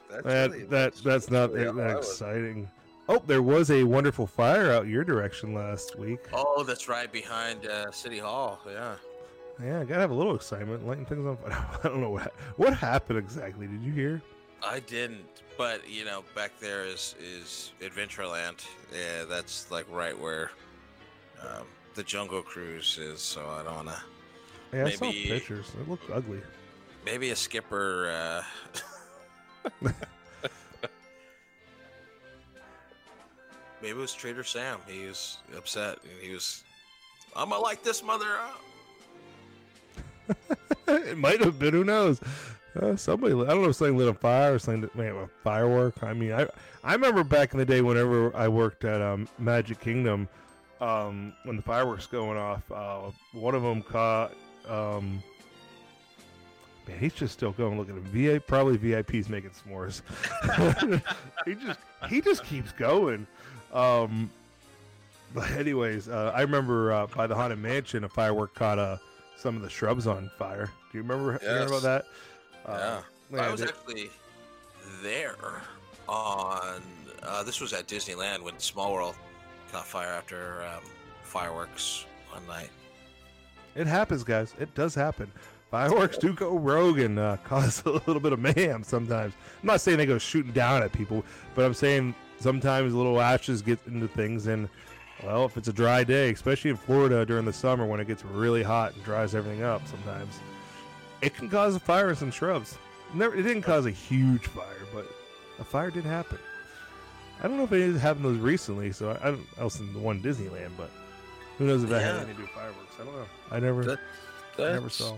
That's 0.10 0.24
That 0.24 0.50
really- 0.52 0.64
that 0.66 0.96
that's 1.04 1.30
not 1.30 1.52
really 1.52 1.66
that, 1.66 1.70
all 1.70 1.76
that 1.76 1.90
I 1.92 1.96
was- 1.98 2.10
exciting. 2.10 2.68
Oh, 3.08 3.22
there 3.28 3.44
was 3.44 3.70
a 3.70 3.84
wonderful 3.84 4.26
fire 4.26 4.72
out 4.72 4.88
your 4.88 5.04
direction 5.04 5.54
last 5.54 6.00
week. 6.00 6.22
Oh, 6.34 6.64
that's 6.64 6.88
right 6.90 7.12
behind 7.12 7.68
uh, 7.68 7.92
City 7.92 8.18
Hall. 8.18 8.60
Yeah. 8.66 8.96
Yeah, 9.64 9.82
I 9.82 9.84
gotta 9.84 10.02
have 10.02 10.10
a 10.10 10.16
little 10.16 10.34
excitement, 10.34 10.88
lighting 10.88 11.06
things 11.06 11.28
on 11.28 11.38
fire. 11.38 11.52
I 11.84 11.88
don't 11.90 12.02
know 12.02 12.10
what 12.10 12.34
what 12.58 12.74
happened 12.74 13.20
exactly. 13.20 13.68
Did 13.68 13.84
you 13.84 13.92
hear? 13.92 14.20
I 14.64 14.80
didn't, 14.80 15.26
but 15.58 15.90
you 15.90 16.06
know, 16.06 16.24
back 16.36 16.52
there 16.60 16.86
is 16.86 17.16
is 17.20 17.72
Adventureland. 17.82 18.66
Yeah, 18.94 19.26
that's 19.26 19.70
like 19.72 19.86
right 19.90 20.18
where 20.18 20.52
um, 21.42 21.66
the 21.96 22.04
Jungle 22.04 22.42
Cruise 22.42 22.98
is. 22.98 23.22
So 23.22 23.48
I 23.48 23.64
don't 23.64 23.76
wanna. 23.76 24.02
Yeah, 24.74 24.86
I 24.86 24.92
saw 24.92 25.12
pictures. 25.12 25.72
It 25.80 25.90
looked 25.90 26.10
ugly. 26.12 26.42
Maybe 27.06 27.32
a 27.32 27.36
skipper. 27.36 28.44
Uh... 29.84 29.92
Maybe 33.82 33.98
it 33.98 33.98
was 33.98 34.14
Trader 34.14 34.44
Sam. 34.44 34.78
He 34.88 35.08
was 35.08 35.40
upset. 35.58 35.98
and 36.04 36.22
He 36.22 36.34
was. 36.34 36.64
I'm 37.36 37.50
gonna 37.50 37.62
light 37.62 37.84
this 37.84 38.04
mother 38.04 38.38
up. 38.38 38.62
it 40.88 41.18
might 41.18 41.40
have 41.42 41.58
been. 41.58 41.74
Who 41.74 41.84
knows? 41.84 42.22
Uh, 42.80 42.96
somebody, 42.96 43.34
I 43.34 43.46
don't 43.48 43.64
know 43.64 43.70
if 43.70 43.76
something 43.76 43.98
lit 43.98 44.08
a 44.08 44.14
fire 44.14 44.54
or 44.54 44.60
something 44.60 44.82
that 44.82 44.96
may 44.96 45.06
have 45.06 45.18
a 45.18 45.30
firework. 45.44 46.02
I 46.04 46.14
mean, 46.14 46.32
I 46.32 46.48
I 46.84 46.94
remember 46.94 47.24
back 47.24 47.52
in 47.54 47.60
the 47.60 47.66
day 47.66 47.82
whenever 47.82 48.36
I 48.36 48.48
worked 48.48 48.86
at 48.86 49.02
um, 49.02 49.28
Magic 49.38 49.80
Kingdom, 49.82 50.30
um, 50.80 51.34
when 51.44 51.58
the 51.58 51.62
fireworks 51.62 52.08
going 52.08 52.38
off, 52.38 52.70
uh, 52.72 53.12
one 53.34 53.56
of 53.56 53.62
them 53.62 53.82
caught. 53.82 54.34
Um, 54.70 55.22
man, 56.88 56.98
he's 56.98 57.14
just 57.14 57.34
still 57.34 57.52
going. 57.52 57.78
Looking 57.78 57.98
at 57.98 58.04
VA, 58.04 58.40
probably 58.40 58.78
VIP's 58.78 59.28
making 59.28 59.52
s'mores. 59.52 60.02
he 61.46 61.56
just 61.56 61.80
he 62.10 62.22
just 62.22 62.46
keeps 62.46 62.72
going. 62.72 63.28
Um, 63.74 64.30
but 65.34 65.50
anyways, 65.52 66.08
uh, 66.08 66.32
I 66.34 66.42
remember 66.42 66.94
uh, 66.94 67.08
by 67.08 67.28
the 67.28 67.36
haunted 67.36 67.60
mansion, 67.60 68.06
a 68.06 68.10
firework 68.10 68.54
caught 68.56 68.80
uh, 68.80 68.98
some 69.38 69.56
of 69.56 69.62
the 69.62 69.70
shrubs 69.70 70.08
on 70.08 70.30
fire. 70.38 70.70
Do 70.92 70.98
you 70.98 71.04
remember 71.04 71.38
hearing 71.40 71.68
about 71.68 71.84
Yes. 71.84 72.04
That? 72.66 73.04
Yeah. 73.32 73.40
Uh, 73.40 73.42
I 73.44 73.52
was 73.52 73.62
actually 73.62 74.10
there 75.02 75.36
on. 76.08 76.82
Uh, 77.24 77.44
this 77.44 77.62
was 77.62 77.72
at 77.74 77.88
Disneyland 77.88 78.42
when 78.42 78.58
Small 78.60 78.94
World 78.94 79.16
caught 79.72 79.86
fire 79.86 80.10
after 80.10 80.64
um, 80.64 80.84
fireworks 81.24 82.06
one 82.32 82.46
night. 82.48 82.70
it 83.76 83.88
happens, 83.88 84.24
guys. 84.24 84.54
It 84.60 84.74
does 84.76 84.96
happen. 84.96 85.32
Fireworks 85.70 86.18
do 86.18 86.34
go 86.34 86.58
rogue 86.58 87.00
and 87.00 87.18
uh, 87.18 87.38
cause 87.46 87.82
a 87.86 87.92
little 87.92 88.20
bit 88.20 88.34
of 88.34 88.40
mayhem 88.40 88.84
sometimes. 88.84 89.34
I'm 89.62 89.68
not 89.68 89.80
saying 89.80 89.98
they 89.98 90.06
go 90.06 90.18
shooting 90.18 90.52
down 90.52 90.84
at 90.84 90.92
people, 90.92 91.24
but 91.56 91.64
I'm 91.64 91.74
saying 91.74 92.14
sometimes 92.40 92.94
little 92.94 93.22
ashes 93.22 93.62
get 93.62 93.80
into 93.88 94.10
things. 94.10 94.48
And, 94.48 94.68
well, 95.24 95.46
if 95.46 95.56
it's 95.56 95.70
a 95.70 95.74
dry 95.74 96.04
day, 96.04 96.32
especially 96.32 96.72
in 96.72 96.76
Florida 96.78 97.26
during 97.26 97.46
the 97.46 97.54
summer 97.54 97.86
when 97.86 98.02
it 98.02 98.08
gets 98.08 98.26
really 98.26 98.64
hot 98.64 98.94
and 98.94 99.04
dries 99.06 99.34
everything 99.34 99.64
up 99.64 99.88
sometimes, 99.88 100.40
it 101.22 101.34
can 101.36 101.50
cause 101.50 101.76
a 101.76 101.80
fire 101.80 102.10
in 102.10 102.16
some 102.16 102.32
shrubs. 102.32 102.78
Never, 103.14 103.36
it 103.36 103.44
didn't 103.44 103.64
cause 103.64 103.86
a 103.86 103.92
huge 103.92 104.48
fire, 104.48 104.86
but 104.94 105.06
a 105.60 105.64
fire 105.64 105.92
did 105.92 106.04
happen. 106.06 106.40
I 107.44 107.48
don't 107.48 107.58
know 107.58 107.64
if 107.64 107.72
it 107.74 107.98
happened 108.00 108.26
those 108.26 108.38
recently, 108.38 108.92
so 108.92 109.10
I, 109.12 109.28
I 109.28 109.32
don't 109.32 109.46
else 109.60 109.76
than 109.78 109.92
the 109.94 110.00
one 110.00 110.22
Disneyland, 110.22 110.72
but 110.78 110.90
who 111.58 111.66
knows 111.66 111.84
if 111.84 111.90
that 111.90 112.02
had 112.02 112.08
Yeah. 112.08 112.16
anything 112.22 112.36
to 112.36 112.38
do 112.38 112.42
with 112.44 112.52
fireworks? 112.52 112.94
I 113.00 113.04
don't 113.04 113.16
know. 113.16 113.26
I 113.52 113.60
never, 113.60 113.84
That- 113.84 114.00
I 114.60 114.74
never 114.74 114.90
saw. 114.90 115.18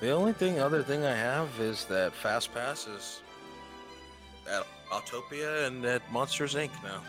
The 0.00 0.10
only 0.10 0.32
thing, 0.32 0.58
other 0.58 0.82
thing 0.82 1.04
I 1.04 1.14
have 1.14 1.48
is 1.60 1.84
that 1.86 2.12
Fast 2.14 2.52
Passes 2.52 3.20
at 4.50 4.66
Autopia 4.90 5.66
and 5.66 5.84
at 5.84 6.02
Monsters 6.12 6.54
Inc. 6.54 6.70
now 6.82 7.00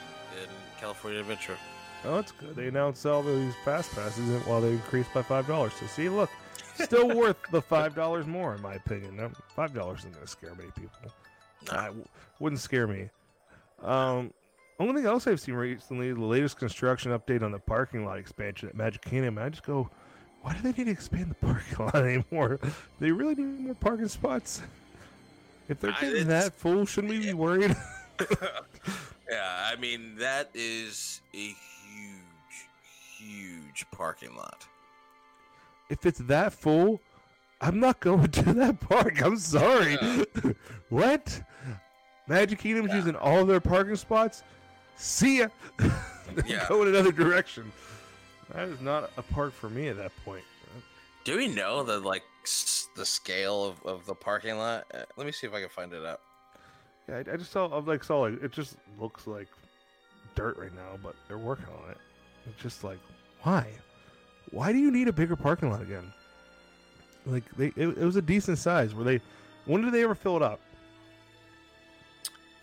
in 0.41 0.49
California 0.80 1.19
Adventure. 1.19 1.57
Oh, 2.05 2.15
that's 2.15 2.32
good. 2.34 2.55
They 2.55 2.67
announced 2.67 3.05
all 3.05 3.23
these 3.23 3.53
fast 3.65 3.91
passes 3.95 4.23
while 4.45 4.61
they 4.61 4.69
increased 4.69 5.11
by 5.13 5.23
five 5.23 5.47
dollars. 5.47 5.73
So 5.80 5.88
see, 5.88 6.07
look, 6.07 6.30
still 6.76 7.15
worth 7.15 7.38
the 7.51 7.61
five 7.61 7.95
dollars 7.95 8.26
more 8.28 8.55
in 8.55 8.61
my 8.61 8.76
opinion. 8.76 9.15
No, 9.17 9.32
Five 9.55 9.73
dollars 9.73 9.99
isn't 9.99 10.13
gonna 10.13 10.28
scare 10.28 10.53
many 10.55 10.71
people. 10.71 11.11
I 11.71 11.86
w- 11.86 12.05
wouldn't 12.39 12.61
scare 12.61 12.88
me. 12.88 13.09
Um, 13.82 14.32
only 14.80 14.95
thing 15.01 15.05
else 15.05 15.26
I've 15.28 15.39
seen 15.39 15.55
recently, 15.55 16.11
the 16.13 16.19
latest 16.23 16.57
construction 16.57 17.11
update 17.17 17.41
on 17.43 17.51
the 17.51 17.59
parking 17.59 18.05
lot 18.05 18.17
expansion 18.19 18.69
at 18.69 18.76
Magic 18.76 19.01
Kingdom. 19.03 19.38
I 19.38 19.49
just 19.49 19.63
go, 19.63 19.89
why 20.41 20.53
do 20.53 20.61
they 20.61 20.71
need 20.78 20.86
to 20.86 20.91
expand 20.91 21.32
the 21.32 21.36
parking 21.47 21.86
lot 21.86 21.95
anymore? 21.95 22.59
they 22.99 23.11
really 23.11 23.36
need 23.36 23.59
more 23.61 23.76
parking 23.76 24.07
spots. 24.07 24.61
If 25.67 25.80
they're 25.80 25.95
getting 25.99 26.28
that 26.28 26.53
full, 26.53 26.86
shouldn't 26.86 27.11
we 27.13 27.19
be 27.19 27.34
worried? 27.34 27.76
Yeah, 29.28 29.69
I 29.73 29.76
mean 29.78 30.17
that 30.19 30.51
is 30.53 31.19
a 31.34 31.38
huge, 31.38 32.69
huge 33.17 33.86
parking 33.91 34.36
lot. 34.36 34.67
If 35.89 36.05
it's 36.05 36.19
that 36.19 36.53
full, 36.53 36.99
I'm 37.61 37.79
not 37.79 37.99
going 37.99 38.27
to 38.29 38.53
that 38.53 38.79
park. 38.79 39.21
I'm 39.23 39.38
sorry. 39.38 39.97
what? 40.89 41.41
Magic 42.27 42.59
Kingdom's 42.59 42.89
Yeah. 42.89 42.95
using 42.97 43.15
all 43.15 43.45
their 43.45 43.59
parking 43.59 43.95
spots. 43.95 44.43
See 44.95 45.39
ya. 45.39 45.47
Yeah. 46.47 46.65
Go 46.67 46.81
in 46.81 46.88
another 46.88 47.11
direction. 47.11 47.71
That 48.51 48.67
is 48.67 48.81
not 48.81 49.11
a 49.15 49.21
park 49.21 49.53
for 49.53 49.69
me 49.69 49.89
at 49.89 49.97
that 49.97 50.11
point. 50.25 50.43
Do 51.23 51.38
we 51.38 51.47
know 51.47 51.83
the 51.83 51.99
like 51.99 52.23
s- 52.43 52.88
the 52.95 53.05
scale 53.05 53.63
of, 53.63 53.81
of 53.86 54.05
the 54.07 54.15
parking 54.15 54.57
lot? 54.57 54.86
Uh, 54.91 55.03
let 55.17 55.27
me 55.27 55.31
see 55.31 55.45
if 55.45 55.53
I 55.53 55.59
can 55.61 55.69
find 55.69 55.93
it 55.93 56.03
out. 56.03 56.21
Yeah, 57.07 57.17
I, 57.17 57.33
I 57.33 57.38
just 57.38 57.51
saw. 57.51 57.67
I 57.67 57.79
like 57.79 58.03
saw 58.03 58.21
like 58.21 58.41
it 58.43 58.51
just 58.51 58.75
looks 58.99 59.27
like 59.27 59.47
dirt 60.33 60.57
right 60.57 60.73
now, 60.75 60.97
but 61.03 61.15
they're 61.27 61.38
working 61.38 61.67
on 61.83 61.91
it. 61.91 61.97
It's 62.49 62.61
just 62.61 62.83
like 62.83 62.99
why? 63.43 63.67
Why 64.51 64.71
do 64.71 64.77
you 64.77 64.91
need 64.91 65.07
a 65.07 65.13
bigger 65.13 65.35
parking 65.35 65.71
lot 65.71 65.81
again? 65.81 66.11
Like 67.25 67.43
they, 67.57 67.67
it, 67.75 67.97
it 67.97 68.05
was 68.05 68.15
a 68.15 68.21
decent 68.21 68.57
size. 68.57 68.93
Were 68.93 69.03
they? 69.03 69.19
When 69.65 69.81
did 69.81 69.93
they 69.93 70.03
ever 70.03 70.15
fill 70.15 70.37
it 70.37 70.43
up? 70.43 70.59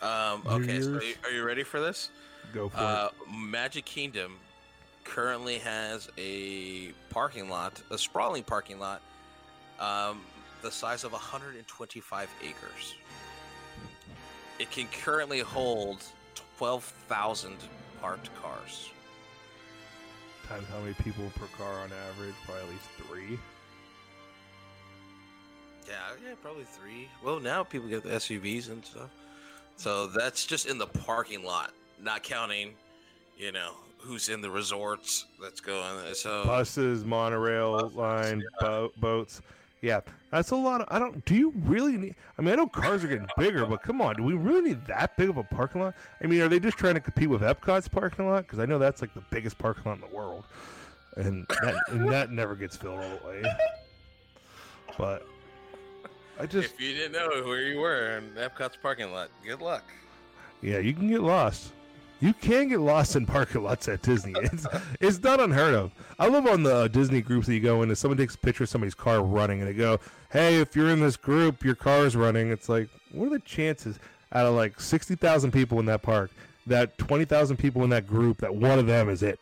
Um, 0.00 0.42
okay, 0.46 0.80
so 0.80 0.90
Year's? 0.90 1.04
you- 1.04 1.14
are 1.24 1.30
you 1.30 1.44
ready 1.44 1.62
for 1.62 1.80
this? 1.80 2.10
Go 2.52 2.68
for 2.68 2.78
Uh, 2.78 3.08
Magic 3.32 3.84
Kingdom 3.84 4.36
currently 5.04 5.58
has 5.58 6.08
a 6.18 6.92
parking 7.10 7.48
lot, 7.48 7.80
a 7.90 7.98
sprawling 7.98 8.42
parking 8.42 8.78
lot, 8.78 9.00
um, 9.78 10.20
the 10.60 10.70
size 10.70 11.04
of 11.04 11.12
125 11.12 12.28
acres. 12.42 12.94
It 14.58 14.70
can 14.70 14.86
currently 14.88 15.40
hold 15.40 16.02
12,000 16.58 17.56
parked 18.00 18.30
cars. 18.40 18.90
Times 20.52 20.66
how 20.70 20.80
many 20.80 20.92
people 21.02 21.24
per 21.34 21.46
car 21.56 21.80
on 21.80 21.90
average? 22.10 22.34
Probably 22.44 22.62
at 22.62 22.68
least 22.68 22.84
three. 23.08 23.38
Yeah, 25.88 25.94
yeah, 26.22 26.34
probably 26.42 26.64
three. 26.64 27.08
Well, 27.24 27.40
now 27.40 27.64
people 27.64 27.88
get 27.88 28.02
the 28.02 28.10
SUVs 28.10 28.70
and 28.70 28.84
stuff. 28.84 29.08
So 29.76 30.08
that's 30.08 30.44
just 30.44 30.66
in 30.66 30.76
the 30.76 30.86
parking 30.86 31.42
lot, 31.42 31.72
not 32.02 32.22
counting, 32.22 32.74
you 33.38 33.50
know, 33.50 33.72
who's 33.96 34.28
in 34.28 34.42
the 34.42 34.50
resorts 34.50 35.24
that's 35.40 35.60
going. 35.60 36.14
So 36.14 36.44
Buses, 36.44 37.02
monorail 37.02 37.72
Buses, 37.80 37.96
line, 37.96 38.40
yeah. 38.40 38.66
bo- 38.68 38.92
boats. 38.98 39.40
Yeah, 39.82 40.00
that's 40.30 40.52
a 40.52 40.56
lot. 40.56 40.80
Of, 40.80 40.86
I 40.90 41.00
don't. 41.00 41.24
Do 41.24 41.34
you 41.34 41.52
really 41.64 41.96
need? 41.96 42.14
I 42.38 42.42
mean, 42.42 42.52
I 42.52 42.54
know 42.54 42.68
cars 42.68 43.02
are 43.02 43.08
getting 43.08 43.26
bigger, 43.36 43.66
but 43.66 43.82
come 43.82 44.00
on, 44.00 44.14
do 44.14 44.22
we 44.22 44.34
really 44.34 44.60
need 44.60 44.86
that 44.86 45.16
big 45.16 45.28
of 45.28 45.36
a 45.36 45.42
parking 45.42 45.82
lot? 45.82 45.94
I 46.22 46.28
mean, 46.28 46.40
are 46.40 46.48
they 46.48 46.60
just 46.60 46.78
trying 46.78 46.94
to 46.94 47.00
compete 47.00 47.28
with 47.28 47.42
Epcot's 47.42 47.88
parking 47.88 48.28
lot? 48.28 48.44
Because 48.44 48.60
I 48.60 48.64
know 48.64 48.78
that's 48.78 49.00
like 49.00 49.12
the 49.12 49.24
biggest 49.30 49.58
parking 49.58 49.82
lot 49.84 49.94
in 49.96 50.00
the 50.00 50.16
world, 50.16 50.44
and 51.16 51.44
that 51.62 51.74
and 51.88 52.08
that 52.08 52.30
never 52.30 52.54
gets 52.54 52.76
filled 52.76 53.00
all 53.00 53.18
the 53.18 53.28
way. 53.28 53.42
But 54.96 55.26
I 56.38 56.46
just, 56.46 56.74
if 56.74 56.80
you 56.80 56.94
didn't 56.94 57.12
know 57.12 57.28
where 57.44 57.62
you 57.62 57.80
were 57.80 58.18
in 58.18 58.30
Epcot's 58.34 58.76
parking 58.80 59.10
lot, 59.10 59.30
good 59.44 59.60
luck. 59.60 59.84
yeah, 60.60 60.78
you 60.78 60.94
can 60.94 61.08
get 61.08 61.22
lost. 61.22 61.72
You 62.22 62.32
can 62.34 62.68
get 62.68 62.78
lost 62.78 63.16
in 63.16 63.26
parking 63.26 63.64
lots 63.64 63.88
at 63.88 64.00
Disney. 64.02 64.32
It's 64.36 64.64
it's 65.00 65.20
not 65.24 65.40
unheard 65.40 65.74
of. 65.74 65.90
I 66.20 66.28
love 66.28 66.46
on 66.46 66.62
the 66.62 66.74
uh, 66.74 66.88
Disney 66.88 67.20
groups 67.20 67.48
that 67.48 67.54
you 67.54 67.58
go 67.58 67.82
in 67.82 67.88
and 67.88 67.98
someone 67.98 68.16
takes 68.16 68.36
a 68.36 68.38
picture 68.38 68.62
of 68.62 68.70
somebody's 68.70 68.94
car 68.94 69.20
running 69.24 69.58
and 69.58 69.68
they 69.68 69.74
go, 69.74 69.98
"Hey, 70.30 70.60
if 70.60 70.76
you're 70.76 70.90
in 70.90 71.00
this 71.00 71.16
group, 71.16 71.64
your 71.64 71.74
car 71.74 72.06
is 72.06 72.14
running." 72.14 72.52
It's 72.52 72.68
like, 72.68 72.88
what 73.10 73.26
are 73.26 73.30
the 73.30 73.40
chances 73.40 73.98
out 74.30 74.46
of 74.46 74.54
like 74.54 74.80
sixty 74.80 75.16
thousand 75.16 75.50
people 75.50 75.80
in 75.80 75.86
that 75.86 76.02
park 76.02 76.30
that 76.68 76.96
twenty 76.96 77.24
thousand 77.24 77.56
people 77.56 77.82
in 77.82 77.90
that 77.90 78.06
group 78.06 78.38
that 78.38 78.54
one 78.54 78.78
of 78.78 78.86
them 78.86 79.08
is 79.08 79.24
it? 79.24 79.40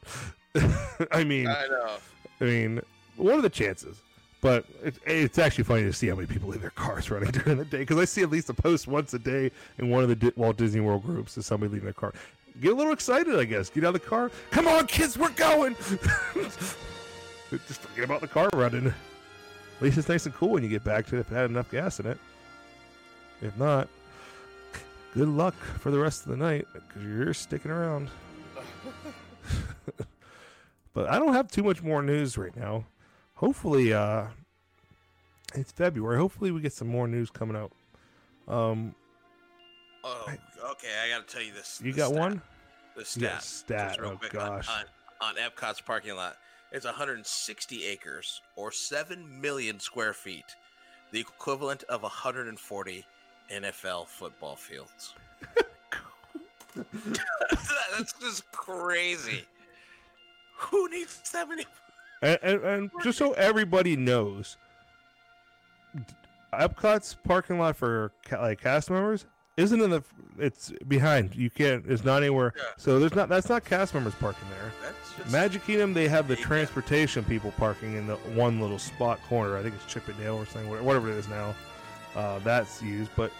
I 1.12 1.22
mean, 1.22 1.48
I 1.48 1.66
know. 1.68 1.96
I 2.40 2.44
mean, 2.44 2.80
what 3.16 3.34
are 3.34 3.42
the 3.42 3.50
chances? 3.50 4.00
But 4.40 4.64
it's, 4.82 4.98
it's 5.04 5.38
actually 5.38 5.64
funny 5.64 5.82
to 5.82 5.92
see 5.92 6.08
how 6.08 6.14
many 6.14 6.26
people 6.26 6.48
leave 6.48 6.62
their 6.62 6.70
cars 6.70 7.10
running 7.10 7.30
during 7.30 7.58
the 7.58 7.64
day 7.66 7.78
because 7.78 7.98
I 7.98 8.06
see 8.06 8.22
at 8.22 8.30
least 8.30 8.48
a 8.48 8.54
post 8.54 8.88
once 8.88 9.12
a 9.12 9.18
day 9.18 9.50
in 9.78 9.90
one 9.90 10.02
of 10.02 10.08
the 10.08 10.16
Di- 10.16 10.32
Walt 10.34 10.56
Disney 10.56 10.80
World 10.80 11.04
groups 11.04 11.36
of 11.36 11.44
somebody 11.44 11.70
leaving 11.70 11.84
their 11.84 11.92
car. 11.92 12.14
Get 12.60 12.72
a 12.72 12.74
little 12.74 12.92
excited, 12.92 13.36
I 13.38 13.44
guess. 13.44 13.70
Get 13.70 13.84
out 13.84 13.94
of 13.94 14.00
the 14.02 14.06
car. 14.06 14.30
Come 14.50 14.66
on, 14.66 14.86
kids, 14.86 15.16
we're 15.16 15.30
going. 15.30 15.76
Just 17.50 17.80
forget 17.80 18.04
about 18.04 18.20
the 18.20 18.28
car 18.28 18.48
running. 18.52 18.86
At 18.88 19.82
least 19.82 19.98
it's 19.98 20.08
nice 20.08 20.26
and 20.26 20.34
cool 20.34 20.50
when 20.50 20.62
you 20.62 20.68
get 20.68 20.84
back 20.84 21.06
to 21.06 21.16
it 21.16 21.20
if 21.20 21.32
it 21.32 21.34
had 21.34 21.50
enough 21.50 21.70
gas 21.70 22.00
in 22.00 22.06
it. 22.06 22.18
If 23.40 23.56
not, 23.56 23.88
good 25.14 25.28
luck 25.28 25.54
for 25.54 25.90
the 25.90 25.98
rest 25.98 26.24
of 26.24 26.30
the 26.30 26.36
night 26.36 26.66
because 26.72 27.02
you're 27.02 27.32
sticking 27.32 27.70
around. 27.70 28.10
but 30.92 31.08
I 31.08 31.18
don't 31.18 31.32
have 31.32 31.48
too 31.48 31.62
much 31.62 31.82
more 31.82 32.02
news 32.02 32.36
right 32.36 32.54
now. 32.54 32.84
Hopefully, 33.34 33.94
uh, 33.94 34.26
it's 35.54 35.72
February. 35.72 36.18
Hopefully, 36.18 36.50
we 36.50 36.60
get 36.60 36.74
some 36.74 36.88
more 36.88 37.08
news 37.08 37.30
coming 37.30 37.56
out. 37.56 37.72
Um, 38.46 38.94
Oh, 40.02 40.26
okay. 40.64 40.88
I 41.04 41.08
got 41.08 41.26
to 41.26 41.34
tell 41.34 41.42
you 41.42 41.52
this. 41.52 41.80
you 41.82 41.92
got 41.92 42.08
stat. 42.08 42.18
one? 42.18 42.42
The 42.96 43.04
stat. 43.04 43.22
Yeah, 43.22 43.38
stat. 43.38 43.88
just 43.88 44.00
real 44.00 44.10
Oh 44.12 44.16
quick 44.16 44.32
gosh. 44.32 44.68
On, 44.68 44.84
on, 45.28 45.34
Epcot's 45.36 45.80
parking 45.80 46.16
lot, 46.16 46.36
it's 46.72 46.84
160 46.84 47.84
acres 47.86 48.40
or 48.56 48.72
7 48.72 49.40
million 49.40 49.80
square 49.80 50.12
feet, 50.12 50.56
the 51.12 51.20
equivalent 51.20 51.82
of 51.84 52.02
140 52.02 53.04
NFL 53.52 54.06
football 54.06 54.56
fields. 54.56 55.14
That's 57.96 58.12
just 58.20 58.50
crazy. 58.52 59.44
Who 60.56 60.88
needs 60.90 61.20
70? 61.24 61.66
And, 62.22 62.38
and, 62.42 62.64
and 62.64 62.90
just 63.02 63.18
so 63.18 63.32
everybody 63.32 63.96
knows, 63.96 64.56
Epcot's 66.52 67.16
parking 67.24 67.58
lot 67.58 67.76
for 67.76 68.12
like 68.30 68.60
cast 68.60 68.90
members 68.90 69.26
isn't 69.60 69.80
in 69.80 69.90
the. 69.90 70.02
It's 70.38 70.72
behind. 70.88 71.34
You 71.34 71.50
can't. 71.50 71.84
It's 71.86 72.04
not 72.04 72.22
anywhere. 72.22 72.52
Yeah. 72.56 72.62
So 72.78 72.98
there's 72.98 73.14
not. 73.14 73.28
That's 73.28 73.48
not 73.48 73.64
cast 73.64 73.94
members 73.94 74.14
parking 74.14 74.48
there. 74.50 74.72
That's 74.82 75.14
just 75.16 75.30
Magic 75.30 75.64
Kingdom, 75.66 75.92
they 75.92 76.08
have 76.08 76.28
the 76.28 76.36
Yeah. 76.36 76.44
transportation 76.44 77.24
people 77.24 77.52
parking 77.52 77.94
in 77.96 78.06
the 78.06 78.16
one 78.16 78.60
little 78.60 78.78
spot 78.78 79.20
corner. 79.28 79.56
I 79.56 79.62
think 79.62 79.74
it's 79.74 79.84
Chippendale 79.92 80.36
or 80.36 80.46
something, 80.46 80.70
wha- 80.70 80.82
whatever 80.82 81.10
it 81.10 81.16
is 81.16 81.28
now. 81.28 81.54
Uh, 82.16 82.38
that's 82.40 82.82
used, 82.82 83.10
but 83.16 83.30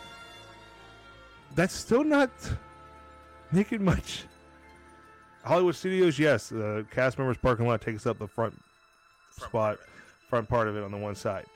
that's 1.54 1.74
still 1.74 2.04
not 2.04 2.30
making 3.50 3.82
much. 3.84 4.24
Hollywood 5.44 5.74
Studios, 5.74 6.18
yes, 6.18 6.50
the 6.50 6.84
cast 6.90 7.18
members 7.18 7.38
parking 7.38 7.66
lot 7.66 7.80
takes 7.80 8.06
up 8.06 8.18
the 8.18 8.28
front 8.28 8.60
spot, 9.36 9.78
front 10.28 10.48
part 10.48 10.68
of 10.68 10.76
it 10.76 10.82
on 10.84 10.90
the 10.90 10.98
one 10.98 11.14
side. 11.14 11.46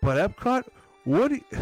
But 0.00 0.16
Epcot, 0.30 0.64
what? 1.04 1.28
do 1.28 1.34
you- 1.34 1.58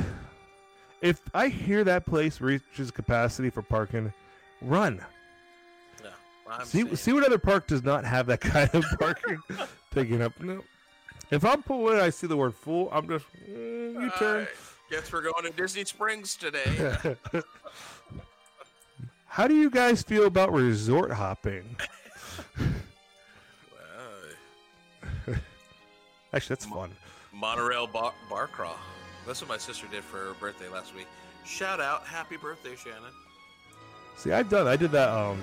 if 1.03 1.21
I 1.35 1.49
hear 1.49 1.85
that 1.85 2.07
place 2.07 2.41
reaches 2.41 2.91
capacity 2.91 3.51
for 3.51 3.61
parking, 3.63 4.13
run. 4.63 5.01
See, 6.65 6.83
saying- 6.83 6.97
see 6.97 7.13
what 7.13 7.25
other 7.25 7.39
park 7.39 7.67
does 7.67 7.83
not 7.83 8.05
have 8.05 8.27
that 8.27 8.41
kind 8.41 8.69
of 8.75 8.85
parking 8.99 9.39
taking 9.95 10.21
up. 10.23 10.39
No. 10.41 10.63
If 11.31 11.45
I'm 11.45 11.63
pulling, 11.63 11.99
I 11.99 12.11
see 12.11 12.27
the 12.27 12.37
word 12.37 12.55
full. 12.55 12.91
I'm 12.93 13.09
just 13.09 13.25
mm, 13.49 13.95
you 14.03 14.11
turn. 14.19 14.47
Guess 14.91 15.11
we're 15.13 15.23
going 15.23 15.45
to 15.45 15.51
Disney 15.51 15.85
Springs 15.87 16.37
today. 16.37 17.17
How 19.27 19.49
do 19.49 19.55
you 19.55 19.71
guys 19.71 20.03
feel 20.03 20.27
about 20.27 20.53
resort 20.53 21.11
hopping? 21.13 21.77
Well, 25.27 25.37
Actually, 26.35 26.55
that's 26.55 26.65
fun. 26.67 26.91
Monorail 27.33 27.87
bar, 27.87 28.13
bar 28.29 28.47
crawl. 28.47 28.77
That's 29.27 29.41
what 29.41 29.49
my 29.49 29.59
sister 29.59 29.87
did 29.91 30.03
for 30.05 30.19
her 30.19 30.35
birthday 30.35 30.69
last 30.69 30.95
week. 30.95 31.07
Shout 31.45 31.81
out, 31.81 32.05
happy 32.07 32.37
birthday, 32.37 32.75
Shannon. 32.77 33.13
See, 34.17 34.33
I've 34.33 34.49
done. 34.49 34.67
I 34.67 34.77
did 34.77 34.91
that. 34.93 35.09
Um, 35.09 35.41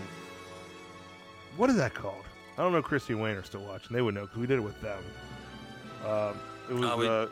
what 1.57 1.69
is 1.69 1.75
that 1.77 1.93
called? 1.93 2.23
I 2.57 2.61
don't 2.61 2.71
know. 2.71 2.81
Christy 2.81 3.13
and 3.13 3.21
Wayne 3.21 3.35
are 3.35 3.43
still 3.43 3.63
watching. 3.63 3.95
They 3.95 4.01
would 4.01 4.13
know 4.15 4.21
because 4.21 4.37
we 4.37 4.47
did 4.47 4.57
it 4.59 4.61
with 4.61 4.79
them. 4.81 5.01
Um, 6.05 6.39
it 6.69 6.73
was 6.73 6.89
Oh, 6.89 6.97
we- 6.97 7.07
uh, 7.07 7.27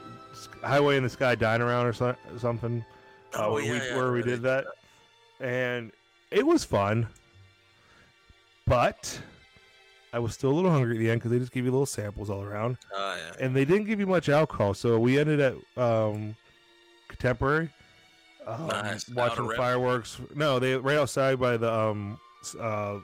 Highway 0.67 0.97
in 0.97 1.03
the 1.03 1.09
Sky 1.09 1.35
Dine 1.35 1.61
Around 1.61 1.85
or 1.87 1.93
so, 1.93 2.15
something. 2.37 2.83
uh, 3.33 3.45
Oh, 3.47 3.53
where 3.53 3.63
yeah, 3.63 3.71
we, 3.71 3.77
yeah, 3.77 3.95
where 3.97 4.11
we 4.11 4.21
did 4.21 4.41
that, 4.43 4.65
and 5.39 5.91
it 6.31 6.45
was 6.45 6.63
fun. 6.63 7.07
But 8.65 9.19
I 10.13 10.19
was 10.19 10.33
still 10.33 10.51
a 10.51 10.55
little 10.55 10.71
hungry 10.71 10.95
at 10.95 10.99
the 10.99 11.09
end 11.11 11.19
because 11.19 11.31
they 11.31 11.39
just 11.39 11.51
give 11.51 11.65
you 11.65 11.71
little 11.71 11.85
samples 11.85 12.29
all 12.29 12.41
around, 12.43 12.77
Oh 12.95 13.15
yeah. 13.17 13.45
and 13.45 13.55
they 13.55 13.65
didn't 13.65 13.85
give 13.85 13.99
you 13.99 14.07
much 14.07 14.29
alcohol. 14.29 14.73
So 14.73 14.97
we 14.99 15.19
ended 15.19 15.39
at 15.39 15.55
um, 15.81 16.35
Contemporary, 17.09 17.69
um, 18.45 18.67
Nice. 18.67 19.09
Watching 19.09 19.49
fireworks. 19.55 20.17
No, 20.35 20.59
they 20.59 20.75
right 20.77 20.97
outside 20.97 21.39
by 21.39 21.57
the 21.57 21.71
um, 21.73 22.19
uh, 22.59 22.99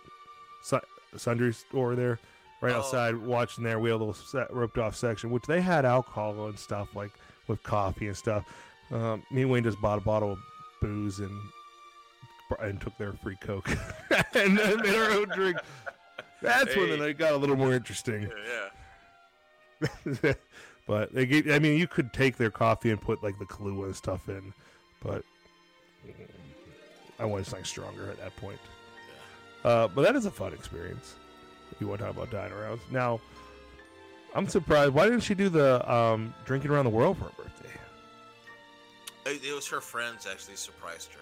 sundry 1.18 1.54
store 1.54 1.96
there. 1.96 2.20
Right 2.62 2.74
Oh. 2.74 2.78
outside, 2.80 3.18
watching 3.18 3.64
there, 3.66 3.78
we 3.80 3.90
had 3.90 3.96
a 3.96 3.98
little 3.98 4.14
set, 4.14 4.52
roped 4.54 4.78
off 4.78 4.96
section, 4.96 5.30
which 5.32 5.44
they 5.46 5.60
had 5.60 5.84
alcohol 5.84 6.48
and 6.48 6.58
stuff 6.58 6.96
like 6.96 7.12
with 7.48 7.62
coffee 7.64 8.08
and 8.08 8.16
stuff. 8.16 8.46
Um, 8.90 9.24
me 9.32 9.42
and 9.42 9.52
Wayne 9.52 9.64
just 9.64 9.82
bought 9.82 9.98
a 9.98 10.02
bottle 10.02 10.32
of 10.32 10.40
booze 10.82 11.20
and 11.20 11.38
and 12.62 12.80
took 12.80 12.96
their 12.98 13.14
free 13.14 13.36
coke 13.42 13.68
and 14.36 14.56
made 14.56 14.96
our 14.96 15.12
own 15.12 15.28
drink. 15.30 15.58
That's 16.44 16.76
when 16.76 16.90
the 16.90 16.98
night 16.98 17.18
got 17.18 17.34
a 17.34 17.38
little 17.38 17.56
more 17.56 17.74
interesting. 17.74 18.30
Yeah. 19.82 20.34
but 20.88 21.14
they 21.14 21.26
gave, 21.26 21.50
I 21.50 21.60
mean, 21.60 21.80
you 21.80 21.88
could 21.88 22.14
take 22.14 22.38
their 22.38 22.52
coffee 22.52 22.92
and 22.92 23.02
put 23.02 23.24
like 23.24 23.40
the 23.40 23.46
Kahlua 23.46 23.86
and 23.86 23.96
stuff 23.96 24.28
in, 24.30 24.54
but 25.02 25.24
I 27.20 27.26
wanted 27.26 27.48
something 27.48 27.66
stronger 27.66 28.10
at 28.12 28.20
that 28.20 28.36
point. 28.36 28.60
Uh, 29.64 29.88
but 29.88 30.02
that 30.02 30.16
is 30.16 30.26
a 30.26 30.32
fun 30.32 30.54
experience. 30.54 31.16
If 31.72 31.80
you 31.80 31.88
want 31.88 32.02
to 32.02 32.08
talk 32.08 32.16
about 32.16 32.30
dying 32.30 32.52
around. 32.52 32.82
Now, 32.92 33.22
I'm 34.36 34.48
surprised. 34.48 34.94
Why 34.94 35.06
didn't 35.06 35.22
she 35.22 35.34
do 35.34 35.50
the 35.50 35.90
um, 35.92 36.34
drinking 36.46 36.72
around 36.72 36.86
the 36.86 36.92
world 36.92 37.18
for 37.18 37.26
her 37.26 37.32
birthday? 37.38 37.70
It, 39.26 39.44
it 39.44 39.54
was 39.54 39.68
her 39.70 39.80
friends 39.80 40.28
actually 40.30 40.58
surprised 40.58 41.14
her. 41.14 41.20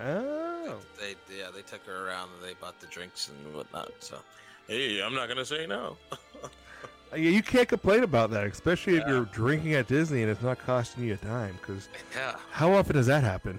Oh, 0.00 0.76
They 0.98 1.14
yeah 1.36 1.48
they 1.54 1.62
took 1.62 1.86
her 1.86 2.06
around 2.06 2.30
and 2.34 2.48
they 2.48 2.54
bought 2.54 2.80
the 2.80 2.86
drinks 2.86 3.28
and 3.28 3.54
whatnot. 3.54 3.92
So 4.00 4.18
hey, 4.68 5.02
I'm 5.02 5.14
not 5.14 5.28
gonna 5.28 5.44
say 5.44 5.66
no. 5.66 5.96
yeah, 7.12 7.16
you 7.16 7.42
can't 7.42 7.68
complain 7.68 8.02
about 8.02 8.30
that, 8.30 8.46
especially 8.46 8.96
if 8.96 9.06
you're 9.06 9.26
drinking 9.26 9.74
at 9.74 9.86
Disney 9.86 10.22
and 10.22 10.30
it's 10.30 10.42
not 10.42 10.58
costing 10.58 11.04
you 11.04 11.14
a 11.14 11.16
dime. 11.16 11.56
Because 11.60 11.88
yeah. 12.14 12.36
how 12.50 12.72
often 12.72 12.96
does 12.96 13.06
that 13.06 13.22
happen? 13.22 13.58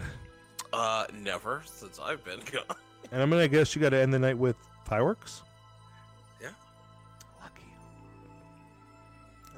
Uh, 0.74 1.06
never 1.22 1.64
since 1.66 2.00
I've 2.00 2.24
been 2.26 2.42
gone. 2.52 2.78
And 3.12 3.22
I'm 3.22 3.30
gonna 3.30 3.48
guess 3.48 3.76
you 3.76 3.82
got 3.82 3.90
to 3.90 3.98
end 3.98 4.14
the 4.14 4.20
night 4.20 4.38
with 4.38 4.58
fireworks. 4.84 5.42
Yeah. 6.42 6.50
Lucky. 7.42 7.64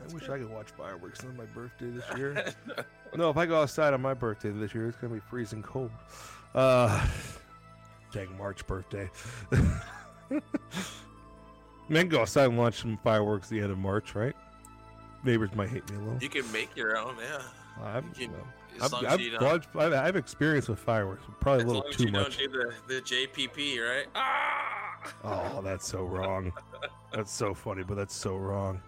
I 0.03 0.13
wish 0.13 0.29
I 0.29 0.37
could 0.37 0.51
watch 0.51 0.67
fireworks 0.77 1.23
on 1.23 1.35
my 1.35 1.45
birthday 1.45 1.89
this 1.89 2.05
year. 2.17 2.53
no, 3.15 3.31
if 3.31 3.37
I 3.37 3.47
go 3.47 3.61
outside 3.61 3.93
on 3.93 4.01
my 4.01 4.13
birthday 4.13 4.51
this 4.51 4.75
year, 4.75 4.87
it's 4.89 4.97
gonna 4.97 5.13
be 5.13 5.21
freezing 5.21 5.63
cold. 5.63 5.89
Uh, 6.55 7.05
dang 8.11 8.35
March 8.37 8.65
birthday. 8.67 9.09
Man, 11.89 12.09
go 12.09 12.21
outside 12.21 12.49
and 12.49 12.57
launch 12.57 12.81
some 12.81 12.97
fireworks 13.03 13.47
at 13.47 13.51
the 13.51 13.61
end 13.61 13.71
of 13.71 13.77
March, 13.77 14.13
right? 14.15 14.35
Neighbors 15.23 15.49
might 15.55 15.69
hate 15.69 15.89
me 15.89 15.95
a 15.97 15.99
little. 15.99 16.17
you 16.21 16.29
can 16.29 16.49
make 16.51 16.75
your 16.75 16.97
own. 16.97 17.15
Yeah. 17.21 17.41
I've, 17.83 18.05
you 18.19 18.27
can- 18.27 18.33
well, 18.79 18.95
I've, 19.05 19.43
I've, 19.43 19.75
I've, 19.77 19.93
I've 19.93 20.15
experience 20.15 20.67
with 20.67 20.77
fireworks, 20.79 21.23
probably 21.39 21.63
a 21.63 21.67
little 21.67 21.83
too 21.91 22.11
much. 22.11 22.37
do 22.37 22.47
the, 22.47 22.73
the 22.87 23.01
JPP, 23.01 23.79
right? 23.79 24.05
Ah! 24.15 25.13
Oh, 25.23 25.61
that's 25.63 25.87
so 25.87 26.03
wrong. 26.05 26.51
That's 27.13 27.31
so 27.31 27.53
funny, 27.53 27.83
but 27.83 27.95
that's 27.95 28.13
so 28.15 28.35
wrong. 28.35 28.81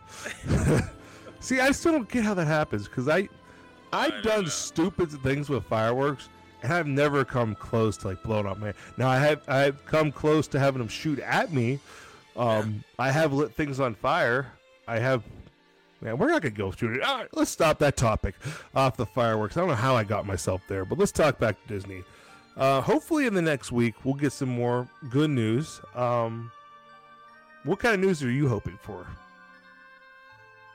See, 1.40 1.60
I 1.60 1.72
still 1.72 1.94
don't 1.94 2.10
get 2.10 2.24
how 2.24 2.34
that 2.34 2.48
happens 2.48 2.88
because 2.88 3.08
I, 3.08 3.30
I 3.94 4.06
I've 4.08 4.24
don't 4.24 4.24
done 4.24 4.48
stupid 4.48 5.12
things 5.24 5.50
with 5.50 5.64
fireworks, 5.66 6.30
and 6.62 6.74
I've 6.74 6.88
never 6.88 7.24
come 7.26 7.56
close 7.56 7.98
to 7.98 8.08
like 8.08 8.22
blowing 8.24 8.46
up 8.46 8.58
my. 8.58 8.74
Now 8.98 9.10
I 9.10 9.18
have 9.20 9.42
I've 9.48 9.86
come 9.86 10.12
close 10.12 10.48
to 10.50 10.60
having 10.60 10.80
them 10.80 10.88
shoot 10.88 11.20
at 11.20 11.54
me. 11.54 11.80
Um, 12.36 12.84
I 12.98 13.12
have 13.12 13.34
lit 13.34 13.54
things 13.54 13.80
on 13.80 13.96
fire. 13.96 14.54
I 14.88 15.00
have. 15.00 15.24
Man, 16.02 16.18
we're 16.18 16.28
not 16.30 16.42
gonna 16.42 16.56
go 16.56 16.72
through 16.72 16.96
it. 16.96 17.04
All 17.04 17.18
right, 17.18 17.28
let's 17.34 17.52
stop 17.52 17.80
that 17.80 17.98
topic 17.98 18.36
off 18.74 18.96
the 18.96 19.06
fireworks. 19.06 19.58
I 19.58 19.60
don't 19.60 19.70
know 19.70 19.76
how 19.76 19.96
I 19.96 20.04
got 20.06 20.26
myself 20.26 20.62
there, 20.70 20.86
but 20.86 20.98
let's 20.98 21.12
talk 21.12 21.40
back 21.40 21.62
to 21.62 21.68
Disney. 21.74 22.04
Uh, 22.56 22.80
hopefully, 22.82 23.26
in 23.26 23.34
the 23.34 23.42
next 23.42 23.72
week, 23.72 23.96
we'll 24.06 24.14
get 24.16 24.32
some 24.32 24.50
more 24.50 24.88
good 25.10 25.30
news. 25.30 25.82
Um, 25.96 26.52
what 27.66 27.80
kind 27.80 27.96
of 27.96 28.00
news 28.02 28.24
are 28.24 28.32
you 28.32 28.48
hoping 28.48 28.78
for 28.82 29.06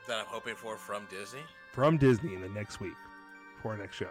That 0.07 0.19
I'm 0.21 0.27
hoping 0.27 0.55
for 0.55 0.77
from 0.77 1.07
Disney. 1.11 1.41
from 1.73 1.97
Disney 1.97 2.35
in 2.35 2.43
the 2.43 2.49
next 2.51 2.81
week 2.81 2.93
for 3.63 3.73
our 3.73 3.79
next 3.79 3.97
show? 3.97 4.11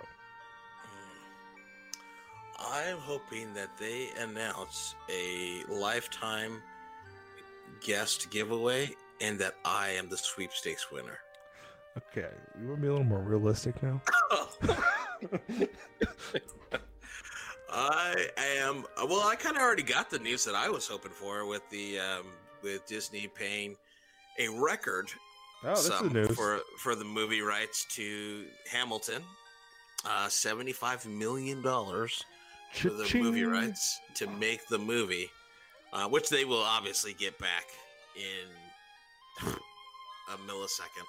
I'm 2.65 2.97
hoping 2.97 3.53
that 3.53 3.77
they 3.77 4.09
announce 4.19 4.95
a 5.09 5.63
lifetime 5.69 6.61
guest 7.85 8.29
giveaway 8.31 8.91
and 9.21 9.37
that 9.39 9.55
I 9.65 9.89
am 9.89 10.09
the 10.09 10.17
sweepstakes 10.17 10.91
winner. 10.91 11.19
Okay, 11.97 12.29
you 12.59 12.67
want 12.67 12.77
to 12.77 12.81
be 12.81 12.87
a 12.87 12.91
little 12.91 13.05
more 13.05 13.21
realistic 13.21 13.81
now? 13.83 14.01
I 17.69 18.27
am 18.57 18.85
well. 19.07 19.27
I 19.27 19.35
kind 19.35 19.55
of 19.55 19.61
already 19.61 19.83
got 19.83 20.09
the 20.09 20.19
news 20.19 20.43
that 20.45 20.55
I 20.55 20.69
was 20.69 20.87
hoping 20.87 21.11
for 21.11 21.45
with 21.45 21.67
the 21.69 21.99
um, 21.99 22.25
with 22.63 22.85
Disney 22.87 23.27
paying 23.27 23.75
a 24.39 24.47
record 24.49 25.09
Oh, 25.65 25.75
sum 25.75 26.09
for 26.35 26.59
for 26.79 26.93
the 26.95 27.05
movie 27.05 27.41
rights 27.41 27.85
to 27.91 28.45
Hamilton, 28.69 29.23
uh, 30.05 30.27
seventy 30.27 30.73
five 30.73 31.05
million 31.05 31.61
dollars 31.61 32.23
the 32.81 33.09
movie 33.19 33.43
rights 33.43 33.99
to 34.15 34.27
make 34.27 34.67
the 34.67 34.77
movie, 34.77 35.29
uh, 35.91 36.07
which 36.07 36.29
they 36.29 36.45
will 36.45 36.61
obviously 36.63 37.13
get 37.13 37.37
back 37.39 37.65
in 38.15 39.49
a 40.33 40.37
millisecond. 40.47 41.07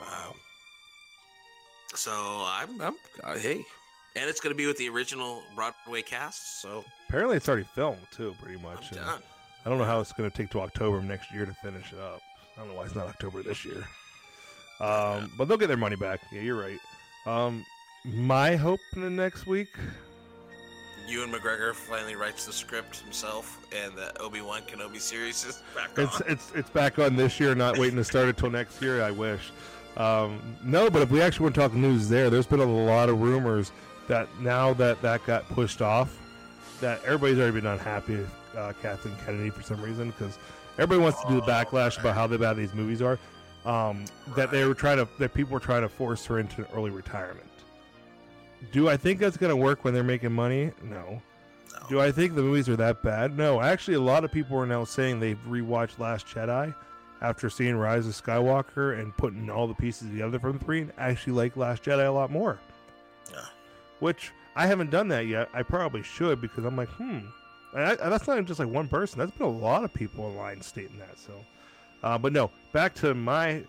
Wow. 0.00 0.34
So 1.94 2.12
I'm, 2.12 2.80
I'm 2.80 2.94
uh, 3.24 3.38
hey, 3.38 3.64
and 4.16 4.28
it's 4.28 4.40
going 4.40 4.52
to 4.54 4.56
be 4.56 4.66
with 4.66 4.76
the 4.78 4.88
original 4.88 5.42
Broadway 5.54 6.02
cast. 6.02 6.60
So 6.60 6.84
Apparently, 7.08 7.36
it's 7.36 7.48
already 7.48 7.66
filmed 7.74 8.06
too, 8.10 8.34
pretty 8.42 8.60
much. 8.60 8.90
done. 8.90 9.22
I 9.64 9.68
don't 9.68 9.78
know 9.78 9.84
how 9.84 10.00
it's 10.00 10.12
going 10.12 10.30
to 10.30 10.36
take 10.36 10.50
to 10.50 10.60
October 10.60 11.00
next 11.02 11.32
year 11.32 11.46
to 11.46 11.54
finish 11.54 11.92
it 11.92 11.98
up. 11.98 12.20
I 12.56 12.60
don't 12.60 12.68
know 12.68 12.74
why 12.74 12.84
it's 12.84 12.94
not 12.94 13.06
October 13.06 13.42
this 13.42 13.64
year. 13.64 13.84
Um, 14.80 15.32
but 15.38 15.48
they'll 15.48 15.56
get 15.56 15.68
their 15.68 15.76
money 15.76 15.96
back. 15.96 16.20
Yeah, 16.30 16.42
you're 16.42 16.60
right. 16.60 16.78
Um, 17.26 17.64
my 18.04 18.56
hope 18.56 18.80
in 18.94 19.02
the 19.02 19.10
next 19.10 19.46
week. 19.46 19.68
Ewan 21.08 21.30
McGregor 21.32 21.74
finally 21.74 22.16
writes 22.16 22.46
the 22.46 22.52
script 22.52 22.98
himself, 23.00 23.58
and 23.74 23.94
the 23.94 24.18
Obi 24.20 24.40
Wan 24.40 24.62
Kenobi 24.62 25.00
series 25.00 25.44
is 25.44 25.62
back 25.74 25.90
It's 25.96 26.20
on. 26.20 26.26
it's 26.28 26.52
it's 26.54 26.70
back 26.70 26.98
on 26.98 27.14
this 27.16 27.38
year, 27.38 27.54
not 27.54 27.78
waiting 27.78 27.96
to 27.96 28.04
start 28.04 28.28
it 28.28 28.36
till 28.36 28.50
next 28.50 28.82
year. 28.82 29.02
I 29.02 29.10
wish. 29.12 29.50
Um, 29.96 30.40
no, 30.64 30.90
but 30.90 31.02
if 31.02 31.10
we 31.10 31.22
actually 31.22 31.44
want 31.44 31.54
to 31.54 31.60
talk 31.62 31.72
news, 31.74 32.08
there, 32.08 32.28
there's 32.28 32.46
been 32.46 32.60
a 32.60 32.64
lot 32.64 33.08
of 33.08 33.20
rumors 33.20 33.72
that 34.08 34.28
now 34.40 34.72
that 34.74 35.00
that 35.02 35.24
got 35.26 35.48
pushed 35.48 35.80
off, 35.80 36.18
that 36.80 37.02
everybody's 37.04 37.38
already 37.38 37.60
been 37.60 37.66
unhappy 37.66 38.16
with 38.16 38.30
uh, 38.56 38.72
Kathleen 38.82 39.14
Kennedy 39.24 39.50
for 39.50 39.62
some 39.62 39.80
reason 39.80 40.10
because 40.10 40.38
everybody 40.78 41.00
wants 41.00 41.20
to 41.22 41.28
do 41.28 41.36
the 41.36 41.42
Oh, 41.42 41.46
backlash 41.46 41.98
about 42.00 42.14
how 42.14 42.26
bad 42.26 42.56
these 42.56 42.74
movies 42.74 43.00
are. 43.00 43.18
Um, 43.64 44.04
That 44.36 44.50
they 44.50 44.64
were 44.64 44.74
trying 44.74 44.98
to 44.98 45.08
that 45.18 45.34
people 45.34 45.54
were 45.54 45.60
trying 45.60 45.82
to 45.82 45.88
force 45.88 46.24
her 46.26 46.38
into 46.40 46.66
early 46.74 46.90
retirement. 46.90 47.48
Do 48.72 48.88
I 48.88 48.96
think 48.96 49.20
that's 49.20 49.36
going 49.36 49.50
to 49.50 49.56
work 49.56 49.84
when 49.84 49.94
they're 49.94 50.02
making 50.02 50.32
money? 50.32 50.72
No. 50.82 51.22
No. 51.72 51.88
Do 51.88 52.00
I 52.00 52.10
think 52.10 52.34
the 52.34 52.42
movies 52.42 52.68
are 52.68 52.76
that 52.76 53.02
bad? 53.02 53.36
No. 53.36 53.60
Actually, 53.60 53.94
a 53.94 54.00
lot 54.00 54.24
of 54.24 54.32
people 54.32 54.56
are 54.58 54.66
now 54.66 54.84
saying 54.84 55.20
they've 55.20 55.38
rewatched 55.46 55.98
Last 55.98 56.26
Jedi 56.26 56.74
after 57.20 57.48
seeing 57.48 57.76
Rise 57.76 58.06
of 58.06 58.12
Skywalker 58.12 58.98
and 58.98 59.16
putting 59.16 59.48
all 59.50 59.66
the 59.66 59.74
pieces 59.74 60.10
together 60.10 60.38
from 60.38 60.58
the 60.58 60.64
three 60.64 60.82
and 60.82 60.92
actually 60.98 61.32
like 61.34 61.56
Last 61.56 61.84
Jedi 61.84 62.06
a 62.06 62.10
lot 62.10 62.30
more. 62.30 62.58
Yeah. 63.32 63.46
Which 64.00 64.32
I 64.54 64.66
haven't 64.66 64.90
done 64.90 65.08
that 65.08 65.26
yet. 65.26 65.48
I 65.52 65.62
probably 65.62 66.02
should 66.02 66.40
because 66.40 66.64
I'm 66.64 66.76
like, 66.76 66.88
hmm. 66.88 67.20
And, 67.74 67.84
I, 67.84 68.08
that's 68.08 68.26
not 68.26 68.42
just 68.44 68.58
like 68.58 68.68
one 68.68 68.88
person. 68.88 69.18
That's 69.18 69.32
been 69.32 69.46
a 69.46 69.50
lot 69.50 69.84
of 69.84 69.92
people 69.92 70.24
online 70.24 70.62
stating 70.62 70.98
that. 70.98 71.18
So, 71.18 71.32
uh, 72.02 72.16
but 72.18 72.32
no. 72.32 72.50
Back 72.72 72.94
to 72.96 73.14
my 73.14 73.64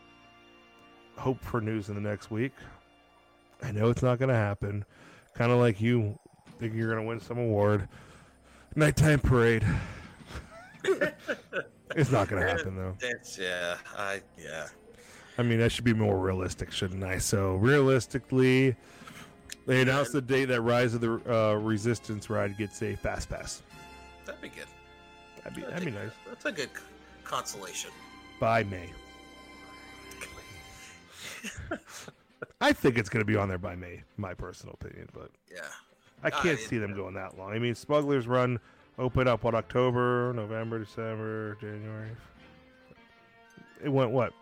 hope 1.18 1.44
for 1.44 1.62
news 1.62 1.90
in 1.90 1.96
the 1.96 2.02
next 2.02 2.32
week. 2.32 2.54
I 3.64 3.72
know 3.72 3.90
it's 3.90 4.04
not 4.04 4.20
going 4.20 4.30
to 4.30 4.36
happen. 4.36 4.86
Kind 5.34 5.52
of 5.52 5.60
like 5.60 5.82
you 5.82 6.18
think 6.60 6.74
you're 6.74 6.92
going 6.92 7.04
to 7.04 7.08
win 7.08 7.20
some 7.20 7.38
award. 7.38 7.88
Nighttime 8.76 9.20
parade. 9.20 9.66
it's 11.96 12.12
not 12.12 12.28
going 12.28 12.42
to 12.42 12.48
happen 12.48 12.76
though. 12.76 12.96
It's 13.02 13.38
yeah, 13.38 13.78
I 13.96 14.22
yeah. 14.38 14.68
I 15.38 15.44
mean, 15.44 15.60
that 15.60 15.72
should 15.72 15.84
be 15.84 15.94
more 15.94 16.18
realistic, 16.18 16.72
shouldn't 16.72 17.04
I? 17.04 17.20
So 17.20 17.56
realistically, 17.56 18.76
they 19.68 19.82
announced 19.82 20.14
the 20.14 20.22
day 20.22 20.46
that 20.46 20.62
Rise 20.62 20.94
of 20.94 21.02
the 21.02 21.22
uh, 21.32 21.54
Resistance 21.56 22.30
ride 22.30 22.58
gets 22.58 22.82
a 22.82 22.96
fast 22.96 23.30
pass. 23.30 23.62
That'd 24.26 24.42
be 24.42 24.50
good. 24.50 24.66
That'd 25.44 25.56
be 25.56 25.62
that'd 25.62 25.86
be 25.86 25.92
nice. 25.92 26.12
That's 26.28 26.46
a 26.46 26.52
good 26.52 26.70
consolation. 27.24 27.92
By 28.40 28.64
May. 28.64 28.90
I 32.60 32.74
think 32.74 32.98
it's 32.98 33.10
going 33.10 33.22
to 33.22 33.26
be 33.26 33.36
on 33.36 33.48
there 33.50 33.58
by 33.58 33.76
May. 33.76 34.04
My 34.18 34.34
personal 34.34 34.76
opinion, 34.80 35.10
but 35.14 35.32
Yeah. 35.52 35.62
I 36.24 36.32
can't 36.32 36.60
see 36.60 36.80
them 36.80 36.94
uh, 36.94 36.96
going 36.96 37.14
that 37.14 37.38
long. 37.38 37.52
I 37.54 37.60
mean, 37.60 37.76
Smugglers 37.76 38.28
Run 38.28 38.60
open 38.98 39.28
up 39.28 39.44
what 39.44 39.54
October, 39.54 40.34
November, 40.34 40.80
December, 40.80 41.56
January. 41.62 42.10
It 43.84 43.90
went 43.90 44.10
what? 44.10 44.34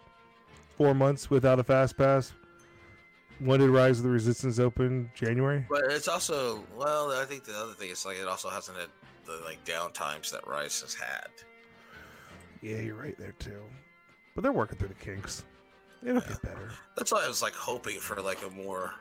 Four 0.78 0.94
months 0.94 1.30
without 1.30 1.60
a 1.60 1.64
fast 1.64 1.98
pass. 1.98 2.34
When 3.40 3.60
did 3.60 3.70
Rise 3.70 3.98
of 3.98 4.04
the 4.06 4.10
Resistance 4.10 4.60
open? 4.60 5.12
January. 5.14 5.66
But 5.70 5.84
it's 5.92 6.08
also 6.08 6.64
well, 6.78 7.12
I 7.12 7.26
think 7.26 7.44
the 7.44 7.58
other 7.58 7.74
thing 7.74 7.90
is 7.90 8.06
like 8.06 8.18
it 8.18 8.28
also 8.28 8.50
hasn't 8.50 8.78
had 8.78 8.88
the 9.26 9.42
like 9.44 9.64
downtimes 9.66 10.32
that 10.32 10.48
Rise 10.48 10.80
has 10.82 10.94
had. 10.94 11.28
Yeah, 12.62 12.78
you're 12.78 12.96
right 12.96 13.18
there 13.18 13.34
too. 13.40 13.62
But 14.34 14.44
they're 14.44 14.54
working 14.54 14.78
through 14.78 14.88
the 14.90 14.94
kinks. 14.96 15.44
It'll 16.04 16.22
get 16.22 16.42
better. 16.42 16.72
That's 16.98 17.12
why 17.12 17.24
I 17.26 17.28
was 17.28 17.42
like 17.42 17.54
hoping 17.54 18.00
for 18.00 18.22
like 18.22 18.40
a 18.46 18.50
more, 18.50 18.94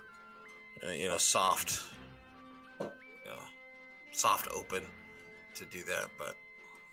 uh, 0.86 0.90
you 0.92 1.08
know, 1.08 1.18
soft, 1.18 1.82
you 2.80 2.86
know, 3.26 3.38
soft 4.12 4.48
open 4.54 4.82
to 5.54 5.64
do 5.66 5.82
that, 5.84 6.08
but 6.18 6.34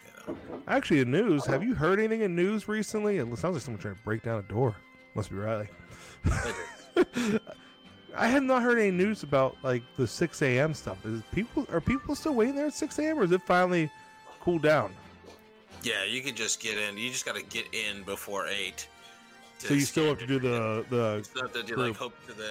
you 0.05 0.33
know. 0.33 0.61
Actually, 0.67 0.99
in 0.99 1.11
news, 1.11 1.45
have 1.45 1.63
you 1.63 1.73
heard 1.73 1.99
anything 1.99 2.21
in 2.21 2.35
news 2.35 2.67
recently? 2.67 3.17
It 3.17 3.25
sounds 3.37 3.55
like 3.55 3.61
someone 3.61 3.81
trying 3.81 3.95
to 3.95 4.01
break 4.03 4.23
down 4.23 4.39
a 4.39 4.43
door. 4.43 4.75
Must 5.15 5.29
be 5.29 5.37
Riley. 5.37 5.67
I 8.15 8.27
have 8.27 8.43
not 8.43 8.61
heard 8.61 8.77
any 8.77 8.91
news 8.91 9.23
about 9.23 9.55
like 9.63 9.83
the 9.97 10.05
6 10.05 10.41
a.m. 10.41 10.73
stuff. 10.73 11.05
Is 11.05 11.21
people 11.31 11.65
are 11.71 11.81
people 11.81 12.15
still 12.15 12.33
waiting 12.33 12.55
there 12.55 12.67
at 12.67 12.73
6 12.73 12.99
a.m. 12.99 13.19
or 13.19 13.23
is 13.23 13.31
it 13.31 13.41
finally 13.43 13.89
cooled 14.41 14.61
down? 14.61 14.93
Yeah, 15.83 16.03
you 16.03 16.21
can 16.21 16.35
just 16.35 16.61
get 16.61 16.77
in. 16.77 16.97
You 16.97 17.09
just 17.09 17.25
got 17.25 17.35
to 17.35 17.43
get 17.43 17.65
in 17.73 18.03
before 18.03 18.47
eight. 18.47 18.87
So 19.67 19.73
you 19.73 19.81
still 19.81 20.07
have 20.09 20.19
to 20.19 20.27
do 20.27 20.39
the 20.39 20.85
the 20.89 21.15
You 21.17 21.23
still 21.23 21.41
have 21.43 21.53
to 21.53 21.63
do 21.63 21.75
group. 21.75 21.87
like 21.89 21.97
hope 21.97 22.13
to 22.27 22.33
the. 22.33 22.49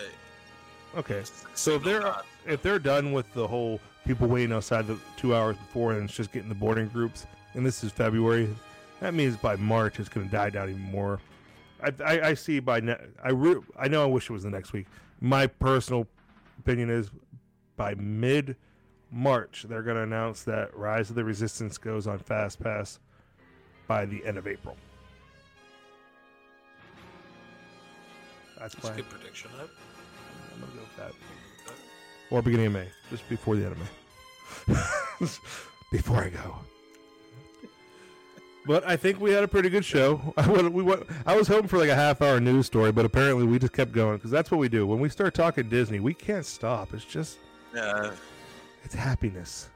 okay. 0.96 1.22
So 1.54 1.74
if 1.74 1.82
they're 1.84 2.14
if 2.46 2.62
they're 2.62 2.78
done 2.78 3.12
with 3.12 3.32
the 3.34 3.46
whole 3.46 3.80
people 4.06 4.26
waiting 4.28 4.52
outside 4.54 4.86
the 4.86 4.96
two 5.16 5.34
hours 5.34 5.56
before 5.56 5.92
and 5.92 6.04
it's 6.04 6.14
just 6.16 6.32
getting 6.32 6.48
the 6.48 6.54
boarding 6.54 6.88
groups, 6.88 7.26
and 7.54 7.64
this 7.66 7.82
is 7.84 7.92
February, 7.92 8.48
that 9.00 9.14
means 9.14 9.36
by 9.36 9.56
March 9.56 9.98
it's 10.00 10.08
going 10.08 10.26
to 10.28 10.32
die 10.32 10.50
down 10.50 10.70
even 10.70 10.80
more. 10.82 11.20
I, 11.82 11.92
I, 12.04 12.20
I 12.28 12.34
see 12.34 12.60
by 12.60 12.80
ne- 12.80 12.96
I 13.24 13.30
re- 13.30 13.60
I 13.78 13.88
know 13.88 14.02
I 14.02 14.06
wish 14.06 14.30
it 14.30 14.32
was 14.32 14.42
the 14.42 14.50
next 14.50 14.72
week. 14.72 14.86
My 15.20 15.46
personal 15.46 16.06
opinion 16.58 16.90
is 16.90 17.10
by 17.76 17.94
mid 17.94 18.56
March 19.12 19.66
they're 19.68 19.82
going 19.82 19.96
to 19.96 20.02
announce 20.02 20.44
that 20.44 20.76
Rise 20.76 21.10
of 21.10 21.16
the 21.16 21.24
Resistance 21.24 21.78
goes 21.78 22.06
on 22.06 22.18
Fast 22.20 22.60
Pass 22.62 23.00
by 23.88 24.04
the 24.06 24.24
end 24.24 24.38
of 24.38 24.46
April. 24.46 24.76
That's 28.60 28.74
That's 28.74 28.86
a 28.86 28.90
my 28.90 28.96
good 28.96 29.08
prediction. 29.08 29.50
Huh? 29.56 29.64
I'm 30.54 30.60
gonna 30.60 30.72
go 30.72 30.80
with 30.80 30.96
that. 30.96 31.12
Or 32.30 32.42
beginning 32.42 32.66
of 32.66 32.72
May, 32.74 32.88
just 33.10 33.28
before 33.28 33.56
the 33.56 33.64
end 33.64 33.72
of 33.72 34.68
May. 34.68 35.26
before 35.92 36.18
I 36.18 36.28
go. 36.28 36.56
But 38.66 38.86
I 38.86 38.96
think 38.96 39.18
we 39.20 39.32
had 39.32 39.42
a 39.42 39.48
pretty 39.48 39.70
good 39.70 39.84
show. 39.84 40.34
I 40.36 40.46
would, 40.46 40.68
we 40.68 40.82
went, 40.82 41.04
I 41.26 41.34
was 41.34 41.48
hoping 41.48 41.66
for 41.68 41.78
like 41.78 41.88
a 41.88 41.94
half 41.94 42.20
hour 42.22 42.38
news 42.38 42.66
story, 42.66 42.92
but 42.92 43.04
apparently 43.06 43.44
we 43.44 43.58
just 43.58 43.72
kept 43.72 43.90
going 43.92 44.16
because 44.18 44.30
that's 44.30 44.50
what 44.50 44.58
we 44.60 44.68
do. 44.68 44.86
When 44.86 45.00
we 45.00 45.08
start 45.08 45.34
talking 45.34 45.68
Disney, 45.68 45.98
we 45.98 46.12
can't 46.14 46.44
stop. 46.46 46.92
It's 46.94 47.04
just 47.04 47.38
Yeah, 47.74 48.12
it's 48.84 48.94
happiness 48.94 49.70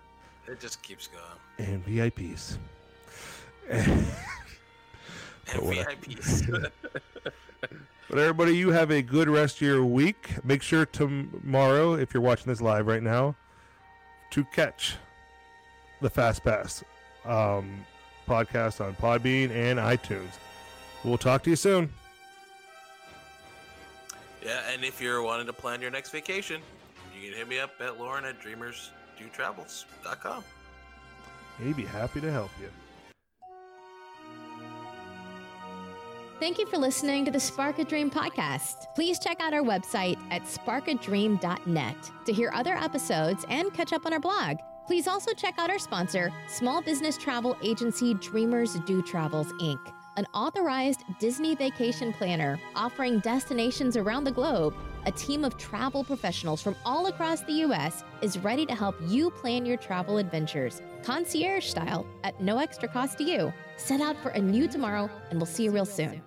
it 0.46 0.60
just 0.60 0.82
keeps 0.82 1.08
going. 1.08 1.68
and 1.70 1.84
VIPs. 1.86 2.58
And 5.46 5.60
But 5.60 5.62
what 5.64 5.78
I- 5.88 5.94
VIPs. 5.96 6.70
But 8.08 8.18
everybody, 8.18 8.56
you 8.56 8.70
have 8.70 8.90
a 8.90 9.02
good 9.02 9.28
rest 9.28 9.56
of 9.56 9.62
your 9.62 9.84
week. 9.84 10.44
Make 10.44 10.62
sure 10.62 10.84
tomorrow, 10.84 11.94
if 11.94 12.12
you're 12.12 12.22
watching 12.22 12.46
this 12.46 12.60
live 12.60 12.86
right 12.86 13.02
now, 13.02 13.34
to 14.30 14.44
catch 14.44 14.96
the 16.00 16.10
Fast 16.10 16.44
Pass 16.44 16.84
um, 17.24 17.84
podcast 18.28 18.84
on 18.84 18.94
Podbean 18.96 19.50
and 19.50 19.78
iTunes. 19.78 20.38
We'll 21.02 21.18
talk 21.18 21.42
to 21.44 21.50
you 21.50 21.56
soon. 21.56 21.92
yeah, 24.44 24.60
and 24.72 24.84
if 24.84 25.00
you're 25.00 25.22
wanting 25.22 25.46
to 25.46 25.52
plan 25.52 25.80
your 25.80 25.90
next 25.90 26.10
vacation, 26.10 26.60
you 27.14 27.30
can 27.30 27.38
hit 27.38 27.48
me 27.48 27.58
up 27.58 27.72
at 27.80 27.98
Lauren 27.98 28.24
at 28.24 28.40
dreamersdotravels.com. 28.40 30.44
He'd 31.62 31.76
be 31.76 31.84
happy 31.84 32.20
to 32.20 32.30
help 32.30 32.50
you. 32.60 32.68
Thank 36.40 36.58
you 36.58 36.66
for 36.66 36.78
listening 36.78 37.24
to 37.26 37.30
the 37.30 37.38
Spark 37.38 37.78
a 37.78 37.84
Dream 37.84 38.10
podcast. 38.10 38.92
Please 38.96 39.20
check 39.20 39.40
out 39.40 39.54
our 39.54 39.62
website 39.62 40.18
at 40.32 40.42
sparkadream.net 40.42 41.96
to 42.26 42.32
hear 42.32 42.50
other 42.52 42.74
episodes 42.74 43.46
and 43.48 43.72
catch 43.72 43.92
up 43.92 44.04
on 44.04 44.12
our 44.12 44.18
blog. 44.18 44.56
Please 44.84 45.06
also 45.06 45.32
check 45.32 45.54
out 45.58 45.70
our 45.70 45.78
sponsor, 45.78 46.32
small 46.48 46.82
business 46.82 47.16
travel 47.16 47.56
agency 47.62 48.14
Dreamers 48.14 48.74
Do 48.80 49.00
Travels, 49.00 49.52
Inc., 49.54 49.78
an 50.16 50.26
authorized 50.34 51.04
Disney 51.20 51.54
vacation 51.54 52.12
planner 52.12 52.58
offering 52.74 53.20
destinations 53.20 53.96
around 53.96 54.24
the 54.24 54.32
globe. 54.32 54.74
A 55.06 55.12
team 55.12 55.44
of 55.44 55.58
travel 55.58 56.02
professionals 56.02 56.62
from 56.62 56.76
all 56.84 57.06
across 57.06 57.42
the 57.42 57.52
U.S. 57.52 58.04
is 58.22 58.38
ready 58.38 58.64
to 58.64 58.74
help 58.74 58.96
you 59.06 59.30
plan 59.30 59.66
your 59.66 59.76
travel 59.76 60.16
adventures, 60.16 60.80
concierge 61.02 61.66
style, 61.66 62.06
at 62.22 62.40
no 62.40 62.58
extra 62.58 62.88
cost 62.88 63.18
to 63.18 63.24
you. 63.24 63.52
Set 63.76 64.00
out 64.00 64.16
for 64.22 64.30
a 64.30 64.40
new 64.40 64.66
tomorrow, 64.66 65.10
and 65.28 65.38
we'll 65.38 65.46
see 65.46 65.64
you 65.64 65.72
real 65.72 65.84
soon. 65.84 66.22